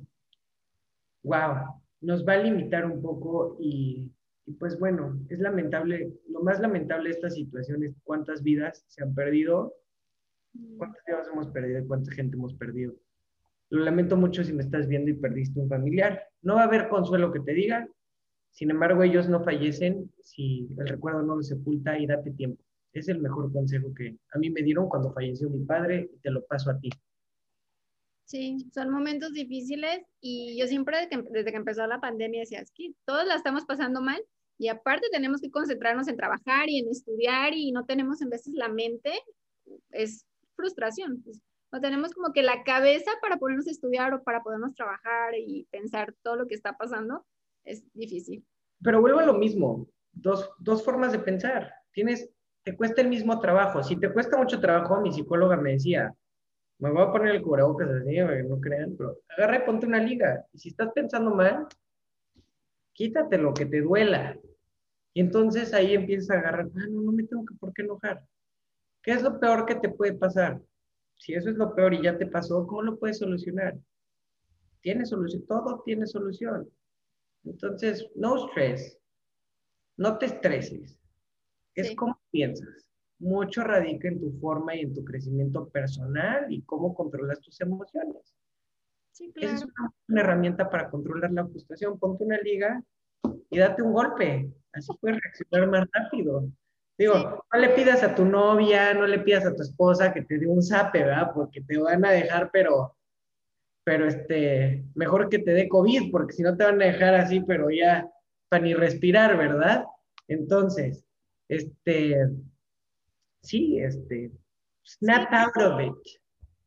wow, 1.23 1.81
nos 2.01 2.27
va 2.27 2.33
a 2.33 2.39
limitar 2.39 2.87
un 2.87 3.01
poco 3.01 3.57
y 3.61 4.11
y 4.47 4.53
pues 4.55 4.78
bueno, 4.78 5.18
es 5.28 5.38
lamentable, 5.38 6.12
lo 6.28 6.43
más 6.43 6.61
lamentable 6.61 7.11
de 7.11 7.14
esta 7.14 7.30
situación 7.30 7.84
es 7.84 7.95
cuántas 8.03 8.43
vidas 8.43 8.84
se 8.88 9.03
han 9.03 9.14
perdido, 9.14 9.74
cuántas 10.76 11.03
vidas 11.07 11.28
hemos 11.32 11.49
perdido 11.49 11.80
y 11.80 11.86
cuánta 11.86 12.12
gente 12.12 12.36
hemos 12.36 12.55
perdido. 12.55 12.95
Lo 13.70 13.84
lamento 13.84 14.16
mucho 14.16 14.43
si 14.45 14.53
me 14.53 14.62
estás 14.62 14.88
viendo 14.88 15.11
y 15.11 15.14
perdiste 15.14 15.59
un 15.59 15.68
familiar. 15.68 16.28
No 16.43 16.57
va 16.57 16.62
a 16.62 16.66
haber 16.66 16.88
consuelo 16.88 17.32
que 17.32 17.40
te 17.40 17.55
diga, 17.55 17.88
sin 18.51 18.70
embargo 18.70 19.03
ellos 19.03 19.28
no 19.28 19.43
fallecen 19.45 20.12
si 20.22 20.68
el 20.76 20.88
recuerdo 20.88 21.22
no 21.22 21.36
lo 21.36 21.43
sepulta 21.43 21.99
y 21.99 22.07
date 22.07 22.32
tiempo. 22.32 22.62
Es 22.93 23.09
el 23.09 23.20
mejor 23.20 23.51
consejo 23.53 23.95
que 23.95 24.18
a 24.32 24.38
mí 24.38 24.51
me 24.51 24.62
dieron 24.62 24.88
cuando 24.88 25.12
falleció 25.12 25.49
mi 25.49 25.64
padre 25.64 26.11
y 26.12 26.18
te 26.18 26.30
lo 26.30 26.45
paso 26.45 26.70
a 26.70 26.78
ti. 26.78 26.90
Sí, 28.33 28.66
son 28.72 28.89
momentos 28.89 29.35
difíciles 29.35 30.07
y 30.18 30.59
yo 30.59 30.66
siempre 30.66 31.07
desde 31.30 31.51
que, 31.51 31.57
empezó 31.59 31.87
la 31.87 32.01
pandemia 32.01 32.41
decía, 32.41 32.64
que 32.74 32.95
todos 33.05 33.26
la 33.26 33.35
estamos 33.35 33.66
pasando 33.66 34.01
mal 34.01 34.24
y 34.57 34.68
aparte 34.68 35.09
tenemos 35.12 35.43
que 35.43 35.51
concentrarnos 35.51 36.09
en 36.09 36.16
trabajar 36.16 36.70
y 36.70 36.78
en 36.78 36.89
estudiar 36.89 37.53
y 37.53 37.72
no 37.72 37.85
tenemos 37.85 38.22
en 38.22 38.30
veces 38.30 38.55
la 38.55 38.68
mente, 38.68 39.12
es 39.91 40.24
frustración. 40.57 41.20
Pues, 41.22 41.43
no 41.72 41.83
tenemos 41.83 42.14
como 42.14 42.33
que 42.33 42.43
la 42.43 42.64
cabeza 42.64 43.11
para 43.20 43.37
ponernos 43.37 43.66
a 43.66 43.72
estudiar 43.72 44.14
o 44.14 44.22
para 44.22 44.43
podernos 44.43 44.74
trabajar 44.74 45.35
y 45.37 45.66
pensar 45.70 46.14
todo 46.22 46.37
lo 46.37 46.47
que 46.47 46.55
está 46.55 46.78
pasando, 46.78 47.26
es 47.64 47.85
difícil. 47.93 48.47
Pero 48.83 49.03
vuelvo 49.03 49.18
a 49.18 49.26
lo 49.26 49.35
mismo, 49.35 49.87
dos, 50.11 50.49
dos 50.59 50.83
formas 50.83 51.12
de 51.12 51.18
pensar. 51.18 51.70
Tienes, 51.93 52.30
te 52.62 52.74
cuesta 52.74 53.03
el 53.03 53.09
mismo 53.09 53.41
trabajo. 53.41 53.83
Si 53.83 53.97
te 53.97 54.11
cuesta 54.11 54.39
mucho 54.39 54.59
trabajo, 54.59 55.03
mi 55.03 55.12
psicóloga 55.12 55.59
me 55.59 55.72
decía, 55.72 56.14
me 56.83 56.91
voy 56.91 57.03
a 57.03 57.12
poner 57.12 57.37
el 57.37 57.43
cubrebocas 57.43 57.89
así, 57.89 58.18
no 58.18 58.61
crean, 58.61 58.97
pero 58.97 59.16
agarra 59.28 59.59
y 59.59 59.66
ponte 59.66 59.87
una 59.87 60.01
liga. 60.01 60.45
Y 60.53 60.59
si 60.59 60.70
estás 60.70 60.91
pensando 60.93 61.33
mal, 61.33 61.68
quítate 62.93 63.39
lo 63.39 63.55
que 63.55 63.66
te 63.66 63.83
duela. 63.83 64.37
Y 65.14 65.20
entonces 65.20 65.72
ahí 65.74 65.95
empiezas 65.95 66.30
a 66.30 66.41
agarrar, 66.41 66.66
ah, 66.74 66.87
no, 66.91 67.03
no 67.03 67.12
me 67.12 67.22
tengo 67.22 67.45
que 67.45 67.55
por 67.55 67.72
qué 67.72 67.83
enojar. 67.83 68.26
¿Qué 69.01 69.12
es 69.12 69.22
lo 69.22 69.39
peor 69.39 69.64
que 69.64 69.76
te 69.76 69.91
puede 69.91 70.14
pasar? 70.14 70.61
Si 71.18 71.35
eso 71.35 71.51
es 71.51 71.57
lo 71.57 71.72
peor 71.72 71.95
y 71.95 72.03
ya 72.03 72.18
te 72.18 72.26
pasó, 72.26 72.66
¿cómo 72.66 72.83
lo 72.83 72.99
puedes 72.99 73.18
solucionar? 73.18 73.78
Tiene 74.80 75.07
solución, 75.07 75.47
todo 75.47 75.83
tiene 75.85 76.07
solución. 76.09 76.68
Entonces, 77.45 78.09
no 78.16 78.49
stress, 78.49 78.99
no 79.97 80.18
te 80.18 80.26
estreses. 80.26 80.99
Es 81.76 81.95
como 81.95 82.20
piensas 82.33 82.91
mucho 83.23 83.62
radica 83.62 84.09
en 84.09 84.20
tu 84.20 84.33
forma 84.33 84.75
y 84.75 84.81
en 84.81 84.95
tu 84.95 85.05
crecimiento 85.05 85.68
personal 85.68 86.53
y 86.53 86.62
cómo 86.62 86.95
controlas 86.95 87.41
tus 87.41 87.61
emociones. 87.61 88.35
Sí, 89.12 89.33
claro. 89.33 89.55
Esa 89.55 89.64
es 89.64 89.70
una, 90.09 90.20
herramienta 90.20 90.68
para 90.68 90.91
controlar 90.91 91.31
la 91.33 91.47
frustración. 91.47 91.99
Ponte 91.99 92.25
una 92.25 92.39
liga 92.39 92.83
y 93.49 93.59
date 93.59 93.83
un 93.83 93.93
golpe. 93.93 94.51
Así 94.73 94.93
puedes 95.01 95.20
reaccionar 95.20 95.70
más 95.70 95.89
rápido. 95.93 96.49
Digo, 96.99 97.45
no 97.53 97.61
le 97.61 97.68
pidas 97.70 98.03
a 98.03 98.14
tu 98.14 98.25
novia, 98.25 98.93
no 98.95 99.07
le 99.07 99.20
pidas 99.20 99.47
a 99.47 99.55
tu 99.55 99.62
esposa 99.62 100.12
que 100.12 100.23
te 100.23 100.39
dé 100.39 100.47
un 100.47 100.62
zape, 100.62 101.05
¿verdad? 101.05 101.31
Porque 101.35 101.61
te 101.61 101.79
van 101.79 102.05
a 102.05 102.11
dejar, 102.11 102.51
pero, 102.53 102.97
pero 103.85 104.07
este, 104.07 104.85
mejor 104.95 105.29
que 105.29 105.39
te 105.39 105.53
dé 105.53 105.68
COVID, 105.68 106.11
porque 106.11 106.35
si 106.35 106.43
no 106.43 106.57
te 106.57 106.64
van 106.64 106.83
a 106.83 106.87
dejar 106.87 107.14
así, 107.14 107.41
pero 107.41 107.70
ya 107.70 108.11
para 108.49 108.64
ni 108.64 108.75
respirar, 108.75 109.37
¿verdad? 109.37 109.85
Entonces, 110.29 111.05
este, 111.49 112.29
sí, 113.43 113.78
este, 113.78 114.30
snap 114.84 115.32
out 115.32 115.57
of 115.62 115.80
it. 115.80 116.20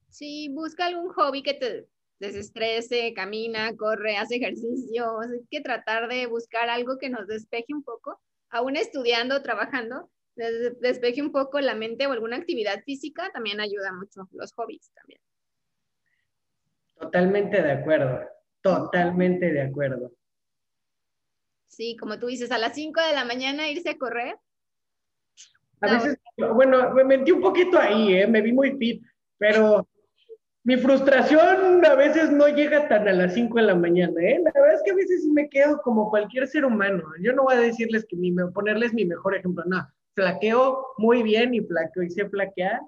Sí, 0.09 0.49
busca 0.49 0.85
algún 0.85 1.09
hobby 1.09 1.43
que 1.43 1.55
te 1.55 1.87
desestrese, 2.19 3.13
camina, 3.13 3.75
corre, 3.75 4.17
hace 4.17 4.37
ejercicio. 4.37 5.19
Hay 5.19 5.45
que 5.49 5.61
tratar 5.61 6.07
de 6.07 6.25
buscar 6.27 6.69
algo 6.69 6.97
que 6.97 7.09
nos 7.09 7.27
despeje 7.27 7.73
un 7.73 7.83
poco, 7.83 8.21
aún 8.49 8.77
estudiando, 8.77 9.41
trabajando, 9.41 10.09
despeje 10.35 11.21
un 11.21 11.31
poco 11.31 11.59
la 11.59 11.75
mente 11.75 12.07
o 12.07 12.11
alguna 12.11 12.37
actividad 12.37 12.83
física, 12.83 13.29
también 13.33 13.59
ayuda 13.59 13.93
mucho, 13.93 14.27
los 14.31 14.53
hobbies 14.53 14.91
también. 14.93 15.19
Totalmente 16.97 17.61
de 17.61 17.71
acuerdo, 17.71 18.21
totalmente 18.61 19.51
de 19.51 19.61
acuerdo. 19.61 20.11
Sí, 21.67 21.97
como 21.97 22.19
tú 22.19 22.27
dices, 22.27 22.51
a 22.51 22.57
las 22.57 22.73
5 22.73 23.01
de 23.01 23.13
la 23.13 23.25
mañana 23.25 23.69
irse 23.69 23.89
a 23.89 23.97
correr, 23.97 24.37
a 25.85 25.93
veces, 25.93 26.17
bueno, 26.53 26.93
me 26.93 27.03
mentí 27.03 27.31
un 27.31 27.41
poquito 27.41 27.79
ahí, 27.79 28.15
¿eh? 28.15 28.27
me 28.27 28.41
vi 28.41 28.51
muy 28.51 28.71
fit, 28.77 29.03
pero 29.37 29.87
mi 30.65 30.77
frustración 30.77 31.85
a 31.85 31.93
veces 31.93 32.31
no 32.31 32.47
llega 32.47 32.87
tan 32.87 33.07
a 33.07 33.13
las 33.13 33.35
5 33.35 33.55
de 33.55 33.61
la 33.61 33.75
mañana, 33.75 34.19
¿eh? 34.19 34.41
La 34.43 34.51
verdad 34.51 34.73
es 34.73 34.81
que 34.83 34.91
a 34.91 34.95
veces 34.95 35.23
me 35.31 35.47
quedo 35.47 35.79
como 35.83 36.09
cualquier 36.09 36.47
ser 36.47 36.65
humano. 36.65 37.03
Yo 37.21 37.33
no 37.33 37.43
voy 37.43 37.53
a 37.53 37.59
decirles 37.59 38.03
que 38.09 38.15
mi, 38.15 38.33
ponerles 38.51 38.91
mi 38.91 39.05
mejor 39.05 39.35
ejemplo, 39.35 39.63
no. 39.67 39.87
Flaqueo 40.15 40.87
muy 40.97 41.21
bien 41.21 41.53
y 41.53 41.61
flaqueo 41.61 42.01
y 42.01 42.09
sé 42.09 42.27
flaquear. 42.27 42.81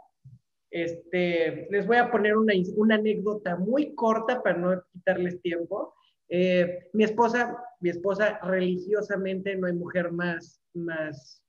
Este, 0.71 1.67
les 1.69 1.85
voy 1.85 1.97
a 1.97 2.09
poner 2.09 2.35
una, 2.35 2.53
una 2.75 2.95
anécdota 2.95 3.55
muy 3.57 3.93
corta 3.93 4.41
para 4.41 4.57
no 4.57 4.83
quitarles 4.91 5.39
tiempo. 5.41 5.93
Eh, 6.29 6.89
mi 6.93 7.03
esposa, 7.03 7.63
mi 7.79 7.89
esposa 7.89 8.39
religiosamente, 8.41 9.55
no 9.55 9.67
hay 9.67 9.73
mujer 9.73 10.11
más, 10.11 10.59
más 10.73 11.43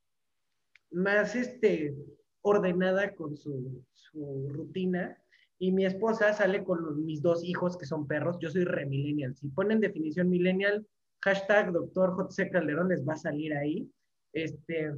más 0.91 1.35
este, 1.35 1.95
ordenada 2.43 3.15
con 3.15 3.37
su, 3.37 3.85
rutina. 4.49 5.17
Y 5.61 5.73
mi 5.73 5.85
esposa 5.85 6.33
sale 6.33 6.65
con 6.65 7.05
mis 7.05 7.21
dos 7.21 7.45
hijos 7.45 7.77
que 7.77 7.87
son 7.87 8.07
perros. 8.07 8.39
Yo 8.41 8.49
soy 8.49 8.65
remillennial. 8.65 9.35
Si 9.37 9.49
ponen 9.49 9.81
definición 9.81 10.31
millennial, 10.31 10.87
hashtag 11.21 11.73
doctor 11.73 12.15
J.C. 12.15 12.51
Calderón 12.51 12.89
les 12.89 13.07
va 13.07 13.15
a 13.15 13.17
salir 13.17 13.53
ahí. 13.55 13.91
Este, 14.33 14.95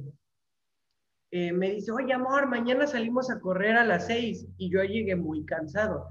eh, 1.31 1.51
me 1.51 1.71
dice, 1.71 1.91
oye, 1.91 2.13
amor, 2.13 2.47
mañana 2.47 2.85
salimos 2.85 3.31
a 3.31 3.39
correr 3.39 3.75
a 3.75 3.85
las 3.85 4.07
seis. 4.07 4.47
Y 4.57 4.69
yo 4.69 4.83
llegué 4.83 5.15
muy 5.15 5.45
cansado. 5.45 6.07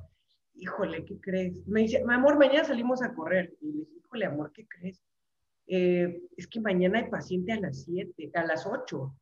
Híjole, 0.54 1.04
¿qué 1.04 1.20
crees? 1.20 1.54
Me 1.66 1.82
dice, 1.82 2.02
amor, 2.08 2.38
mañana 2.38 2.64
salimos 2.64 3.02
a 3.02 3.14
correr. 3.14 3.54
Y 3.60 3.66
le 3.66 3.78
dije, 3.78 3.92
híjole, 3.98 4.26
amor, 4.26 4.52
¿qué 4.52 4.66
crees? 4.66 5.00
Eh, 5.68 6.22
es 6.36 6.48
que 6.48 6.60
mañana 6.60 6.98
hay 6.98 7.08
paciente 7.08 7.52
a 7.52 7.60
las 7.60 7.84
siete, 7.84 8.30
a 8.34 8.44
las 8.44 8.66
ocho. 8.66 9.14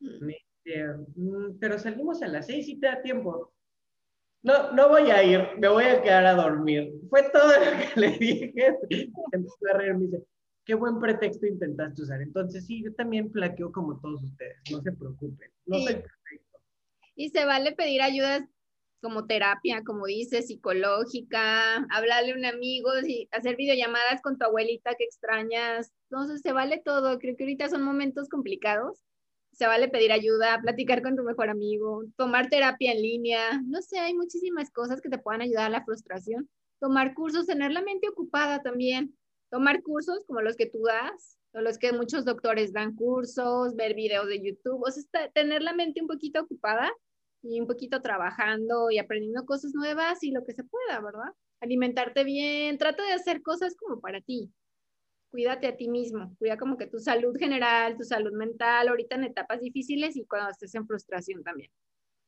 Mm, 0.00 1.58
pero 1.60 1.78
salimos 1.78 2.22
a 2.22 2.28
las 2.28 2.46
seis 2.46 2.68
y 2.68 2.80
te 2.80 2.86
da 2.86 3.02
tiempo. 3.02 3.52
No, 4.42 4.72
no 4.72 4.88
voy 4.88 5.10
a 5.10 5.22
ir, 5.22 5.40
me 5.58 5.68
voy 5.68 5.84
a 5.84 6.02
quedar 6.02 6.26
a 6.26 6.34
dormir. 6.34 6.92
Fue 7.08 7.22
todo 7.30 7.48
lo 7.48 7.70
que 7.78 8.00
le 8.00 8.10
dije. 8.18 8.76
Empezó 9.32 9.56
a 9.72 9.78
reír, 9.78 9.94
me 9.94 10.06
dice, 10.06 10.22
qué 10.64 10.74
buen 10.74 11.00
pretexto 11.00 11.46
intentaste 11.46 12.02
usar. 12.02 12.20
Entonces, 12.20 12.66
sí, 12.66 12.82
yo 12.82 12.94
también 12.94 13.30
plaqueo 13.30 13.72
como 13.72 13.98
todos 14.00 14.22
ustedes, 14.22 14.58
no 14.70 14.82
se 14.82 14.92
preocupen, 14.92 15.50
no 15.66 15.78
soy 15.78 15.94
perfecto. 15.94 16.58
Y 17.16 17.30
se 17.30 17.44
vale 17.44 17.72
pedir 17.72 18.02
ayuda 18.02 18.48
como 19.00 19.26
terapia, 19.26 19.82
como 19.84 20.06
dices, 20.06 20.46
psicológica, 20.46 21.86
hablarle 21.90 22.32
a 22.32 22.36
un 22.36 22.44
amigo, 22.46 22.90
hacer 23.32 23.56
videollamadas 23.56 24.22
con 24.22 24.38
tu 24.38 24.46
abuelita 24.46 24.94
que 24.94 25.04
extrañas. 25.04 25.92
Entonces 26.10 26.40
se 26.40 26.52
vale 26.52 26.82
todo. 26.84 27.18
Creo 27.18 27.36
que 27.36 27.44
ahorita 27.44 27.68
son 27.68 27.82
momentos 27.82 28.28
complicados. 28.28 29.04
Se 29.54 29.66
vale 29.66 29.88
pedir 29.88 30.10
ayuda, 30.10 30.60
platicar 30.60 31.00
con 31.00 31.16
tu 31.16 31.22
mejor 31.22 31.48
amigo, 31.48 32.02
tomar 32.16 32.48
terapia 32.48 32.92
en 32.92 33.02
línea. 33.02 33.62
No 33.64 33.80
sé, 33.82 34.00
hay 34.00 34.12
muchísimas 34.12 34.70
cosas 34.70 35.00
que 35.00 35.08
te 35.08 35.18
puedan 35.18 35.42
ayudar 35.42 35.66
a 35.66 35.70
la 35.70 35.84
frustración. 35.84 36.48
Tomar 36.80 37.14
cursos, 37.14 37.46
tener 37.46 37.70
la 37.70 37.82
mente 37.82 38.08
ocupada 38.08 38.62
también. 38.62 39.16
Tomar 39.50 39.82
cursos 39.82 40.24
como 40.26 40.40
los 40.40 40.56
que 40.56 40.66
tú 40.66 40.82
das, 40.82 41.38
o 41.52 41.60
los 41.60 41.78
que 41.78 41.92
muchos 41.92 42.24
doctores 42.24 42.72
dan 42.72 42.96
cursos, 42.96 43.76
ver 43.76 43.94
videos 43.94 44.26
de 44.26 44.42
YouTube. 44.42 44.82
O 44.84 44.90
sea, 44.90 45.30
tener 45.32 45.62
la 45.62 45.72
mente 45.72 46.00
un 46.02 46.08
poquito 46.08 46.40
ocupada 46.40 46.90
y 47.42 47.60
un 47.60 47.68
poquito 47.68 48.02
trabajando 48.02 48.90
y 48.90 48.98
aprendiendo 48.98 49.46
cosas 49.46 49.72
nuevas 49.72 50.22
y 50.24 50.32
lo 50.32 50.44
que 50.44 50.52
se 50.52 50.64
pueda, 50.64 51.00
¿verdad? 51.00 51.32
Alimentarte 51.60 52.24
bien, 52.24 52.76
trata 52.76 53.04
de 53.04 53.12
hacer 53.12 53.40
cosas 53.42 53.76
como 53.76 54.00
para 54.00 54.20
ti. 54.20 54.50
Cuídate 55.34 55.66
a 55.66 55.76
ti 55.76 55.88
mismo, 55.88 56.32
cuida 56.38 56.56
como 56.56 56.76
que 56.76 56.86
tu 56.86 57.00
salud 57.00 57.36
general, 57.36 57.96
tu 57.96 58.04
salud 58.04 58.30
mental, 58.34 58.86
ahorita 58.86 59.16
en 59.16 59.24
etapas 59.24 59.60
difíciles 59.60 60.16
y 60.16 60.24
cuando 60.26 60.50
estés 60.50 60.72
en 60.76 60.86
frustración 60.86 61.42
también. 61.42 61.72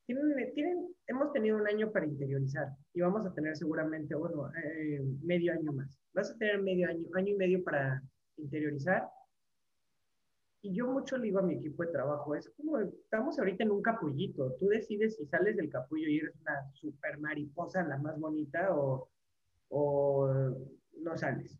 Tienen, 0.07 0.89
hemos 1.07 1.33
tenido 1.33 1.57
un 1.57 1.69
año 1.69 1.93
para 1.93 2.05
interiorizar 2.05 2.67
y 2.93 3.03
vamos 3.03 3.25
a 3.25 3.33
tener 3.33 3.57
seguramente, 3.57 4.17
bueno, 4.17 4.51
eh, 4.57 5.01
medio 5.23 5.53
año 5.53 5.73
más. 5.73 5.97
Vas 6.15 6.33
a 6.33 6.37
tener 6.37 6.61
medio 6.61 6.89
año, 6.89 7.07
año 7.15 7.29
y 7.33 7.37
medio 7.37 7.63
para 7.63 8.03
interiorizar 8.39 9.09
y 10.63 10.75
yo 10.75 10.89
mucho 10.89 11.17
le 11.17 11.27
digo 11.27 11.39
a 11.39 11.43
mi 11.43 11.55
equipo 11.55 11.85
de 11.85 11.93
trabajo, 11.93 12.35
es 12.35 12.51
como 12.57 12.79
estamos 12.79 13.39
ahorita 13.39 13.63
en 13.63 13.71
un 13.71 13.83
capullito, 13.83 14.53
tú 14.59 14.67
decides 14.67 15.15
si 15.15 15.27
sales 15.27 15.57
del 15.57 15.71
capullo 15.71 16.09
y 16.09 16.19
eres 16.19 16.35
una 16.41 16.73
super 16.73 17.19
mariposa, 17.21 17.85
la 17.85 17.99
más 17.99 18.19
bonita, 18.19 18.75
o, 18.75 19.09
o 19.69 20.29
no 20.99 21.17
sales. 21.17 21.57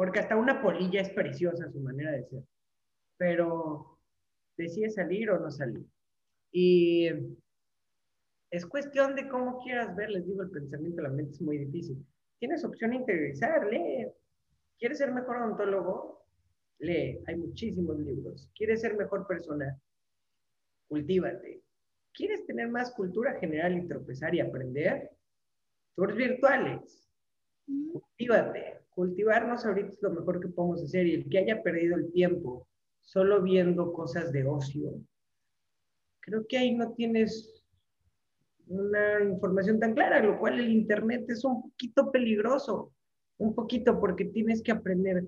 Porque 0.00 0.20
hasta 0.20 0.34
una 0.34 0.62
polilla 0.62 1.02
es 1.02 1.10
preciosa 1.10 1.70
su 1.70 1.78
manera 1.78 2.12
de 2.12 2.24
ser. 2.24 2.42
Pero 3.18 3.98
decides 4.56 4.94
salir 4.94 5.28
o 5.28 5.38
no 5.38 5.50
salir. 5.50 5.84
Y 6.50 7.10
es 8.50 8.64
cuestión 8.64 9.14
de 9.14 9.28
cómo 9.28 9.62
quieras 9.62 9.94
ver, 9.94 10.08
les 10.08 10.26
digo, 10.26 10.40
el 10.40 10.50
pensamiento 10.50 10.96
de 10.96 11.02
la 11.02 11.10
mente 11.10 11.32
es 11.32 11.42
muy 11.42 11.58
difícil. 11.58 12.02
Tienes 12.38 12.64
opción 12.64 12.92
de 12.92 12.96
interiorizar, 12.96 13.66
lee. 13.66 14.10
¿Quieres 14.78 14.96
ser 14.96 15.12
mejor 15.12 15.36
odontólogo? 15.36 16.24
lee, 16.78 17.22
hay 17.26 17.36
muchísimos 17.36 17.98
libros. 17.98 18.48
¿Quieres 18.56 18.80
ser 18.80 18.96
mejor 18.96 19.26
persona? 19.26 19.78
Cultívate. 20.88 21.60
¿Quieres 22.14 22.46
tener 22.46 22.70
más 22.70 22.90
cultura 22.92 23.38
general 23.38 23.76
y 23.76 23.86
tropezar 23.86 24.34
y 24.34 24.40
aprender? 24.40 25.10
Tours 25.94 26.16
virtuales. 26.16 27.06
Cultívate. 27.66 28.79
Cultivarnos 28.90 29.64
ahorita 29.64 29.92
es 29.92 30.02
lo 30.02 30.10
mejor 30.10 30.40
que 30.40 30.48
podemos 30.48 30.82
hacer 30.82 31.06
y 31.06 31.14
el 31.14 31.28
que 31.28 31.38
haya 31.38 31.62
perdido 31.62 31.96
el 31.96 32.12
tiempo 32.12 32.66
solo 33.00 33.42
viendo 33.42 33.92
cosas 33.92 34.30
de 34.32 34.44
ocio, 34.44 35.00
creo 36.20 36.46
que 36.46 36.58
ahí 36.58 36.74
no 36.74 36.92
tienes 36.92 37.64
una 38.66 39.24
información 39.24 39.80
tan 39.80 39.94
clara, 39.94 40.22
lo 40.22 40.38
cual 40.38 40.60
el 40.60 40.70
Internet 40.70 41.24
es 41.28 41.44
un 41.44 41.62
poquito 41.62 42.12
peligroso, 42.12 42.92
un 43.38 43.54
poquito 43.54 43.98
porque 43.98 44.26
tienes 44.26 44.62
que 44.62 44.72
aprender 44.72 45.26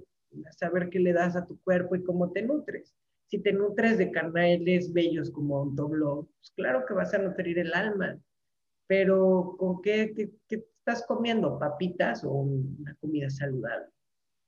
saber 0.53 0.89
qué 0.91 0.99
le 0.99 1.13
das 1.13 1.37
a 1.37 1.47
tu 1.47 1.61
cuerpo 1.63 1.97
y 1.97 2.05
cómo 2.05 2.31
te 2.33 2.43
nutres. 2.43 2.95
Si 3.27 3.39
te 3.39 3.53
nutres 3.53 3.99
de 3.99 4.11
canales 4.11 4.93
bellos 4.93 5.31
como 5.31 5.59
Autoblog, 5.59 6.29
pues 6.39 6.53
claro 6.55 6.85
que 6.87 6.95
vas 6.95 7.15
a 7.15 7.19
nutrir 7.19 7.59
el 7.59 7.73
alma, 7.73 8.19
pero 8.87 9.57
¿con 9.59 9.81
qué, 9.81 10.15
estás 10.85 11.07
comiendo? 11.07 11.59
¿Papitas 11.59 12.25
o 12.25 12.31
una 12.31 12.95
comida 12.97 13.31
saludable? 13.31 13.87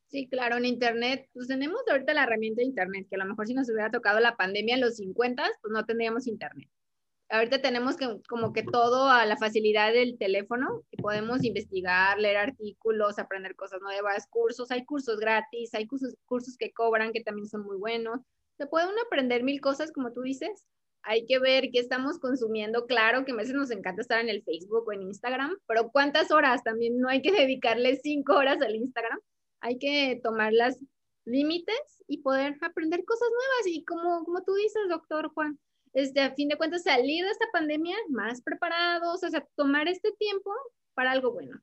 Sí, 0.09 0.29
claro, 0.29 0.57
en 0.57 0.65
Internet, 0.65 1.29
pues 1.33 1.49
tenemos 1.49 1.81
ahorita 1.91 2.13
la 2.15 2.25
herramienta 2.25 2.61
de 2.61 2.67
Internet, 2.67 3.07
que 3.09 3.17
a 3.17 3.21
lo 3.21 3.27
mejor 3.27 3.47
si 3.47 3.55
nos 3.55 3.69
hubiera 3.69 3.91
tocado 3.91 4.21
la 4.21 4.37
pandemia 4.37 4.75
en 4.75 4.81
los 4.81 4.97
50, 4.97 5.43
pues 5.61 5.73
no 5.73 5.85
tendríamos 5.85 6.27
Internet. 6.27 6.69
Ahorita 7.31 7.63
tenemos 7.63 7.97
que, 7.97 8.21
como 8.29 8.53
que 8.53 8.63
todo 8.63 9.09
a 9.09 9.25
la 9.27 9.37
facilidad 9.37 9.93
del 9.93 10.19
teléfono 10.19 10.83
y 10.91 11.01
podemos 11.01 11.43
investigar, 11.43 12.19
leer 12.19 12.37
artículos, 12.37 13.19
aprender 13.19 13.57
cosas 13.57 13.81
nuevas, 13.81 14.27
cursos, 14.29 14.71
hay 14.71 14.85
cursos 14.85 15.19
gratis, 15.19 15.73
hay 15.75 15.87
cursos, 15.87 16.15
cursos 16.27 16.57
que 16.57 16.73
cobran 16.73 17.13
que 17.13 17.23
también 17.23 17.49
son 17.49 17.63
muy 17.63 17.77
buenos. 17.77 18.21
Se 18.59 18.67
puede 18.67 18.87
uno 18.87 19.01
aprender 19.07 19.43
mil 19.43 19.61
cosas, 19.61 19.91
como 19.91 20.13
tú 20.13 20.23
dices. 20.23 20.65
Hay 21.07 21.27
que 21.27 21.39
ver 21.39 21.71
qué 21.71 21.79
estamos 21.79 22.19
consumiendo. 22.19 22.87
Claro 22.87 23.25
que 23.25 23.33
a 23.33 23.37
veces 23.37 23.55
nos 23.55 23.71
encanta 23.71 24.03
estar 24.03 24.21
en 24.21 24.29
el 24.29 24.43
Facebook 24.43 24.85
o 24.87 24.93
en 24.93 25.03
Instagram, 25.03 25.57
pero 25.67 25.91
¿cuántas 25.91 26.31
horas? 26.31 26.63
También 26.65 26.99
no 26.99 27.09
hay 27.09 27.23
que 27.23 27.33
dedicarle 27.47 27.97
cinco 27.97 28.35
horas 28.35 28.61
al 28.63 28.75
Instagram. 28.75 29.19
Hay 29.61 29.79
que 29.79 30.21
tomar 30.23 30.53
las 30.53 30.79
límites 31.25 32.05
y 32.07 32.19
poder 32.19 32.57
aprender 32.61 33.05
cosas 33.05 33.29
nuevas. 33.31 33.67
Y 33.67 33.85
como, 33.85 34.25
como 34.25 34.43
tú 34.45 34.55
dices, 34.55 34.83
doctor 34.89 35.29
Juan, 35.35 35.59
este, 35.93 36.21
a 36.21 36.35
fin 36.35 36.49
de 36.49 36.57
cuentas, 36.57 36.83
salir 36.83 37.25
de 37.25 37.31
esta 37.31 37.47
pandemia 37.53 37.97
más 38.09 38.43
preparados, 38.43 39.23
o 39.23 39.29
sea, 39.29 39.47
tomar 39.57 39.89
este 39.89 40.13
tiempo 40.19 40.51
para 40.95 41.13
algo 41.13 41.33
bueno. 41.33 41.61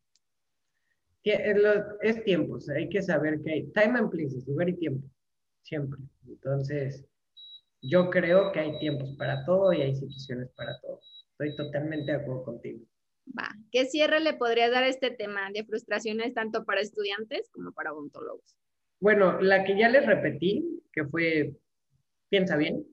Es 1.23 2.23
tiempo, 2.23 2.57
hay 2.75 2.89
que 2.89 3.01
saber 3.01 3.41
que 3.41 3.51
hay 3.51 3.71
time 3.73 3.99
and 3.99 4.09
places, 4.09 4.47
lugar 4.47 4.69
y 4.69 4.77
tiempo, 4.77 5.07
siempre. 5.61 5.99
Entonces, 6.27 7.05
yo 7.81 8.09
creo 8.09 8.51
que 8.51 8.59
hay 8.59 8.79
tiempos 8.79 9.15
para 9.17 9.43
todo 9.45 9.73
y 9.73 9.81
hay 9.81 9.95
situaciones 9.95 10.49
para 10.55 10.79
todo. 10.81 10.99
Estoy 11.31 11.55
totalmente 11.55 12.11
de 12.11 12.17
acuerdo 12.19 12.43
contigo. 12.43 12.85
Va, 13.27 13.49
¿qué 13.71 13.85
cierre 13.85 14.19
le 14.19 14.33
podría 14.33 14.69
dar 14.69 14.83
a 14.83 14.87
este 14.87 15.11
tema 15.11 15.49
de 15.51 15.63
frustraciones 15.63 16.33
tanto 16.33 16.65
para 16.65 16.81
estudiantes 16.81 17.49
como 17.51 17.71
para 17.71 17.93
odontólogos? 17.93 18.55
Bueno, 18.99 19.41
la 19.41 19.63
que 19.63 19.77
ya 19.77 19.89
les 19.89 20.05
repetí, 20.05 20.83
que 20.91 21.05
fue, 21.05 21.55
piensa 22.29 22.55
bien, 22.55 22.85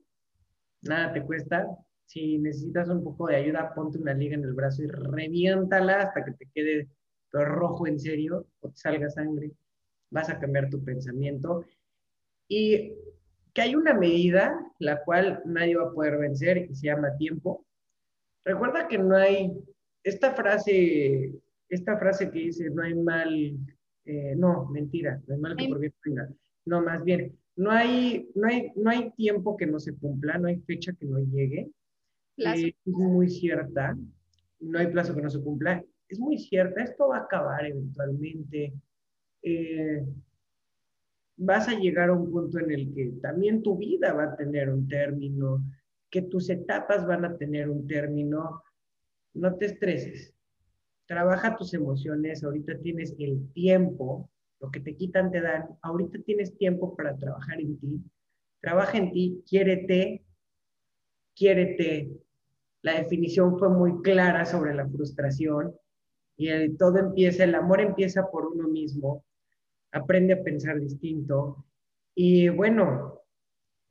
nada 0.81 1.13
te 1.13 1.23
cuesta. 1.23 1.67
Si 2.05 2.39
necesitas 2.39 2.89
un 2.89 3.03
poco 3.03 3.27
de 3.27 3.35
ayuda, 3.35 3.73
ponte 3.75 3.99
una 3.99 4.13
liga 4.13 4.35
en 4.35 4.43
el 4.43 4.53
brazo 4.53 4.81
y 4.81 4.87
reviéntala 4.87 6.01
hasta 6.01 6.25
que 6.25 6.31
te 6.31 6.47
quede 6.53 6.89
rojo 7.31 7.85
en 7.85 7.99
serio 7.99 8.47
o 8.61 8.69
te 8.69 8.77
salga 8.77 9.09
sangre. 9.09 9.51
Vas 10.09 10.29
a 10.29 10.39
cambiar 10.39 10.69
tu 10.69 10.83
pensamiento. 10.83 11.63
Y 12.47 12.95
que 13.53 13.61
hay 13.61 13.75
una 13.75 13.93
medida 13.93 14.59
la 14.79 15.03
cual 15.03 15.41
nadie 15.45 15.75
va 15.75 15.83
a 15.83 15.91
poder 15.91 16.17
vencer 16.17 16.69
y 16.69 16.75
se 16.75 16.87
llama 16.87 17.15
tiempo. 17.17 17.65
Recuerda 18.43 18.87
que 18.87 18.97
no 18.97 19.15
hay 19.15 19.51
esta 20.03 20.33
frase, 20.33 21.33
esta 21.67 21.97
frase 21.97 22.31
que 22.31 22.39
dice 22.39 22.69
no 22.69 22.83
hay 22.83 22.95
mal, 22.95 23.57
eh, 24.05 24.35
no, 24.35 24.65
mentira, 24.69 25.21
no 25.27 25.35
hay 25.35 25.41
mal 25.41 25.55
que 25.55 25.67
por 25.67 25.79
bien 25.79 25.93
venga. 26.05 26.29
No, 26.65 26.81
más 26.81 27.03
bien, 27.03 27.37
no 27.55 27.71
hay, 27.71 28.29
no 28.35 28.47
hay, 28.47 28.71
no 28.75 28.89
hay 28.89 29.11
tiempo 29.11 29.57
que 29.57 29.65
no 29.65 29.79
se 29.79 29.95
cumpla, 29.95 30.37
no 30.37 30.47
hay 30.47 30.59
fecha 30.61 30.93
que 30.93 31.05
no 31.05 31.19
llegue. 31.19 31.69
Eh, 32.37 32.73
es 32.85 32.93
muy 32.93 33.29
cierta, 33.29 33.97
no 34.59 34.79
hay 34.79 34.87
plazo 34.87 35.13
que 35.15 35.21
no 35.21 35.29
se 35.29 35.41
cumpla. 35.41 35.83
Es 36.07 36.19
muy 36.19 36.37
cierta, 36.37 36.81
esto 36.81 37.09
va 37.09 37.17
a 37.17 37.23
acabar 37.23 37.65
eventualmente. 37.65 38.73
Eh, 39.41 40.05
vas 41.39 41.67
a 41.67 41.79
llegar 41.79 42.09
a 42.09 42.13
un 42.13 42.31
punto 42.31 42.59
en 42.59 42.71
el 42.71 42.93
que 42.93 43.13
también 43.21 43.63
tu 43.63 43.77
vida 43.77 44.13
va 44.13 44.25
a 44.25 44.35
tener 44.35 44.69
un 44.69 44.87
término, 44.87 45.63
que 46.09 46.21
tus 46.21 46.49
etapas 46.49 47.05
van 47.07 47.25
a 47.25 47.37
tener 47.37 47.69
un 47.69 47.87
término. 47.87 48.63
No 49.33 49.55
te 49.55 49.65
estreses. 49.65 50.33
Trabaja 51.07 51.55
tus 51.55 51.73
emociones. 51.73 52.43
Ahorita 52.43 52.77
tienes 52.79 53.15
el 53.19 53.51
tiempo 53.53 54.29
lo 54.59 54.71
que 54.71 54.79
te 54.79 54.95
quitan 54.95 55.31
te 55.31 55.41
dan. 55.41 55.65
Ahorita 55.81 56.19
tienes 56.25 56.57
tiempo 56.57 56.95
para 56.95 57.17
trabajar 57.17 57.59
en 57.59 57.79
ti. 57.79 58.01
Trabaja 58.61 58.97
en 58.97 59.11
ti, 59.11 59.43
quiérete, 59.47 60.25
quiérete. 61.35 62.11
La 62.81 63.01
definición 63.01 63.57
fue 63.57 63.69
muy 63.69 64.01
clara 64.01 64.45
sobre 64.45 64.73
la 64.73 64.87
frustración 64.87 65.73
y 66.37 66.75
todo 66.77 66.97
empieza, 66.97 67.43
el 67.43 67.55
amor 67.55 67.81
empieza 67.81 68.29
por 68.29 68.47
uno 68.47 68.67
mismo. 68.67 69.25
Aprende 69.91 70.33
a 70.33 70.43
pensar 70.43 70.79
distinto. 70.79 71.65
Y 72.15 72.49
bueno, 72.49 73.21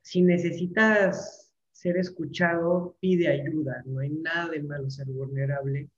si 0.01 0.21
necesitas 0.21 1.53
ser 1.71 1.97
escuchado, 1.97 2.97
pide 2.99 3.27
ayuda. 3.27 3.83
No 3.85 3.99
hay 3.99 4.09
nada 4.09 4.49
de 4.49 4.61
malo 4.61 4.89
ser 4.89 5.07
vulnerable. 5.07 5.89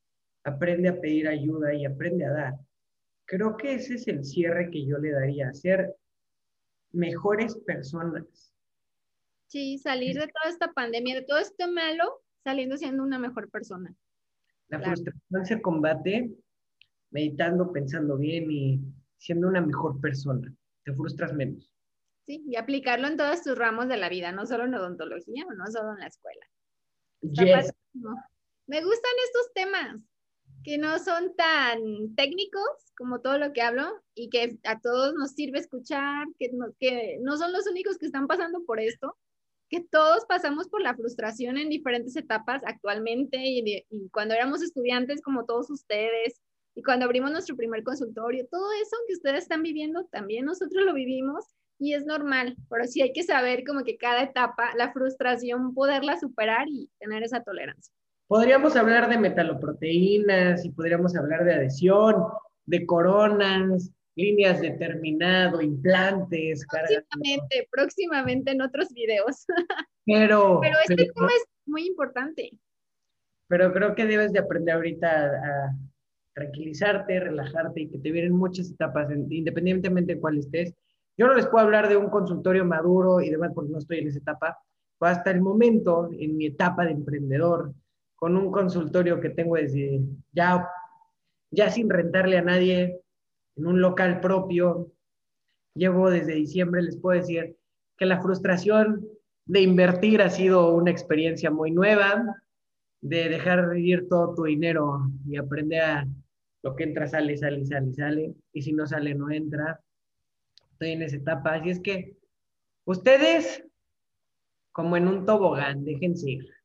Aprende 0.44 0.90
a 0.90 1.00
pedir 1.00 1.28
ayuda 1.28 1.74
y 1.74 1.86
aprende 1.86 2.26
a 2.26 2.32
dar. 2.32 2.54
Creo 3.26 3.56
que 3.58 3.76
ese 3.76 3.96
es 3.96 4.08
el 4.08 4.26
cierre 4.26 4.70
que 4.70 4.86
yo 4.86 4.98
le 4.98 5.12
daría, 5.12 5.50
a 5.50 5.54
ser 5.54 5.96
mejores 6.92 7.56
personas. 7.56 8.54
Sí, 9.48 9.78
salir 9.78 10.16
de 10.16 10.28
toda 10.28 10.50
esta 10.50 10.72
pandemia, 10.72 11.16
de 11.16 11.24
todo 11.24 11.40
esto 11.40 11.72
malo, 11.72 12.22
saliendo 12.44 12.78
siendo 12.78 13.04
una 13.04 13.20
mejor 13.20 13.50
persona. 13.50 13.94
La 14.70 14.80
frustración 14.80 15.46
se 15.46 15.62
combate 15.62 16.32
meditando, 17.10 17.72
pensando 17.72 18.18
bien 18.18 18.50
y 18.50 18.80
siendo 19.22 19.48
una 19.48 19.62
mejor 19.62 20.02
persona. 20.02 20.52
Te 20.84 20.94
frustras 20.94 21.32
menos. 21.34 21.72
Sí, 22.26 22.44
y 22.48 22.56
aplicarlo 22.56 23.08
en 23.08 23.18
todos 23.18 23.44
tus 23.44 23.58
ramos 23.58 23.88
de 23.88 23.98
la 23.98 24.10
vida, 24.10 24.32
no 24.32 24.46
solo 24.48 24.66
en 24.66 24.74
odontología, 24.74 25.46
no 25.56 25.68
solo 25.68 25.94
en 25.94 26.00
la 26.00 26.08
escuela. 26.08 26.46
Yes. 27.22 27.72
Me 28.66 28.84
gustan 28.84 29.12
estos 29.26 29.54
temas 29.54 30.02
que 30.64 30.78
no 30.80 30.98
son 31.00 31.36
tan 31.36 32.16
técnicos 32.16 32.94
como 32.98 33.22
todo 33.22 33.38
lo 33.38 33.54
que 33.54 33.62
hablo 33.62 34.02
y 34.16 34.30
que 34.30 34.58
a 34.64 34.80
todos 34.80 35.14
nos 35.14 35.32
sirve 35.32 35.60
escuchar, 35.60 36.26
que 36.40 36.50
no, 36.54 36.74
que 36.80 37.20
no 37.22 37.38
son 37.38 37.54
los 37.54 37.68
únicos 37.68 37.98
que 37.98 38.08
están 38.08 38.28
pasando 38.28 38.64
por 38.66 38.80
esto, 38.80 39.18
que 39.70 39.82
todos 39.82 40.26
pasamos 40.26 40.68
por 40.68 40.82
la 40.82 40.96
frustración 40.96 41.58
en 41.58 41.70
diferentes 41.70 42.16
etapas 42.16 42.64
actualmente 42.66 43.38
y, 43.38 43.86
y 43.90 44.10
cuando 44.10 44.34
éramos 44.34 44.64
estudiantes 44.64 45.22
como 45.22 45.46
todos 45.46 45.70
ustedes 45.70 46.42
y 46.76 46.84
cuando 46.84 47.06
abrimos 47.06 47.32
nuestro 47.32 47.56
primer 47.56 47.84
consultorio, 47.84 48.48
todo 48.50 48.72
eso 48.82 48.96
que 49.08 49.14
ustedes 49.14 49.44
están 49.44 49.64
viviendo, 49.64 50.06
también 50.06 50.46
nosotros 50.46 50.86
lo 50.86 50.94
vivimos 50.94 51.46
y 51.78 51.94
es 51.94 52.06
normal, 52.06 52.56
pero 52.70 52.86
sí 52.86 53.02
hay 53.02 53.12
que 53.12 53.24
saber 53.24 53.64
como 53.66 53.84
que 53.84 53.98
cada 53.98 54.24
etapa, 54.24 54.72
la 54.78 54.94
frustración, 54.94 55.74
poderla 55.74 56.20
superar 56.20 56.68
y 56.70 56.90
tener 57.00 57.24
esa 57.24 57.44
tolerancia. 57.44 57.94
Podríamos 58.28 58.76
hablar 58.76 59.10
de 59.10 59.18
metaloproteínas 59.18 60.64
y 60.64 60.70
podríamos 60.70 61.16
hablar 61.16 61.44
de 61.44 61.56
adhesión, 61.56 62.24
de 62.66 62.86
coronas, 62.86 63.92
líneas 64.16 64.62
de 64.62 64.72
terminado, 64.72 65.62
implantes. 65.62 66.66
Próximamente, 66.70 67.68
próximamente 67.72 68.52
en 68.52 68.62
otros 68.62 68.90
videos. 68.94 69.46
Pero, 70.04 70.60
pero 70.62 70.78
este 70.80 70.96
tema 70.96 71.28
es 71.28 71.46
muy 71.68 71.86
importante. 71.86 72.52
Pero 73.48 73.72
creo 73.72 73.94
que 73.94 74.08
debes 74.08 74.34
de 74.34 74.40
aprender 74.40 74.74
ahorita 74.74 75.26
a, 75.26 75.76
tranquilizarte, 76.34 77.20
relajarte 77.20 77.82
y 77.82 77.90
que 77.90 78.00
te 78.00 78.12
vienen 78.12 78.34
muchas 78.34 78.72
etapas, 78.72 79.10
independientemente 79.12 80.16
de 80.16 80.22
cuál 80.22 80.38
estés. 80.38 80.74
Yo 81.18 81.28
no 81.28 81.34
les 81.34 81.48
puedo 81.48 81.66
hablar 81.66 81.90
de 81.90 81.98
un 81.98 82.10
consultorio 82.10 82.66
maduro 82.66 83.22
y 83.22 83.30
demás 83.30 83.52
porque 83.54 83.72
no 83.72 83.78
estoy 83.78 84.00
en 84.00 84.08
esa 84.08 84.20
etapa. 84.20 84.58
hasta 85.00 85.32
el 85.32 85.42
momento, 85.42 86.10
en 86.18 86.38
mi 86.38 86.46
etapa 86.46 86.86
de 86.86 86.92
emprendedor, 86.92 87.74
con 88.16 88.38
un 88.38 88.52
consultorio 88.52 89.20
que 89.20 89.32
tengo 89.32 89.56
desde 89.56 90.02
ya, 90.32 90.68
ya 91.50 91.72
sin 91.72 91.90
rentarle 91.90 92.38
a 92.38 92.44
nadie, 92.44 93.02
en 93.56 93.66
un 93.66 93.82
local 93.82 94.20
propio. 94.22 94.92
Llevo 95.74 96.10
desde 96.10 96.36
diciembre, 96.36 96.84
les 96.84 96.98
puedo 96.98 97.20
decir 97.20 97.58
que 97.98 98.06
la 98.06 98.22
frustración 98.22 99.08
de 99.46 99.62
invertir 99.62 100.22
ha 100.22 100.30
sido 100.30 100.74
una 100.74 100.92
experiencia 100.92 101.50
muy 101.50 101.72
nueva, 101.72 102.36
de 103.02 103.30
dejar 103.30 103.70
de 103.70 103.80
ir 103.80 104.08
todo 104.08 104.36
tu 104.36 104.44
dinero 104.44 105.10
y 105.28 105.38
aprender 105.38 105.82
a 105.82 106.08
lo 106.64 106.76
que 106.76 106.84
entra, 106.84 107.08
sale, 107.08 107.38
sale, 107.38 107.66
sale, 107.66 107.94
sale, 107.94 108.36
y 108.54 108.62
si 108.62 108.74
no 108.74 108.86
sale, 108.86 109.16
no 109.16 109.32
entra. 109.32 109.80
Estoy 110.72 110.92
en 110.92 111.04
esa 111.04 111.18
etapa, 111.18 111.56
así 111.56 111.70
es 111.70 111.80
que 111.80 112.18
ustedes, 112.86 113.64
como 114.72 114.98
en 114.98 115.08
un 115.08 115.26
tobogán, 115.26 115.84
déjense 115.84 116.32
ir 116.32 116.62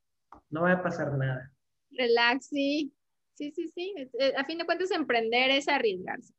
no 0.50 0.62
va 0.62 0.72
a 0.72 0.82
pasar 0.82 1.16
nada. 1.16 1.52
Relax, 1.90 2.48
sí. 2.48 2.92
Sí, 3.34 3.52
sí, 3.52 3.68
sí. 3.68 3.94
Eh, 4.18 4.32
a 4.36 4.44
fin 4.44 4.58
de 4.58 4.64
cuentas, 4.64 4.90
emprender 4.90 5.50
es 5.50 5.68
arriesgarse. 5.68 6.32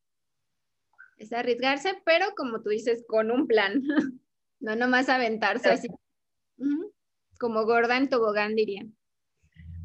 Es 1.17 1.31
arriesgarse, 1.31 2.01
pero 2.05 2.25
como 2.35 2.61
tú 2.61 2.69
dices, 2.69 3.05
con 3.07 3.31
un 3.31 3.47
plan. 3.47 3.83
no 4.59 4.75
nomás 4.75 5.09
aventarse 5.09 5.69
así. 5.69 5.87
Como 7.39 7.65
gorda 7.65 7.97
en 7.97 8.09
tobogán, 8.09 8.55
diría. 8.55 8.85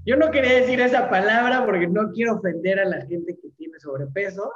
Yo 0.05 0.17
no 0.17 0.31
quería 0.31 0.55
decir 0.55 0.81
esa 0.81 1.09
palabra 1.09 1.65
porque 1.65 1.87
no 1.87 2.11
quiero 2.13 2.35
ofender 2.35 2.81
a 2.81 2.85
la 2.85 3.07
gente 3.07 3.37
que 3.41 3.49
tiene 3.57 3.79
sobrepeso. 3.79 4.53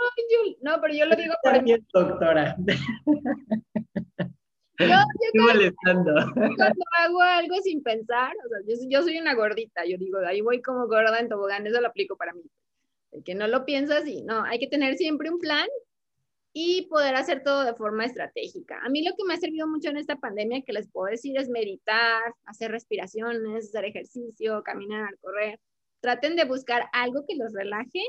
No, 0.61 0.81
pero 0.81 0.95
yo 0.95 1.07
lo 1.07 1.15
digo 1.15 1.35
por... 1.43 1.63
Bien, 1.63 1.87
doctora. 1.93 2.57
Yo, 4.79 4.97
molestando. 5.35 6.15
Cuando 6.35 6.85
hago 6.99 7.21
algo 7.23 7.57
sin 7.63 7.83
pensar, 7.83 8.35
o 8.45 8.49
sea, 8.49 8.59
yo, 8.67 8.75
yo, 8.89 9.03
soy 9.03 9.19
una 9.19 9.35
gordita, 9.35 9.85
yo 9.87 9.97
digo, 9.99 10.19
ahí 10.27 10.41
voy 10.41 10.61
como 10.61 10.87
gorda 10.89 11.19
en 11.21 11.29
tobogán, 11.29 11.67
eso 11.67 11.81
lo 11.81 11.89
aplico 11.89 12.17
para 12.17 12.33
mí. 12.33 12.43
El 13.13 13.23
que 13.23 13.35
no 13.35 13.47
lo 13.47 13.65
piensas 13.65 14.07
y 14.07 14.23
no, 14.23 14.43
hay 14.43 14.59
que 14.59 14.67
tener 14.67 14.97
siempre 14.97 15.31
un 15.31 15.39
plan 15.39 15.69
y 16.59 16.87
poder 16.87 17.15
hacer 17.17 17.43
todo 17.43 17.65
de 17.65 17.75
forma 17.75 18.07
estratégica. 18.07 18.81
A 18.83 18.89
mí 18.89 19.05
lo 19.05 19.15
que 19.15 19.25
me 19.27 19.35
ha 19.35 19.37
servido 19.37 19.69
mucho 19.69 19.91
en 19.91 19.99
esta 19.99 20.17
pandemia, 20.17 20.63
que 20.63 20.73
les 20.73 20.89
puedo 20.89 21.11
decir, 21.11 21.37
es 21.39 21.51
meditar, 21.51 22.35
hacer 22.47 22.71
respiraciones, 22.71 23.69
hacer 23.69 23.85
ejercicio, 23.85 24.63
caminar, 24.63 25.19
correr. 25.21 25.61
Traten 26.01 26.35
de 26.35 26.47
buscar 26.47 26.87
algo 26.95 27.27
que 27.29 27.37
los 27.37 27.53
relaje 27.53 28.01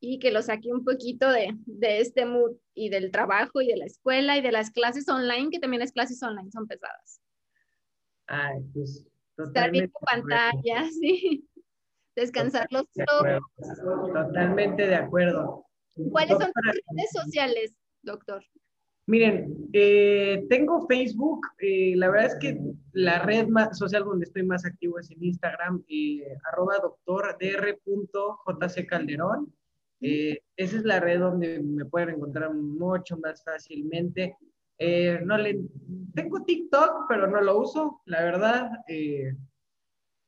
y 0.00 0.18
que 0.18 0.32
lo 0.32 0.42
saque 0.42 0.72
un 0.72 0.84
poquito 0.84 1.30
de, 1.30 1.54
de, 1.66 2.00
este 2.00 2.26
mood 2.26 2.56
y 2.74 2.88
del 2.88 3.12
trabajo 3.12 3.60
y 3.60 3.68
de 3.68 3.76
la 3.76 3.84
escuela 3.84 4.36
y 4.36 4.40
de 4.40 4.50
las 4.50 4.72
clases 4.72 5.08
online, 5.08 5.50
que 5.52 5.60
también 5.60 5.78
las 5.78 5.92
clases 5.92 6.20
online 6.20 6.50
son 6.50 6.66
pesadas. 6.66 7.20
Ay, 8.26 8.60
pues 8.72 9.06
Estar 9.38 9.70
viendo 9.70 9.96
pantallas, 10.00 10.88
sí. 11.00 11.48
Descansar 12.16 12.66
los 12.72 12.86
ojos. 13.20 13.40
Totalmente 14.12 14.84
de 14.84 14.96
acuerdo. 14.96 15.64
¿Cuáles 16.10 16.38
son 16.38 16.50
tus 16.52 16.64
redes 16.64 17.10
sociales, 17.12 17.74
doctor? 18.04 18.44
Miren, 19.06 19.68
eh, 19.74 20.46
tengo 20.48 20.86
Facebook, 20.86 21.46
eh, 21.58 21.92
la 21.94 22.08
verdad 22.08 22.26
es 22.26 22.36
que 22.36 22.58
la 22.92 23.18
red 23.22 23.48
más, 23.48 23.76
social 23.76 24.02
donde 24.02 24.24
estoy 24.24 24.44
más 24.44 24.64
activo 24.64 24.98
es 24.98 25.10
en 25.10 25.22
Instagram, 25.22 25.84
eh, 25.88 26.24
arroba 26.50 26.76
Calderón. 28.88 29.52
Eh, 30.00 30.40
esa 30.56 30.76
es 30.76 30.84
la 30.84 31.00
red 31.00 31.20
donde 31.20 31.60
me 31.62 31.84
pueden 31.84 32.10
encontrar 32.10 32.54
mucho 32.54 33.18
más 33.18 33.44
fácilmente. 33.44 34.38
No 34.78 35.36
le, 35.36 35.60
tengo 36.14 36.42
TikTok, 36.44 37.06
pero 37.08 37.26
no 37.26 37.42
lo 37.42 37.60
uso, 37.60 38.00
la 38.06 38.22
verdad. 38.22 38.70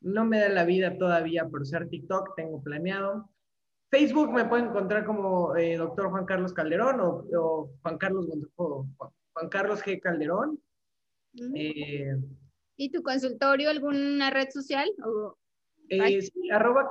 No 0.02 0.24
me 0.26 0.38
da 0.38 0.48
la 0.50 0.64
vida 0.64 0.96
todavía 0.98 1.48
por 1.48 1.62
usar 1.62 1.88
TikTok, 1.88 2.34
tengo 2.36 2.62
planeado. 2.62 3.30
Facebook 3.90 4.32
me 4.32 4.44
pueden 4.44 4.66
encontrar 4.66 5.04
como 5.04 5.54
doctor 5.78 6.10
Juan 6.10 6.26
Carlos 6.26 6.52
Calderón 6.52 7.00
o, 7.00 7.70
Juan, 7.82 7.98
Carlos, 7.98 8.26
Juan 8.56 9.48
Carlos 9.50 9.82
G. 9.82 10.00
Calderón. 10.00 10.60
¿Y 11.32 12.90
tu 12.90 13.02
consultorio, 13.02 13.70
alguna 13.70 14.30
red 14.30 14.48
social? 14.50 14.88
sí, 15.88 16.50
arroba 16.50 16.90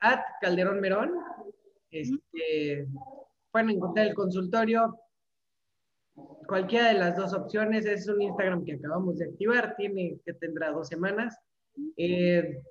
at 0.00 0.20
Calderón 0.40 0.80
Merón. 0.80 1.12
Este, 1.90 2.86
pueden 3.50 3.70
encontrar 3.70 4.06
el 4.06 4.14
consultorio. 4.14 4.96
Cualquiera 6.46 6.88
de 6.88 6.98
las 6.98 7.16
dos 7.16 7.32
opciones 7.32 7.86
es 7.86 8.08
un 8.08 8.20
Instagram 8.20 8.64
que 8.64 8.74
acabamos 8.74 9.18
de 9.18 9.26
activar, 9.26 9.74
tiene 9.76 10.18
que 10.24 10.34
tendrá 10.34 10.70
dos 10.70 10.88
semanas. 10.88 11.36
Eh, 11.96 12.62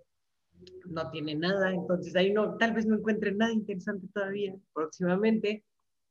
no 0.89 1.09
tiene 1.11 1.35
nada, 1.35 1.71
entonces 1.71 2.15
ahí 2.15 2.31
no, 2.31 2.57
tal 2.57 2.73
vez 2.73 2.85
no 2.85 2.95
encuentren 2.95 3.37
nada 3.37 3.51
interesante 3.51 4.07
todavía 4.13 4.55
próximamente. 4.73 5.63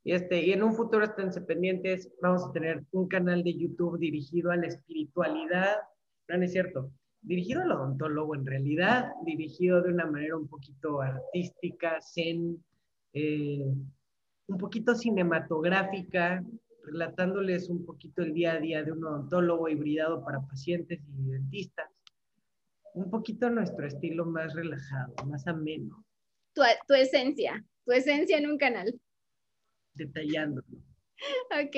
Y, 0.03 0.13
este, 0.13 0.45
y 0.45 0.53
en 0.53 0.63
un 0.63 0.73
futuro 0.73 1.03
esténse 1.03 1.41
pendientes, 1.41 2.09
vamos 2.21 2.45
a 2.45 2.51
tener 2.51 2.83
un 2.91 3.07
canal 3.07 3.43
de 3.43 3.53
YouTube 3.53 3.99
dirigido 3.99 4.51
a 4.51 4.55
la 4.55 4.67
espiritualidad, 4.67 5.75
no, 6.29 6.43
es 6.43 6.51
cierto, 6.51 6.91
dirigido 7.21 7.61
al 7.61 7.71
odontólogo 7.71 8.35
en 8.35 8.45
realidad, 8.45 9.11
dirigido 9.25 9.81
de 9.81 9.91
una 9.91 10.05
manera 10.05 10.37
un 10.37 10.47
poquito 10.47 11.01
artística, 11.01 11.99
zen, 12.01 12.63
eh, 13.13 13.65
un 14.47 14.57
poquito 14.57 14.95
cinematográfica, 14.95 16.43
relatándoles 16.85 17.69
un 17.69 17.85
poquito 17.85 18.21
el 18.21 18.33
día 18.33 18.53
a 18.53 18.59
día 18.59 18.83
de 18.83 18.91
un 18.91 19.03
odontólogo 19.03 19.67
hibridado 19.67 20.23
para 20.23 20.41
pacientes 20.41 20.99
y 21.17 21.29
dentistas. 21.29 21.89
Un 22.93 23.09
poquito 23.09 23.49
nuestro 23.49 23.87
estilo 23.87 24.25
más 24.25 24.53
relajado, 24.53 25.13
más 25.25 25.47
ameno. 25.47 26.05
Tu, 26.53 26.61
tu 26.87 26.93
esencia, 26.93 27.63
tu 27.85 27.91
esencia 27.91 28.37
en 28.37 28.49
un 28.49 28.57
canal. 28.57 28.99
Detallándolo. 29.93 30.67
Ok, 31.51 31.75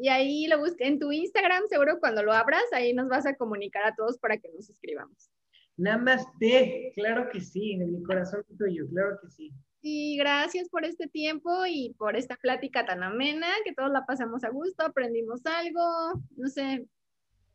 y 0.00 0.08
ahí 0.08 0.46
lo 0.46 0.58
busqué 0.58 0.86
en 0.86 0.98
tu 0.98 1.12
Instagram, 1.12 1.64
seguro 1.68 1.98
cuando 2.00 2.22
lo 2.22 2.32
abras, 2.32 2.64
ahí 2.72 2.94
nos 2.94 3.08
vas 3.08 3.26
a 3.26 3.36
comunicar 3.36 3.84
a 3.84 3.94
todos 3.94 4.18
para 4.18 4.38
que 4.38 4.48
nos 4.48 4.66
suscribamos. 4.66 5.30
Namaste, 5.76 6.92
claro 6.94 7.28
que 7.30 7.40
sí, 7.40 7.72
en 7.72 7.92
mi 7.92 8.02
corazón 8.02 8.44
tuyo, 8.58 8.86
claro 8.88 9.18
que 9.22 9.30
sí. 9.30 9.52
Y 9.82 10.18
gracias 10.18 10.68
por 10.68 10.84
este 10.84 11.08
tiempo 11.08 11.64
y 11.66 11.94
por 11.98 12.16
esta 12.16 12.36
plática 12.36 12.84
tan 12.84 13.02
amena, 13.02 13.48
que 13.64 13.72
todos 13.72 13.90
la 13.90 14.04
pasamos 14.04 14.44
a 14.44 14.50
gusto, 14.50 14.84
aprendimos 14.84 15.40
algo, 15.46 16.22
no 16.36 16.48
sé, 16.48 16.86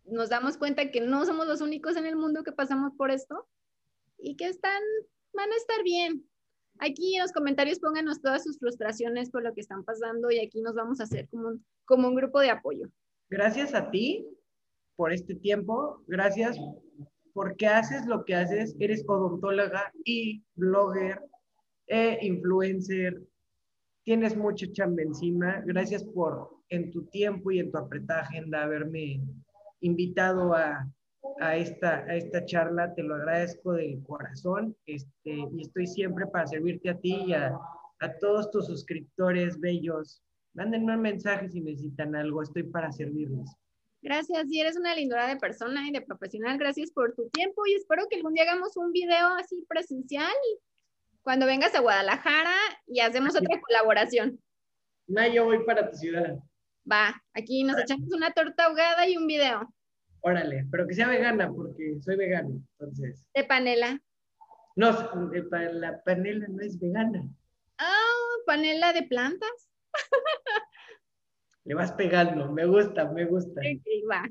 nos 0.05 0.29
damos 0.29 0.57
cuenta 0.57 0.91
que 0.91 1.01
no 1.01 1.25
somos 1.25 1.47
los 1.47 1.61
únicos 1.61 1.95
en 1.97 2.05
el 2.05 2.15
mundo 2.15 2.43
que 2.43 2.51
pasamos 2.51 2.93
por 2.95 3.11
esto 3.11 3.47
y 4.17 4.35
que 4.35 4.47
están, 4.47 4.81
van 5.33 5.51
a 5.51 5.55
estar 5.55 5.83
bien. 5.83 6.27
Aquí 6.79 7.15
en 7.15 7.21
los 7.21 7.31
comentarios 7.31 7.79
pónganos 7.79 8.21
todas 8.21 8.43
sus 8.43 8.59
frustraciones 8.59 9.29
por 9.29 9.43
lo 9.43 9.53
que 9.53 9.61
están 9.61 9.83
pasando 9.83 10.29
y 10.31 10.39
aquí 10.39 10.61
nos 10.61 10.75
vamos 10.75 10.99
a 10.99 11.03
hacer 11.03 11.27
como 11.29 11.47
un, 11.47 11.65
como 11.85 12.07
un 12.07 12.15
grupo 12.15 12.39
de 12.39 12.49
apoyo. 12.49 12.89
Gracias 13.29 13.73
a 13.73 13.89
ti 13.89 14.27
por 14.95 15.11
este 15.11 15.35
tiempo, 15.35 16.03
gracias 16.07 16.57
porque 17.33 17.67
haces 17.67 18.05
lo 18.05 18.23
que 18.23 18.35
haces, 18.35 18.75
eres 18.79 19.03
odontóloga 19.07 19.91
y 20.05 20.43
blogger 20.55 21.21
e 21.87 22.17
influencer, 22.21 23.21
tienes 24.03 24.37
mucho 24.37 24.67
chamba 24.71 25.01
encima. 25.01 25.61
Gracias 25.65 26.03
por 26.03 26.49
en 26.69 26.91
tu 26.91 27.05
tiempo 27.07 27.51
y 27.51 27.59
en 27.59 27.71
tu 27.71 27.77
apretada 27.77 28.21
agenda 28.21 28.63
haberme 28.63 29.21
invitado 29.85 30.53
a 30.53 30.87
a 31.39 31.55
esta, 31.55 32.05
a 32.05 32.15
esta 32.15 32.45
charla, 32.45 32.93
te 32.93 33.03
lo 33.03 33.15
agradezco 33.15 33.73
del 33.73 34.01
corazón 34.03 34.75
este, 34.85 35.31
y 35.51 35.61
estoy 35.61 35.87
siempre 35.87 36.27
para 36.27 36.47
servirte 36.47 36.89
a 36.89 36.97
ti 36.97 37.15
y 37.27 37.33
a, 37.33 37.57
a 37.99 38.17
todos 38.19 38.51
tus 38.51 38.67
suscriptores 38.67 39.59
bellos. 39.59 40.21
Mándenme 40.53 40.95
un 40.95 41.01
mensaje 41.01 41.49
si 41.49 41.61
necesitan 41.61 42.15
algo, 42.15 42.41
estoy 42.41 42.63
para 42.63 42.91
servirles. 42.91 43.49
Gracias, 44.01 44.45
y 44.49 44.61
eres 44.61 44.77
una 44.77 44.95
lindura 44.95 45.27
de 45.27 45.37
persona 45.37 45.87
y 45.87 45.91
de 45.91 46.01
profesional. 46.01 46.57
Gracias 46.57 46.91
por 46.91 47.13
tu 47.15 47.27
tiempo 47.29 47.65
y 47.65 47.73
espero 47.73 48.07
que 48.09 48.17
algún 48.17 48.33
día 48.33 48.43
hagamos 48.43 48.77
un 48.77 48.91
video 48.91 49.29
así 49.35 49.65
presencial 49.67 50.33
cuando 51.23 51.47
vengas 51.47 51.73
a 51.73 51.81
Guadalajara 51.81 52.55
y 52.85 52.99
hacemos 52.99 53.35
otra 53.35 53.59
colaboración. 53.59 54.39
No, 55.07 55.27
yo 55.27 55.45
voy 55.45 55.65
para 55.65 55.89
tu 55.89 55.97
ciudad. 55.97 56.37
Va, 56.89 57.19
aquí 57.33 57.63
nos 57.63 57.79
echamos 57.79 58.13
una 58.13 58.31
torta 58.31 58.65
ahogada 58.65 59.07
y 59.09 59.17
un 59.17 59.25
video. 59.25 59.67
Órale, 60.27 60.65
pero 60.71 60.87
que 60.87 60.95
sea 60.95 61.07
vegana 61.07 61.51
porque 61.53 61.99
soy 62.01 62.15
vegano, 62.15 62.59
entonces. 62.79 63.23
De 63.35 63.43
panela. 63.43 64.01
No, 64.75 64.89
la 65.51 66.01
panela 66.03 66.47
no 66.47 66.63
es 66.63 66.79
vegana. 66.79 67.29
Ah, 67.77 68.33
panela 68.47 68.91
de 68.91 69.03
plantas. 69.03 69.69
Le 71.63 71.75
vas 71.75 71.91
pegando, 71.91 72.51
me 72.51 72.65
gusta, 72.65 73.05
me 73.11 73.25
gusta. 73.25 73.61
va. 74.11 74.27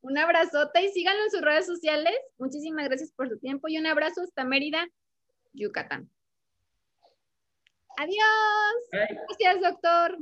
Un 0.00 0.18
abrazote 0.18 0.82
y 0.82 0.88
síganlo 0.88 1.22
en 1.22 1.30
sus 1.30 1.42
redes 1.42 1.66
sociales. 1.66 2.14
Muchísimas 2.38 2.88
gracias 2.88 3.12
por 3.12 3.28
su 3.28 3.38
tiempo 3.38 3.68
y 3.68 3.78
un 3.78 3.86
abrazo 3.86 4.22
hasta 4.22 4.44
Mérida, 4.44 4.84
Yucatán. 5.52 6.10
Adiós. 7.98 8.88
Gracias, 8.90 9.60
doctor. 9.60 10.18